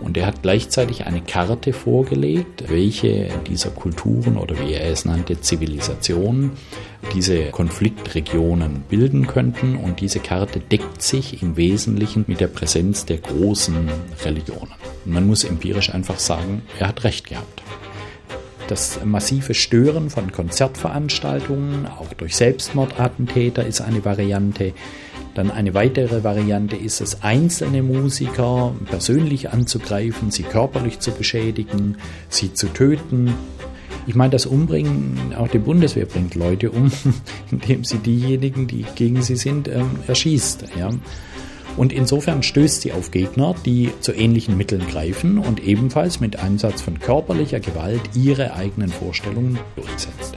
Und 0.00 0.16
er 0.16 0.26
hat 0.26 0.42
gleichzeitig 0.42 1.06
eine 1.06 1.20
Karte 1.20 1.72
vorgelegt, 1.72 2.64
welche 2.68 3.28
dieser 3.46 3.70
Kulturen 3.70 4.36
oder 4.36 4.58
wie 4.60 4.72
er 4.72 4.90
es 4.90 5.04
nannte, 5.04 5.40
Zivilisationen 5.40 6.52
diese 7.14 7.50
Konfliktregionen 7.50 8.82
bilden 8.88 9.26
könnten. 9.26 9.76
Und 9.76 10.00
diese 10.00 10.20
Karte 10.20 10.60
deckt 10.60 11.02
sich 11.02 11.42
im 11.42 11.56
Wesentlichen 11.56 12.24
mit 12.26 12.40
der 12.40 12.48
Präsenz 12.48 13.04
der 13.04 13.18
großen 13.18 13.88
Religionen. 14.24 14.72
Man 15.04 15.26
muss 15.26 15.44
empirisch 15.44 15.92
einfach 15.92 16.18
sagen, 16.18 16.62
er 16.78 16.88
hat 16.88 17.04
recht 17.04 17.28
gehabt. 17.28 17.62
Das 18.68 19.00
massive 19.02 19.54
Stören 19.54 20.10
von 20.10 20.30
Konzertveranstaltungen, 20.30 21.86
auch 21.86 22.12
durch 22.12 22.36
Selbstmordattentäter, 22.36 23.64
ist 23.64 23.80
eine 23.80 24.04
Variante. 24.04 24.74
Dann 25.34 25.50
eine 25.50 25.72
weitere 25.72 26.22
Variante 26.22 26.76
ist 26.76 27.00
es, 27.00 27.22
einzelne 27.22 27.82
Musiker 27.82 28.74
persönlich 28.84 29.50
anzugreifen, 29.50 30.30
sie 30.30 30.42
körperlich 30.42 30.98
zu 31.00 31.12
beschädigen, 31.12 31.96
sie 32.28 32.52
zu 32.52 32.66
töten. 32.66 33.32
Ich 34.06 34.14
meine, 34.14 34.32
das 34.32 34.44
Umbringen, 34.44 35.34
auch 35.34 35.48
die 35.48 35.58
Bundeswehr 35.58 36.04
bringt 36.04 36.34
Leute 36.34 36.70
um, 36.70 36.92
indem 37.50 37.84
sie 37.84 37.98
diejenigen, 37.98 38.66
die 38.66 38.84
gegen 38.96 39.22
sie 39.22 39.36
sind, 39.36 39.66
ähm, 39.68 40.00
erschießt. 40.06 40.64
Ja. 40.78 40.90
Und 41.78 41.92
insofern 41.92 42.42
stößt 42.42 42.82
sie 42.82 42.92
auf 42.92 43.12
Gegner, 43.12 43.54
die 43.64 43.92
zu 44.00 44.12
ähnlichen 44.12 44.56
Mitteln 44.56 44.84
greifen 44.88 45.38
und 45.38 45.62
ebenfalls 45.62 46.18
mit 46.18 46.36
Einsatz 46.36 46.82
von 46.82 46.98
körperlicher 46.98 47.60
Gewalt 47.60 48.00
ihre 48.14 48.54
eigenen 48.54 48.88
Vorstellungen 48.88 49.60
durchsetzt. 49.76 50.36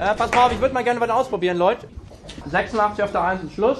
Äh, 0.00 0.14
pass 0.14 0.30
mal 0.32 0.46
auf, 0.46 0.52
ich 0.52 0.60
würde 0.60 0.72
mal 0.72 0.84
gerne 0.84 1.00
was 1.00 1.10
ausprobieren, 1.10 1.58
Leute. 1.58 1.86
86 2.50 3.04
auf 3.04 3.12
der 3.12 3.24
1 3.24 3.44
ist 3.44 3.52
Schluss. 3.52 3.78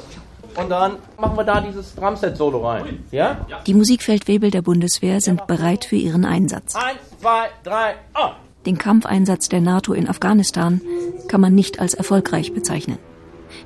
Und 0.57 0.69
dann 0.69 0.97
machen 1.19 1.37
wir 1.37 1.45
da 1.45 1.61
dieses 1.63 1.95
Drumset-Solo 1.95 2.67
rein. 2.67 3.05
Ja? 3.11 3.47
Die 3.67 3.75
Musikfeldwebel 3.75 4.51
der 4.51 4.61
Bundeswehr 4.61 5.21
sind 5.23 5.47
bereit 5.47 5.87
für 5.87 5.97
ihren 5.97 6.27
Einsatz. 6.27 6.75
Eins, 6.75 6.99
zwei, 7.21 7.47
drei, 7.63 7.95
oh! 8.15 8.31
Den 8.67 8.77
Kampfeinsatz 8.77 9.49
der 9.49 9.63
NATO 9.63 9.95
in 9.95 10.09
Afghanistan 10.09 10.83
kann 11.29 11.41
man 11.41 11.55
nicht 11.55 11.81
als 11.81 11.95
erfolgreich 11.95 12.53
bezeichnen. 12.53 12.99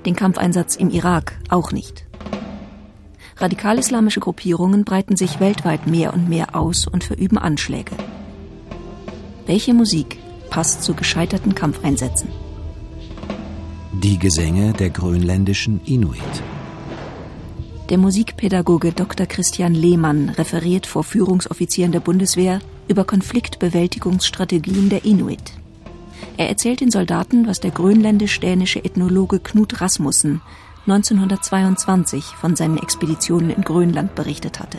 Den 0.06 0.16
Kampfeinsatz 0.16 0.76
im 0.76 0.90
Irak 0.90 1.38
auch 1.48 1.72
nicht. 1.72 2.04
Radikal-islamische 3.36 4.20
Gruppierungen 4.20 4.84
breiten 4.84 5.16
sich 5.16 5.40
weltweit 5.40 5.86
mehr 5.86 6.12
und 6.14 6.28
mehr 6.28 6.54
aus 6.54 6.86
und 6.86 7.04
verüben 7.04 7.38
Anschläge. 7.38 7.92
Welche 9.46 9.74
Musik 9.74 10.18
passt 10.50 10.82
zu 10.82 10.94
gescheiterten 10.94 11.54
Kampfeinsätzen? 11.54 12.28
Die 13.92 14.18
Gesänge 14.18 14.72
der 14.72 14.90
grönländischen 14.90 15.80
Inuit. 15.84 16.20
Der 17.90 17.98
Musikpädagoge 17.98 18.92
Dr. 18.92 19.26
Christian 19.26 19.74
Lehmann 19.74 20.30
referiert 20.30 20.86
vor 20.86 21.04
Führungsoffizieren 21.04 21.92
der 21.92 22.00
Bundeswehr 22.00 22.60
über 22.88 23.04
Konfliktbewältigungsstrategien 23.04 24.88
der 24.88 25.04
Inuit. 25.04 25.52
Er 26.36 26.48
erzählt 26.48 26.80
den 26.80 26.90
Soldaten, 26.90 27.46
was 27.46 27.60
der 27.60 27.70
grönländisch-dänische 27.70 28.84
Ethnologe 28.84 29.38
Knut 29.38 29.80
Rasmussen 29.80 30.40
1922 30.86 32.24
von 32.24 32.56
seinen 32.56 32.78
Expeditionen 32.78 33.50
in 33.50 33.62
Grönland 33.62 34.14
berichtet 34.14 34.58
hatte. 34.58 34.78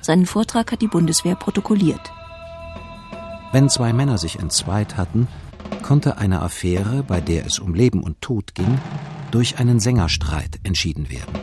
Seinen 0.00 0.26
Vortrag 0.26 0.70
hat 0.70 0.80
die 0.80 0.88
Bundeswehr 0.88 1.34
protokolliert. 1.34 2.12
Wenn 3.50 3.68
zwei 3.68 3.92
Männer 3.92 4.18
sich 4.18 4.38
entzweit 4.38 4.96
hatten, 4.96 5.26
konnte 5.82 6.18
eine 6.18 6.42
Affäre, 6.42 7.02
bei 7.02 7.20
der 7.20 7.46
es 7.46 7.58
um 7.58 7.74
Leben 7.74 8.02
und 8.02 8.20
Tod 8.20 8.54
ging, 8.54 8.78
durch 9.30 9.58
einen 9.58 9.80
Sängerstreit 9.80 10.60
entschieden 10.62 11.10
werden. 11.10 11.34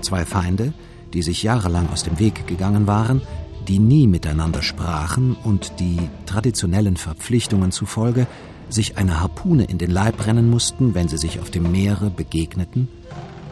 Zwei 0.00 0.24
Feinde, 0.24 0.72
die 1.12 1.22
sich 1.22 1.42
jahrelang 1.42 1.88
aus 1.90 2.02
dem 2.02 2.18
Weg 2.18 2.46
gegangen 2.46 2.86
waren, 2.86 3.22
die 3.68 3.78
nie 3.78 4.06
miteinander 4.06 4.62
sprachen 4.62 5.36
und 5.44 5.80
die 5.80 5.98
traditionellen 6.26 6.96
Verpflichtungen 6.96 7.72
zufolge 7.72 8.26
sich 8.68 8.96
eine 8.96 9.20
Harpune 9.20 9.64
in 9.64 9.78
den 9.78 9.90
Leib 9.90 10.26
rennen 10.26 10.50
mussten, 10.50 10.94
wenn 10.94 11.08
sie 11.08 11.18
sich 11.18 11.40
auf 11.40 11.50
dem 11.50 11.70
Meere 11.70 12.10
begegneten, 12.10 12.88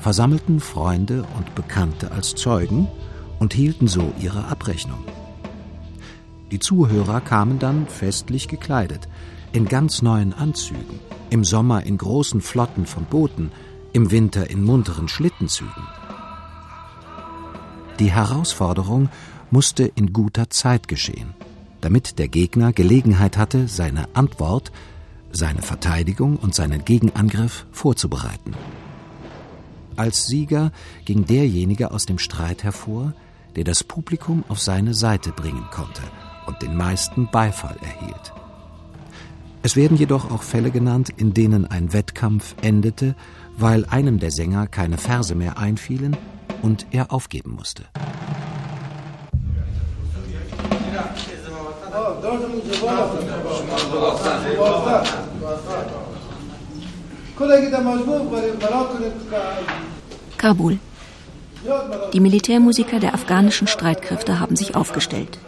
versammelten 0.00 0.60
Freunde 0.60 1.24
und 1.36 1.54
Bekannte 1.54 2.12
als 2.12 2.34
Zeugen 2.34 2.88
und 3.38 3.54
hielten 3.54 3.88
so 3.88 4.12
ihre 4.20 4.46
Abrechnung. 4.46 5.04
Die 6.50 6.58
Zuhörer 6.58 7.20
kamen 7.20 7.58
dann 7.58 7.86
festlich 7.86 8.48
gekleidet, 8.48 9.08
in 9.52 9.66
ganz 9.66 10.02
neuen 10.02 10.32
Anzügen, 10.32 11.00
im 11.30 11.44
Sommer 11.44 11.84
in 11.84 11.96
großen 11.96 12.40
Flotten 12.40 12.86
von 12.86 13.04
Booten, 13.04 13.50
im 13.92 14.10
Winter 14.10 14.50
in 14.50 14.64
munteren 14.64 15.08
Schlittenzügen. 15.08 15.82
Die 18.00 18.10
Herausforderung 18.10 19.08
musste 19.54 19.84
in 19.84 20.12
guter 20.12 20.50
Zeit 20.50 20.88
geschehen, 20.88 21.32
damit 21.80 22.18
der 22.18 22.26
Gegner 22.26 22.72
Gelegenheit 22.72 23.36
hatte, 23.36 23.68
seine 23.68 24.08
Antwort, 24.14 24.72
seine 25.30 25.62
Verteidigung 25.62 26.36
und 26.38 26.56
seinen 26.56 26.84
Gegenangriff 26.84 27.64
vorzubereiten. 27.70 28.54
Als 29.94 30.26
Sieger 30.26 30.72
ging 31.04 31.24
derjenige 31.24 31.92
aus 31.92 32.04
dem 32.04 32.18
Streit 32.18 32.64
hervor, 32.64 33.12
der 33.54 33.62
das 33.62 33.84
Publikum 33.84 34.42
auf 34.48 34.58
seine 34.58 34.92
Seite 34.92 35.30
bringen 35.30 35.66
konnte 35.70 36.02
und 36.46 36.60
den 36.60 36.76
meisten 36.76 37.28
Beifall 37.30 37.76
erhielt. 37.80 38.32
Es 39.62 39.76
werden 39.76 39.96
jedoch 39.96 40.32
auch 40.32 40.42
Fälle 40.42 40.72
genannt, 40.72 41.10
in 41.16 41.32
denen 41.32 41.64
ein 41.64 41.92
Wettkampf 41.92 42.56
endete, 42.60 43.14
weil 43.56 43.84
einem 43.84 44.18
der 44.18 44.32
Sänger 44.32 44.66
keine 44.66 44.98
Verse 44.98 45.36
mehr 45.36 45.58
einfielen 45.58 46.16
und 46.60 46.86
er 46.90 47.12
aufgeben 47.12 47.52
musste. 47.52 47.84
Kabul. 60.38 60.78
Die 62.12 62.20
Militärmusiker 62.20 63.00
der 63.00 63.14
afghanischen 63.14 63.66
Streitkräfte 63.66 64.38
haben 64.38 64.56
sich 64.56 64.76
aufgestellt. 64.76 65.38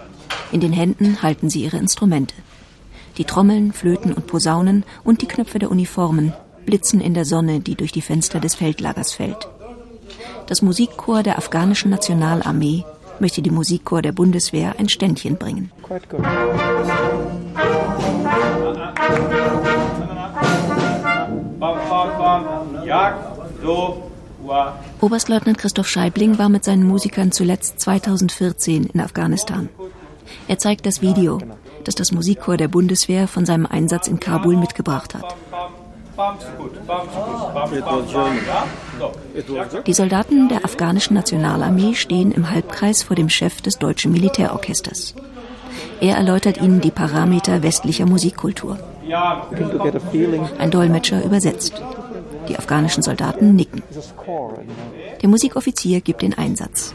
In 0.52 0.60
den 0.60 0.72
Händen 0.72 1.22
halten 1.22 1.50
sie 1.50 1.62
ihre 1.64 1.76
Instrumente. 1.76 2.34
Die 3.18 3.24
Trommeln, 3.24 3.72
Flöten 3.72 4.12
und 4.12 4.26
Posaunen 4.26 4.84
und 5.04 5.22
die 5.22 5.28
Knöpfe 5.28 5.58
der 5.58 5.70
Uniformen 5.70 6.32
blitzen 6.64 7.00
in 7.00 7.14
der 7.14 7.24
Sonne, 7.24 7.60
die 7.60 7.74
durch 7.74 7.92
die 7.92 8.02
Fenster 8.02 8.40
des 8.40 8.54
Feldlagers 8.54 9.12
fällt. 9.12 9.48
Das 10.46 10.62
Musikchor 10.62 11.22
der 11.22 11.38
afghanischen 11.38 11.90
Nationalarmee 11.90 12.84
möchte 13.20 13.42
die 13.42 13.50
Musikchor 13.50 14.02
der 14.02 14.12
Bundeswehr 14.12 14.74
ein 14.78 14.88
Ständchen 14.88 15.36
bringen. 15.36 15.70
Oberstleutnant 25.00 25.58
Christoph 25.58 25.88
Scheibling 25.88 26.38
war 26.38 26.48
mit 26.48 26.64
seinen 26.64 26.86
Musikern 26.86 27.32
zuletzt 27.32 27.80
2014 27.80 28.86
in 28.86 29.00
Afghanistan. 29.00 29.68
Er 30.48 30.58
zeigt 30.58 30.86
das 30.86 31.02
Video, 31.02 31.40
das 31.84 31.94
das 31.94 32.12
Musikchor 32.12 32.56
der 32.56 32.68
Bundeswehr 32.68 33.28
von 33.28 33.46
seinem 33.46 33.66
Einsatz 33.66 34.08
in 34.08 34.20
Kabul 34.20 34.56
mitgebracht 34.56 35.14
hat. 35.14 35.36
Die 39.86 39.92
Soldaten 39.92 40.48
der 40.48 40.64
afghanischen 40.64 41.14
Nationalarmee 41.14 41.94
stehen 41.94 42.32
im 42.32 42.50
Halbkreis 42.50 43.02
vor 43.02 43.16
dem 43.16 43.28
Chef 43.28 43.60
des 43.60 43.78
deutschen 43.78 44.12
Militärorchesters. 44.12 45.14
Er 46.00 46.16
erläutert 46.16 46.58
ihnen 46.60 46.80
die 46.80 46.90
Parameter 46.90 47.62
westlicher 47.62 48.06
Musikkultur. 48.06 48.78
Ein 50.58 50.70
Dolmetscher 50.70 51.24
übersetzt. 51.24 51.82
Die 52.48 52.56
afghanischen 52.56 53.02
Soldaten 53.02 53.56
nicken. 53.56 53.82
Der 55.22 55.28
Musikoffizier 55.28 56.00
gibt 56.00 56.22
den 56.22 56.36
Einsatz. 56.36 56.92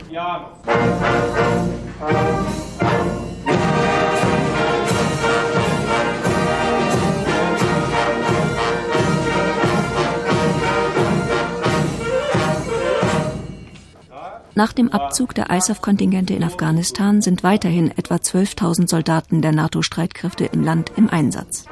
Nach 14.54 14.74
dem 14.74 14.90
Abzug 14.90 15.34
der 15.34 15.50
ISAF-Kontingente 15.50 16.34
in 16.34 16.44
Afghanistan 16.44 17.22
sind 17.22 17.42
weiterhin 17.42 17.90
etwa 17.92 18.16
12.000 18.16 18.90
Soldaten 18.90 19.42
der 19.42 19.54
NATO-Streitkräfte 19.54 20.46
im 20.46 20.62
Land 20.64 20.92
im 20.98 21.10
Einsatz. 21.10 21.66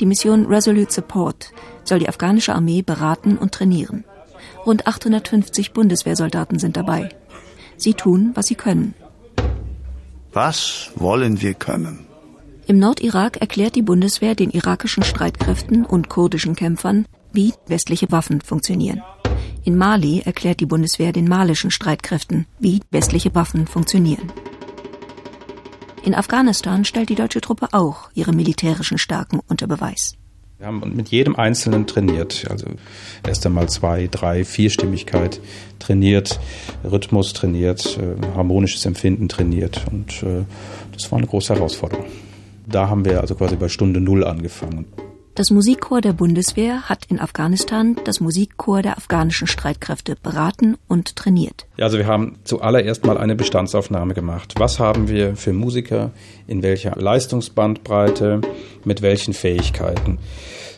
Die 0.00 0.06
Mission 0.06 0.46
Resolute 0.46 0.90
Support 0.90 1.52
soll 1.84 1.98
die 1.98 2.08
afghanische 2.08 2.54
Armee 2.54 2.80
beraten 2.80 3.36
und 3.36 3.52
trainieren. 3.52 4.04
Rund 4.64 4.86
850 4.86 5.72
Bundeswehrsoldaten 5.72 6.58
sind 6.58 6.78
dabei. 6.78 7.10
Sie 7.76 7.94
tun, 7.94 8.30
was 8.34 8.46
sie 8.46 8.54
können. 8.54 8.94
Was 10.32 10.92
wollen 10.96 11.42
wir 11.42 11.54
können? 11.54 12.06
Im 12.66 12.78
Nordirak 12.78 13.38
erklärt 13.38 13.74
die 13.74 13.82
Bundeswehr 13.82 14.34
den 14.34 14.50
irakischen 14.50 15.02
Streitkräften 15.02 15.84
und 15.84 16.08
kurdischen 16.08 16.54
Kämpfern, 16.54 17.06
wie 17.32 17.52
westliche 17.66 18.10
Waffen 18.12 18.40
funktionieren. 18.40 19.02
In 19.62 19.76
Mali 19.76 20.20
erklärt 20.20 20.60
die 20.60 20.66
Bundeswehr 20.66 21.12
den 21.12 21.28
malischen 21.28 21.70
Streitkräften, 21.70 22.46
wie 22.58 22.80
westliche 22.90 23.34
Waffen 23.34 23.66
funktionieren. 23.66 24.32
In 26.02 26.14
Afghanistan 26.14 26.84
stellt 26.86 27.10
die 27.10 27.14
deutsche 27.14 27.42
Truppe 27.42 27.68
auch 27.72 28.10
ihre 28.14 28.32
militärischen 28.32 28.96
Stärken 28.96 29.40
unter 29.48 29.66
Beweis. 29.66 30.16
Wir 30.56 30.66
haben 30.66 30.94
mit 30.94 31.08
jedem 31.08 31.36
Einzelnen 31.36 31.86
trainiert. 31.86 32.46
Also 32.50 32.66
erst 33.26 33.44
einmal 33.46 33.68
zwei, 33.68 34.08
drei, 34.10 34.44
Vierstimmigkeit 34.44 35.40
trainiert, 35.78 36.38
Rhythmus 36.84 37.32
trainiert, 37.32 37.98
äh, 37.98 38.16
harmonisches 38.34 38.84
Empfinden 38.86 39.28
trainiert. 39.28 39.86
Und 39.90 40.22
äh, 40.22 40.44
das 40.92 41.10
war 41.10 41.18
eine 41.18 41.26
große 41.26 41.54
Herausforderung. 41.54 42.06
Da 42.66 42.88
haben 42.88 43.04
wir 43.04 43.20
also 43.20 43.34
quasi 43.34 43.56
bei 43.56 43.68
Stunde 43.68 44.00
Null 44.00 44.24
angefangen. 44.24 44.86
Das 45.40 45.50
Musikchor 45.50 46.02
der 46.02 46.12
Bundeswehr 46.12 46.90
hat 46.90 47.06
in 47.08 47.18
Afghanistan 47.18 47.96
das 48.04 48.20
Musikchor 48.20 48.82
der 48.82 48.98
afghanischen 48.98 49.46
Streitkräfte 49.46 50.14
beraten 50.22 50.76
und 50.86 51.16
trainiert. 51.16 51.64
Ja, 51.78 51.86
also 51.86 51.96
wir 51.96 52.06
haben 52.06 52.36
zuallererst 52.44 53.06
mal 53.06 53.16
eine 53.16 53.36
Bestandsaufnahme 53.36 54.12
gemacht. 54.12 54.52
Was 54.58 54.78
haben 54.78 55.08
wir 55.08 55.36
für 55.36 55.54
Musiker, 55.54 56.10
in 56.46 56.62
welcher 56.62 56.94
Leistungsbandbreite, 56.94 58.42
mit 58.84 59.00
welchen 59.00 59.32
Fähigkeiten? 59.32 60.18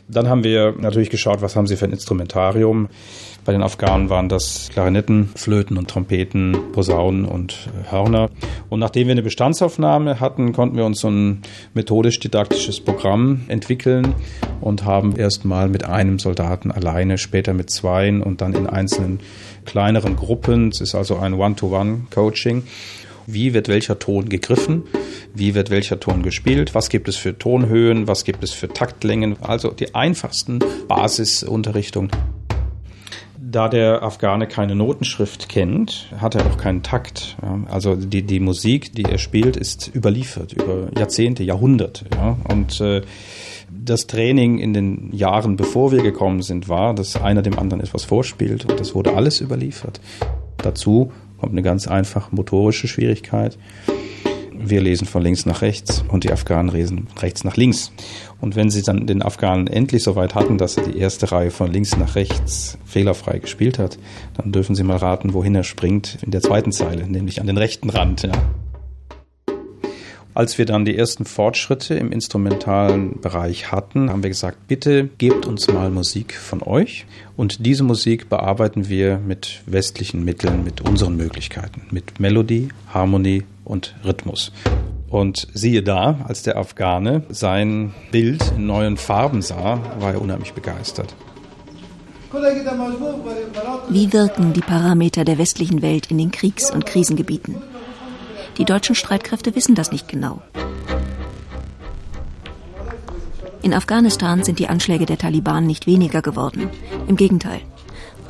Dann 0.09 0.29
haben 0.29 0.45
wir 0.45 0.75
natürlich 0.79 1.11
geschaut, 1.11 1.43
was 1.43 1.57
haben 1.57 1.67
sie 1.67 1.77
für 1.77 1.87
ein 1.87 1.93
Instrumentarium. 1.93 2.89
Bei 3.45 3.53
den 3.53 3.63
Afghanen 3.63 4.09
waren 4.09 4.29
das 4.29 4.69
Klarinetten, 4.73 5.31
Flöten 5.35 5.77
und 5.77 5.89
Trompeten, 5.89 6.57
Posaunen 6.73 7.25
und 7.25 7.69
Hörner. 7.91 8.29
Und 8.69 8.79
nachdem 8.79 9.09
wir 9.09 9.13
eine 9.13 9.23
Bestandsaufnahme 9.23 10.21
hatten, 10.21 10.53
konnten 10.53 10.77
wir 10.77 10.85
uns 10.85 11.01
so 11.01 11.09
ein 11.09 11.43
methodisch-didaktisches 11.75 12.81
Programm 12.81 13.43
entwickeln 13.49 14.15
und 14.61 14.85
haben 14.85 15.17
erstmal 15.17 15.69
mit 15.69 15.85
einem 15.85 16.21
Soldaten 16.21 16.71
alleine, 16.71 17.19
später 17.19 17.53
mit 17.53 17.71
zweien 17.71 18.23
und 18.23 18.41
dann 18.41 18.55
in 18.55 18.69
einzelnen 18.69 19.19
kleineren 19.65 20.15
Gruppen. 20.15 20.69
Es 20.69 20.81
ist 20.81 20.95
also 20.95 21.17
ein 21.17 21.35
One-to-One-Coaching. 21.35 22.63
Wie 23.33 23.55
wird 23.55 23.69
welcher 23.69 23.99
Ton 23.99 24.29
gegriffen? 24.29 24.83
Wie 25.35 25.55
wird 25.55 25.71
welcher 25.71 25.99
Ton 25.99 26.23
gespielt? 26.23 26.75
Was 26.75 26.91
gibt 26.91 27.09
es 27.09 27.17
für 27.17 27.39
Tonhöhen? 27.39 28.07
Was 28.07 28.25
gibt 28.25 28.45
es 28.45 28.53
für 28.53 28.69
Taktlängen? 28.69 29.37
Also 29.41 29.71
die 29.71 29.95
einfachsten 29.95 30.59
Basisunterrichtungen. 30.87 32.11
Da 33.39 33.69
der 33.69 34.03
Afghane 34.03 34.47
keine 34.47 34.75
Notenschrift 34.75 35.49
kennt, 35.49 36.09
hat 36.19 36.35
er 36.35 36.47
auch 36.47 36.59
keinen 36.59 36.83
Takt. 36.83 37.37
Also 37.71 37.97
die, 37.97 38.23
die 38.23 38.41
Musik, 38.41 38.95
die 38.95 39.05
er 39.05 39.19
spielt, 39.19 39.57
ist 39.57 39.91
überliefert 39.95 40.53
über 40.53 40.89
Jahrzehnte, 40.99 41.43
Jahrhunderte. 41.43 42.07
Ja? 42.15 42.37
Und 42.51 42.81
äh, 42.83 43.01
das 43.71 44.07
Training 44.07 44.59
in 44.59 44.75
den 44.75 45.11
Jahren, 45.15 45.57
bevor 45.57 45.91
wir 45.91 46.03
gekommen 46.03 46.43
sind, 46.43 46.69
war, 46.69 46.95
dass 46.95 47.17
einer 47.17 47.41
dem 47.41 47.59
anderen 47.59 47.83
etwas 47.83 48.05
vorspielt 48.05 48.67
und 48.67 48.79
das 48.79 48.95
wurde 48.95 49.15
alles 49.15 49.41
überliefert. 49.41 50.01
Dazu 50.59 51.13
kommt 51.43 51.55
eine 51.55 51.63
ganz 51.63 51.89
einfache 51.89 52.33
motorische 52.33 52.87
Schwierigkeit. 52.87 53.59
Wir 54.57 54.81
lesen 54.81 55.09
von 55.09 55.23
links 55.23 55.45
nach 55.45 55.61
rechts 55.61 56.05
und 56.07 56.23
die 56.23 56.31
Afghanen 56.31 56.73
lesen 56.73 57.09
rechts 57.19 57.43
nach 57.43 57.57
links. 57.57 57.91
Und 58.41 58.55
wenn 58.55 58.71
sie 58.71 58.83
dann 58.83 59.09
den 59.09 59.23
Afghanen 59.23 59.67
endlich 59.67 60.05
so 60.05 60.15
weit 60.15 60.37
hatten, 60.37 60.57
dass 60.57 60.77
er 60.77 60.85
die 60.85 60.97
erste 60.97 61.33
Reihe 61.33 61.51
von 61.51 61.69
links 61.73 61.97
nach 61.97 62.15
rechts 62.15 62.79
fehlerfrei 62.85 63.41
gespielt 63.41 63.81
hat, 63.81 63.99
dann 64.35 64.53
dürfen 64.53 64.77
sie 64.77 64.85
mal 64.85 64.99
raten, 64.99 65.35
wohin 65.35 65.57
er 65.57 65.65
springt 65.65 66.19
in 66.23 66.31
der 66.31 66.43
zweiten 66.43 66.71
Zeile, 66.71 67.09
nämlich 67.09 67.41
an 67.41 67.49
den 67.49 67.59
rechten 67.59 67.91
Rand. 67.91 68.23
Ja. 68.23 68.31
Als 70.35 70.57
wir 70.57 70.65
dann 70.65 70.87
die 70.87 70.97
ersten 70.97 71.27
Fortschritte 71.27 71.95
im 71.95 72.11
instrumentalen 72.11 73.21
Bereich 73.21 73.71
hatten, 73.71 74.09
haben 74.09 74.23
wir 74.23 74.31
gesagt, 74.31 74.67
bitte 74.67 75.11
gebt 75.19 75.45
uns 75.45 75.69
mal 75.69 75.91
Musik 75.91 76.35
von 76.35 76.63
euch. 76.63 77.05
Und 77.37 77.67
diese 77.67 77.85
Musik 77.85 78.31
bearbeiten 78.31 78.89
wir 78.89 79.19
mit 79.19 79.61
westlichen 79.67 80.25
Mitteln, 80.25 80.65
mit 80.65 80.81
unseren 80.81 81.17
Möglichkeiten, 81.17 81.83
mit 81.91 82.19
Melodie, 82.19 82.69
Harmonie 82.95 83.43
und 83.67 83.95
Rhythmus. 84.07 84.53
Und 85.11 85.49
siehe 85.53 85.83
da, 85.83 86.21
als 86.27 86.43
der 86.43 86.57
Afghane 86.57 87.25
sein 87.29 87.93
Bild 88.11 88.43
in 88.57 88.67
neuen 88.67 88.97
Farben 88.97 89.43
sah, 89.43 89.81
war 89.99 90.15
er 90.15 90.23
unheimlich 90.23 90.55
begeistert. 90.55 91.15
Wie 93.91 94.13
wirken 94.15 94.55
die 94.55 94.61
Parameter 94.63 95.27
der 95.27 95.37
westlichen 95.37 95.83
Welt 95.83 96.11
in 96.11 96.17
den 96.17 96.31
Kriegs- 96.31 96.71
und 96.71 96.87
Krisengebieten? 96.87 97.57
Die 98.59 98.65
deutschen 98.65 98.95
Streitkräfte 98.95 99.55
wissen 99.55 99.75
das 99.75 99.93
nicht 99.93 100.09
genau. 100.09 100.43
In 103.63 103.75
Afghanistan 103.75 104.43
sind 104.43 104.59
die 104.59 104.69
Anschläge 104.69 105.07
der 105.07 105.19
Taliban 105.19 105.67
nicht 105.67 105.87
weniger 105.87 106.21
geworden. 106.21 106.69
Im 107.07 107.17
Gegenteil. 107.17 107.61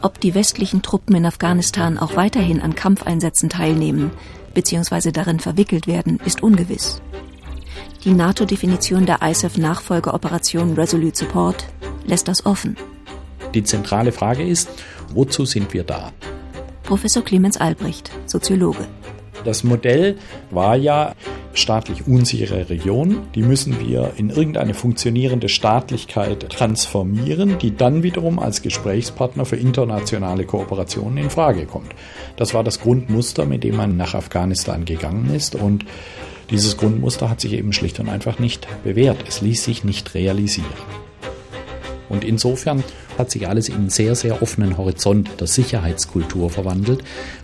Ob 0.03 0.21
die 0.21 0.35
westlichen 0.35 0.83
Truppen 0.83 1.17
in 1.17 1.25
Afghanistan 1.25 1.99
auch 1.99 2.17
weiterhin 2.17 2.61
an 2.61 2.75
Kampfeinsätzen 2.75 3.49
teilnehmen 3.49 4.11
bzw. 4.53 5.11
darin 5.11 5.41
verwickelt 5.41 5.87
werden, 5.87 6.21
ist 6.25 6.43
ungewiss. 6.43 7.01
Die 8.05 8.13
NATO-Definition 8.13 9.07
der 9.07 9.23
ISAF-Nachfolgeoperation 9.23 10.75
Resolute 10.75 11.17
Support 11.17 11.65
lässt 12.05 12.29
das 12.29 12.45
offen. 12.45 12.77
Die 13.55 13.63
zentrale 13.63 14.13
Frage 14.13 14.43
ist, 14.43 14.69
wozu 15.15 15.45
sind 15.45 15.73
wir 15.73 15.85
da? 15.85 16.13
Professor 16.83 17.23
Clemens 17.23 17.57
Albrecht, 17.57 18.11
Soziologe. 18.27 18.87
Das 19.45 19.65
Modell 19.65 20.17
war 20.51 20.77
ja 20.77 21.15
staatlich 21.55 22.07
unsichere 22.07 22.71
Regionen, 22.71 23.29
die 23.35 23.43
müssen 23.43 23.79
wir 23.81 24.13
in 24.17 24.31
irgendeine 24.31 24.75
funktionierende 24.75 25.49
Staatlichkeit 25.49 26.49
transformieren, 26.51 27.59
die 27.59 27.77
dann 27.77 28.03
wiederum 28.03 28.39
als 28.39 28.63
Gesprächspartner 28.63 29.45
für 29.45 29.57
internationale 29.57 30.45
Kooperationen 30.45 31.19
in 31.19 31.31
Frage 31.31 31.67
kommt. 31.67 31.93
Das 32.37 32.55
war 32.55 32.65
das 32.65 32.81
Grundmuster, 32.81 33.45
mit 33.45 33.65
dem 33.65 33.77
man 33.77 33.97
nach 33.97 34.15
Afghanistan 34.15 34.85
gegangen 34.85 35.35
ist 35.35 35.55
und 35.55 35.85
dieses 36.51 36.77
Grundmuster 36.77 37.31
hat 37.31 37.41
sich 37.41 37.53
eben 37.53 37.73
schlicht 37.73 37.99
und 38.01 38.09
einfach 38.09 38.39
nicht 38.39 38.67
bewährt. 38.85 39.25
Es 39.27 39.41
ließ 39.41 39.65
sich 39.65 39.85
nicht 39.85 40.15
realisieren. 40.15 40.67
Und 42.09 42.25
insofern 42.25 42.85
hat 43.19 43.31
sich 43.31 43.49
alles 43.49 43.69
in 43.69 43.77
einen 43.77 43.91
sehr, 43.91 44.15
sehr 44.15 44.43
offenen 44.43 44.77
Horizont 44.77 45.29
der 45.41 45.47
Sicherheitskultur 45.47 46.51
verwandelt. 46.51 47.03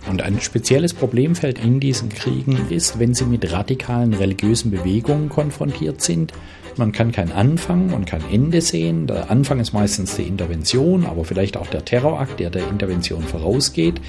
Und 0.09 0.21
ein 0.21 0.41
spezielles 0.41 0.93
Problemfeld 0.93 1.63
in 1.63 1.79
diesen 1.79 2.09
Kriegen 2.09 2.57
ist, 2.69 2.99
wenn 2.99 3.13
sie 3.13 3.25
mit 3.25 3.51
radikalen 3.51 4.13
religiösen 4.13 4.71
Bewegungen 4.71 5.29
konfrontiert 5.29 6.01
sind. 6.01 6.33
Man 6.77 6.91
kann 6.91 7.11
kein 7.11 7.31
Anfang 7.31 7.93
und 7.93 8.05
kein 8.05 8.23
Ende 8.31 8.61
sehen. 8.61 9.07
Der 9.07 9.29
Anfang 9.29 9.59
ist 9.59 9.73
meistens 9.73 10.15
die 10.15 10.23
Intervention, 10.23 11.05
aber 11.05 11.25
vielleicht 11.25 11.57
auch 11.57 11.67
der 11.67 11.83
Terrorakt, 11.83 12.39
der 12.39 12.49
der 12.49 12.67
Intervention 12.69 13.23
vorausgeht. 13.23 13.99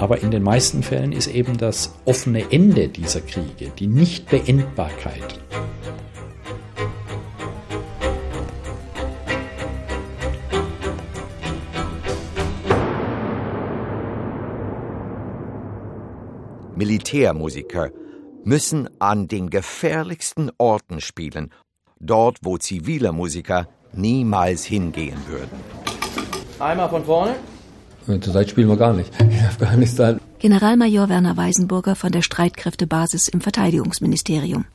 Aber 0.00 0.22
in 0.22 0.30
den 0.30 0.42
meisten 0.42 0.82
Fällen 0.82 1.12
ist 1.12 1.26
eben 1.26 1.58
das 1.58 1.94
offene 2.04 2.50
Ende 2.50 2.88
dieser 2.88 3.20
Kriege, 3.20 3.70
die 3.78 3.86
Nichtbeendbarkeit, 3.86 5.40
Militärmusiker 16.76 17.90
müssen 18.44 18.88
an 18.98 19.28
den 19.28 19.50
gefährlichsten 19.50 20.50
Orten 20.58 21.00
spielen, 21.00 21.50
dort 22.00 22.38
wo 22.42 22.58
zivile 22.58 23.12
Musiker 23.12 23.68
niemals 23.92 24.64
hingehen 24.64 25.18
würden. 25.28 25.58
Einmal 26.58 26.88
von 26.88 27.04
vorne. 27.04 27.34
Zurzeit 28.06 28.50
spielen 28.50 28.68
wir 28.68 28.76
gar 28.76 28.92
nicht 28.92 29.10
in 29.20 29.46
Afghanistan. 29.46 30.20
Generalmajor 30.38 31.08
Werner 31.08 31.36
Weisenburger 31.36 31.96
von 31.96 32.12
der 32.12 32.22
Streitkräftebasis 32.22 33.28
im 33.28 33.40
Verteidigungsministerium. 33.40 34.66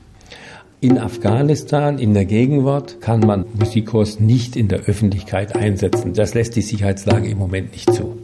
In 0.82 0.98
Afghanistan, 0.98 2.00
in 2.00 2.14
der 2.14 2.24
Gegenwart, 2.24 3.02
kann 3.02 3.20
man 3.20 3.46
Musikkurs 3.54 4.20
nicht 4.22 4.56
in 4.56 4.70
der 4.70 4.80
Öffentlichkeit 4.80 5.56
einsetzen. 5.56 6.14
Das 6.14 6.34
lässt 6.34 6.56
die 6.56 6.62
Sicherheitslage 6.62 7.28
im 7.28 7.38
Moment 7.38 7.74
nicht 7.74 7.94
zu. 7.94 8.18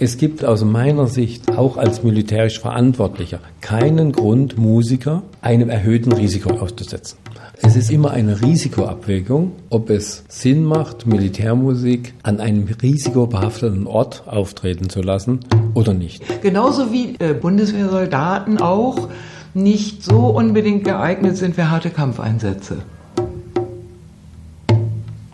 Es 0.00 0.16
gibt 0.16 0.44
aus 0.44 0.64
meiner 0.64 1.08
Sicht 1.08 1.50
auch 1.56 1.76
als 1.76 2.04
militärisch 2.04 2.60
Verantwortlicher 2.60 3.40
keinen 3.60 4.12
Grund, 4.12 4.56
Musiker 4.56 5.24
einem 5.40 5.70
erhöhten 5.70 6.12
Risiko 6.12 6.50
auszusetzen. 6.50 7.18
Es 7.62 7.74
ist 7.74 7.90
immer 7.90 8.12
eine 8.12 8.40
Risikoabwägung, 8.40 9.50
ob 9.70 9.90
es 9.90 10.22
Sinn 10.28 10.62
macht, 10.62 11.08
Militärmusik 11.08 12.14
an 12.22 12.38
einem 12.38 12.68
risikobehafteten 12.80 13.88
Ort 13.88 14.22
auftreten 14.26 14.88
zu 14.88 15.02
lassen 15.02 15.40
oder 15.74 15.94
nicht. 15.94 16.22
Genauso 16.42 16.92
wie 16.92 17.16
äh, 17.18 17.34
Bundeswehrsoldaten 17.34 18.60
auch 18.60 19.08
nicht 19.52 20.04
so 20.04 20.28
unbedingt 20.28 20.84
geeignet 20.84 21.36
sind 21.36 21.56
für 21.56 21.72
harte 21.72 21.90
Kampfeinsätze. 21.90 22.76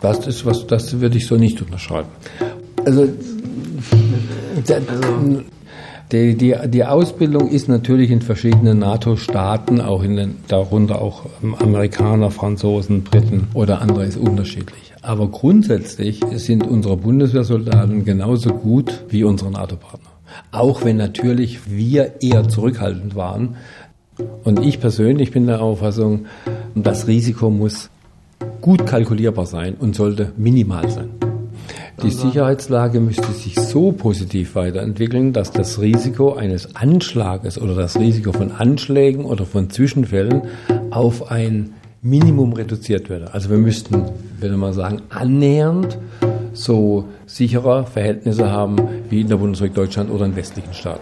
Das 0.01 0.25
ist 0.25 0.43
was, 0.43 0.65
das 0.65 0.99
würde 0.99 1.17
ich 1.17 1.27
so 1.27 1.35
nicht 1.35 1.61
unterschreiben. 1.61 2.09
Also 2.83 3.07
also, 4.55 5.41
die, 6.11 6.35
die, 6.35 6.55
die 6.67 6.85
Ausbildung 6.85 7.49
ist 7.49 7.67
natürlich 7.67 8.11
in 8.11 8.21
verschiedenen 8.21 8.79
NATO-Staaten, 8.79 9.81
auch 9.81 10.03
in 10.03 10.15
den, 10.15 10.35
darunter 10.47 11.01
auch 11.01 11.23
Amerikaner, 11.59 12.29
Franzosen, 12.29 13.03
Briten 13.03 13.47
oder 13.53 13.81
andere 13.81 14.05
ist 14.05 14.17
unterschiedlich. 14.17 14.93
Aber 15.01 15.27
grundsätzlich 15.27 16.21
sind 16.35 16.65
unsere 16.65 16.97
Bundeswehrsoldaten 16.97 18.05
genauso 18.05 18.49
gut 18.49 19.03
wie 19.09 19.23
unsere 19.23 19.51
NATO-Partner. 19.51 20.09
Auch 20.51 20.83
wenn 20.83 20.97
natürlich 20.97 21.69
wir 21.69 22.21
eher 22.21 22.47
zurückhaltend 22.49 23.15
waren. 23.15 23.55
Und 24.43 24.63
ich 24.63 24.79
persönlich 24.79 25.31
bin 25.31 25.47
der 25.47 25.61
Auffassung, 25.61 26.25
das 26.75 27.07
Risiko 27.07 27.49
muss 27.49 27.89
gut 28.61 28.85
kalkulierbar 28.85 29.45
sein 29.45 29.75
und 29.75 29.95
sollte 29.95 30.31
minimal 30.37 30.89
sein. 30.89 31.09
Die 32.05 32.11
Sicherheitslage 32.11 32.99
müsste 32.99 33.31
sich 33.31 33.55
so 33.55 33.91
positiv 33.91 34.53
weiterentwickeln, 34.53 35.33
dass 35.33 35.51
das 35.51 35.81
Risiko 35.81 36.35
eines 36.35 36.75
Anschlages 36.75 37.59
oder 37.59 37.73
das 37.73 37.99
Risiko 37.99 38.31
von 38.31 38.51
Anschlägen 38.51 39.25
oder 39.25 39.43
von 39.47 39.71
Zwischenfällen 39.71 40.43
auf 40.91 41.31
ein 41.31 41.73
Minimum 42.03 42.53
reduziert 42.53 43.09
würde. 43.09 43.33
Also 43.33 43.49
wir 43.49 43.57
müssten, 43.57 44.03
würde 44.39 44.55
man 44.55 44.73
sagen, 44.73 45.01
annähernd 45.09 45.97
so 46.53 47.05
sichere 47.25 47.87
Verhältnisse 47.87 48.51
haben 48.51 48.77
wie 49.09 49.21
in 49.21 49.27
der 49.27 49.37
Bundesrepublik 49.37 49.73
Deutschland 49.73 50.11
oder 50.11 50.25
in 50.25 50.35
westlichen 50.35 50.75
Staaten. 50.75 51.01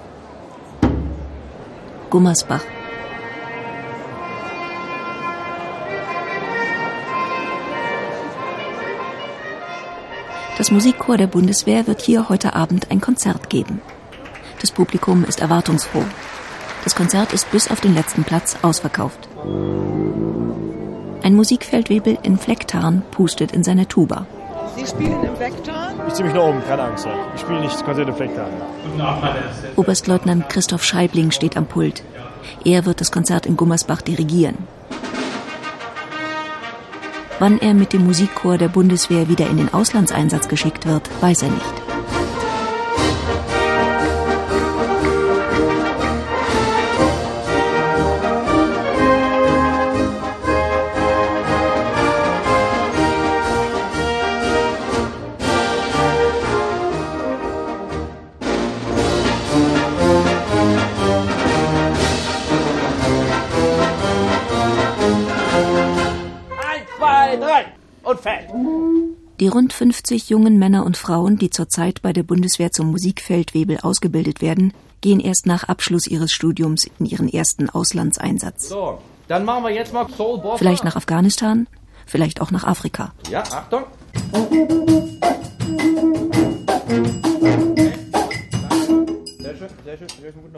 Gummersbach. 2.10 2.64
Das 10.64 10.72
Musikchor 10.72 11.18
der 11.18 11.28
Bundeswehr 11.28 11.88
wird 11.88 12.02
hier 12.02 12.30
heute 12.30 12.54
Abend 12.54 12.90
ein 12.90 13.02
Konzert 13.02 13.50
geben. 13.50 13.82
Das 14.62 14.72
Publikum 14.72 15.26
ist 15.26 15.42
erwartungsfroh. 15.42 16.06
Das 16.86 16.96
Konzert 16.96 17.34
ist 17.34 17.52
bis 17.52 17.70
auf 17.70 17.82
den 17.82 17.94
letzten 17.94 18.24
Platz 18.24 18.56
ausverkauft. 18.62 19.28
Ein 21.22 21.36
Musikfeldwebel 21.36 22.18
in 22.24 22.38
Flecktarn 22.38 23.04
pustet 23.12 23.52
in 23.52 23.66
seine 23.66 23.90
Tuba. 23.90 24.26
Sie 24.78 24.88
spielen 24.88 25.22
im 25.26 25.38
Vektorn? 25.38 26.00
Ich 26.08 26.14
ziehe 26.14 26.28
mich 26.28 26.34
nach 26.34 26.44
oben, 26.44 26.64
keine 26.66 26.84
Angst. 26.84 27.10
Ich 27.36 27.42
spiele 27.42 27.60
nicht 27.60 27.84
Konzert 27.84 28.08
im 28.08 28.16
Flecktarn. 28.16 28.52
Oberstleutnant 29.76 30.48
Christoph 30.48 30.86
Scheibling 30.86 31.32
steht 31.32 31.58
am 31.58 31.66
Pult. 31.66 32.04
Er 32.64 32.86
wird 32.86 33.02
das 33.02 33.12
Konzert 33.12 33.46
in 33.46 33.58
Gummersbach 33.58 34.02
dirigieren. 34.02 34.60
Wann 37.40 37.60
er 37.60 37.74
mit 37.74 37.94
dem 37.94 38.06
Musikchor 38.06 38.58
der 38.58 38.70
Bundeswehr 38.70 39.28
wieder 39.28 39.50
in 39.50 39.58
den 39.58 39.74
Auslandseinsatz 39.74 40.48
geschickt 40.48 40.86
wird, 40.86 41.10
weiß 41.22 41.44
er 41.44 41.50
nicht. 41.50 41.93
Die 69.40 69.48
rund 69.48 69.74
50 69.74 70.30
jungen 70.30 70.60
Männer 70.60 70.86
und 70.86 70.96
Frauen, 70.98 71.38
die 71.38 71.50
zurzeit 71.50 72.02
bei 72.02 72.14
der 72.14 72.24
Bundeswehr 72.24 72.72
zum 72.72 72.92
Musikfeldwebel 72.92 73.80
ausgebildet 73.82 74.42
werden, 74.42 74.74
gehen 75.02 75.20
erst 75.20 75.46
nach 75.46 75.66
Abschluss 75.66 76.08
ihres 76.08 76.32
Studiums 76.32 76.90
in 77.00 77.06
ihren 77.06 77.28
ersten 77.28 77.70
Auslandseinsatz. 77.70 78.70
So, 78.70 79.00
dann 79.28 79.44
machen 79.44 79.66
wir 79.66 79.72
jetzt 79.72 79.94
mal 79.94 80.08
Soul. 80.16 80.42
Vielleicht 80.58 80.84
nach 80.84 80.96
Afghanistan, 80.96 81.68
vielleicht 82.06 82.42
auch 82.42 82.52
nach 82.52 82.64
Afrika. 82.64 83.14
Ja, 83.30 83.42
Achtung. 83.44 83.84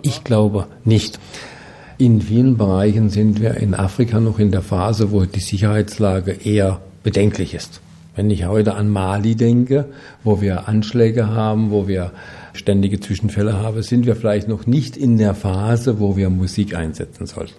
Ich 0.04 0.24
glaube 0.24 0.68
nicht. 0.84 1.20
In 1.98 2.22
vielen 2.22 2.58
Bereichen 2.58 3.10
sind 3.10 3.40
wir 3.40 3.56
in 3.56 3.74
Afrika 3.74 4.20
noch 4.20 4.38
in 4.38 4.52
der 4.52 4.62
Phase, 4.62 5.12
wo 5.12 5.24
die 5.24 5.40
Sicherheitslage 5.40 6.34
eher 6.34 6.82
bedenklich 7.06 7.54
ist. 7.54 7.82
Wenn 8.16 8.30
ich 8.32 8.46
heute 8.46 8.74
an 8.76 8.90
Mali 8.90 9.36
denke, 9.36 9.86
wo 10.24 10.42
wir 10.42 10.68
Anschläge 10.68 11.28
haben, 11.28 11.70
wo 11.70 11.88
wir 11.88 12.12
ständige 12.54 13.00
Zwischenfälle 13.00 13.54
haben, 13.60 13.84
sind 13.84 14.06
wir 14.06 14.16
vielleicht 14.16 14.48
noch 14.48 14.66
nicht 14.66 14.98
in 14.98 15.18
der 15.18 15.36
Phase, 15.36 16.00
wo 16.00 16.18
wir 16.18 16.30
Musik 16.30 16.76
einsetzen 16.76 17.28
sollten. 17.28 17.54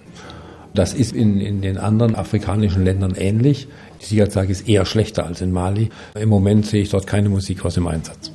Das 0.75 0.95
ist 0.95 1.13
in, 1.15 1.41
in 1.41 1.63
den 1.63 1.79
anderen 1.79 2.17
afrikanischen 2.17 2.85
Ländern 2.85 3.15
ähnlich. 3.15 3.69
Die 4.03 4.07
Sicherheitslage 4.07 4.51
ist 4.51 4.69
eher 4.69 4.85
schlechter 4.85 5.25
als 5.25 5.41
in 5.41 5.53
Mali. 5.53 5.91
Im 6.15 6.29
Moment 6.29 6.67
sehe 6.67 6.83
ich 6.83 6.91
dort 6.91 7.07
keine 7.07 7.29
Musik 7.29 7.65
aus 7.65 7.75
dem 7.75 7.87
Einsatz. 7.87 8.33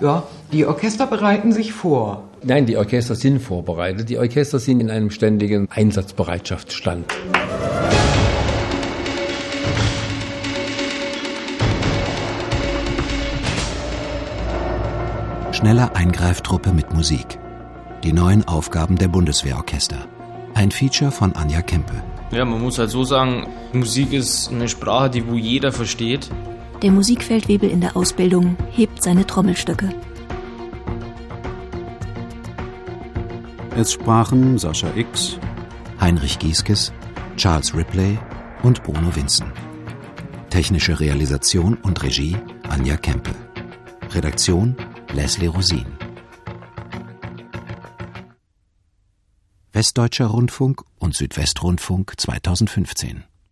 Ja, 0.00 0.24
die 0.52 0.66
Orchester 0.66 1.06
bereiten 1.06 1.52
sich 1.52 1.72
vor. 1.72 2.24
Nein, 2.42 2.66
die 2.66 2.76
Orchester 2.76 3.14
sind 3.14 3.40
vorbereitet. 3.40 4.10
Die 4.10 4.18
Orchester 4.18 4.58
sind 4.58 4.80
in 4.80 4.90
einem 4.90 5.10
ständigen 5.10 5.68
Einsatzbereitschaftsstand. 5.70 7.06
Schnelle 15.64 15.96
Eingreiftruppe 15.96 16.74
mit 16.74 16.92
Musik. 16.92 17.38
Die 18.02 18.12
neuen 18.12 18.46
Aufgaben 18.46 18.96
der 18.96 19.08
Bundeswehrorchester. 19.08 20.06
Ein 20.52 20.70
Feature 20.70 21.10
von 21.10 21.34
Anja 21.36 21.62
Kempe. 21.62 21.94
Ja, 22.32 22.44
man 22.44 22.60
muss 22.60 22.78
halt 22.78 22.90
so 22.90 23.02
sagen, 23.02 23.46
Musik 23.72 24.12
ist 24.12 24.50
eine 24.50 24.68
Sprache, 24.68 25.08
die 25.08 25.26
wo 25.26 25.36
jeder 25.36 25.72
versteht. 25.72 26.28
Der 26.82 26.90
Musikfeldwebel 26.90 27.70
in 27.70 27.80
der 27.80 27.96
Ausbildung 27.96 28.58
hebt 28.72 29.02
seine 29.02 29.26
Trommelstöcke. 29.26 29.88
Es 33.74 33.94
sprachen 33.94 34.58
Sascha 34.58 34.88
X, 34.94 35.38
Heinrich 35.98 36.38
Gieskes, 36.38 36.92
Charles 37.38 37.74
Ripley 37.74 38.18
und 38.62 38.82
Bruno 38.82 39.16
Winzen. 39.16 39.46
Technische 40.50 41.00
Realisation 41.00 41.78
und 41.82 42.02
Regie 42.02 42.36
Anja 42.68 42.98
Kempe. 42.98 43.30
Redaktion 44.10 44.76
Leslie 45.14 45.46
Rosin. 45.46 45.86
Westdeutscher 49.72 50.26
Rundfunk 50.26 50.82
und 50.98 51.14
Südwestrundfunk 51.14 52.14
2015 52.16 53.22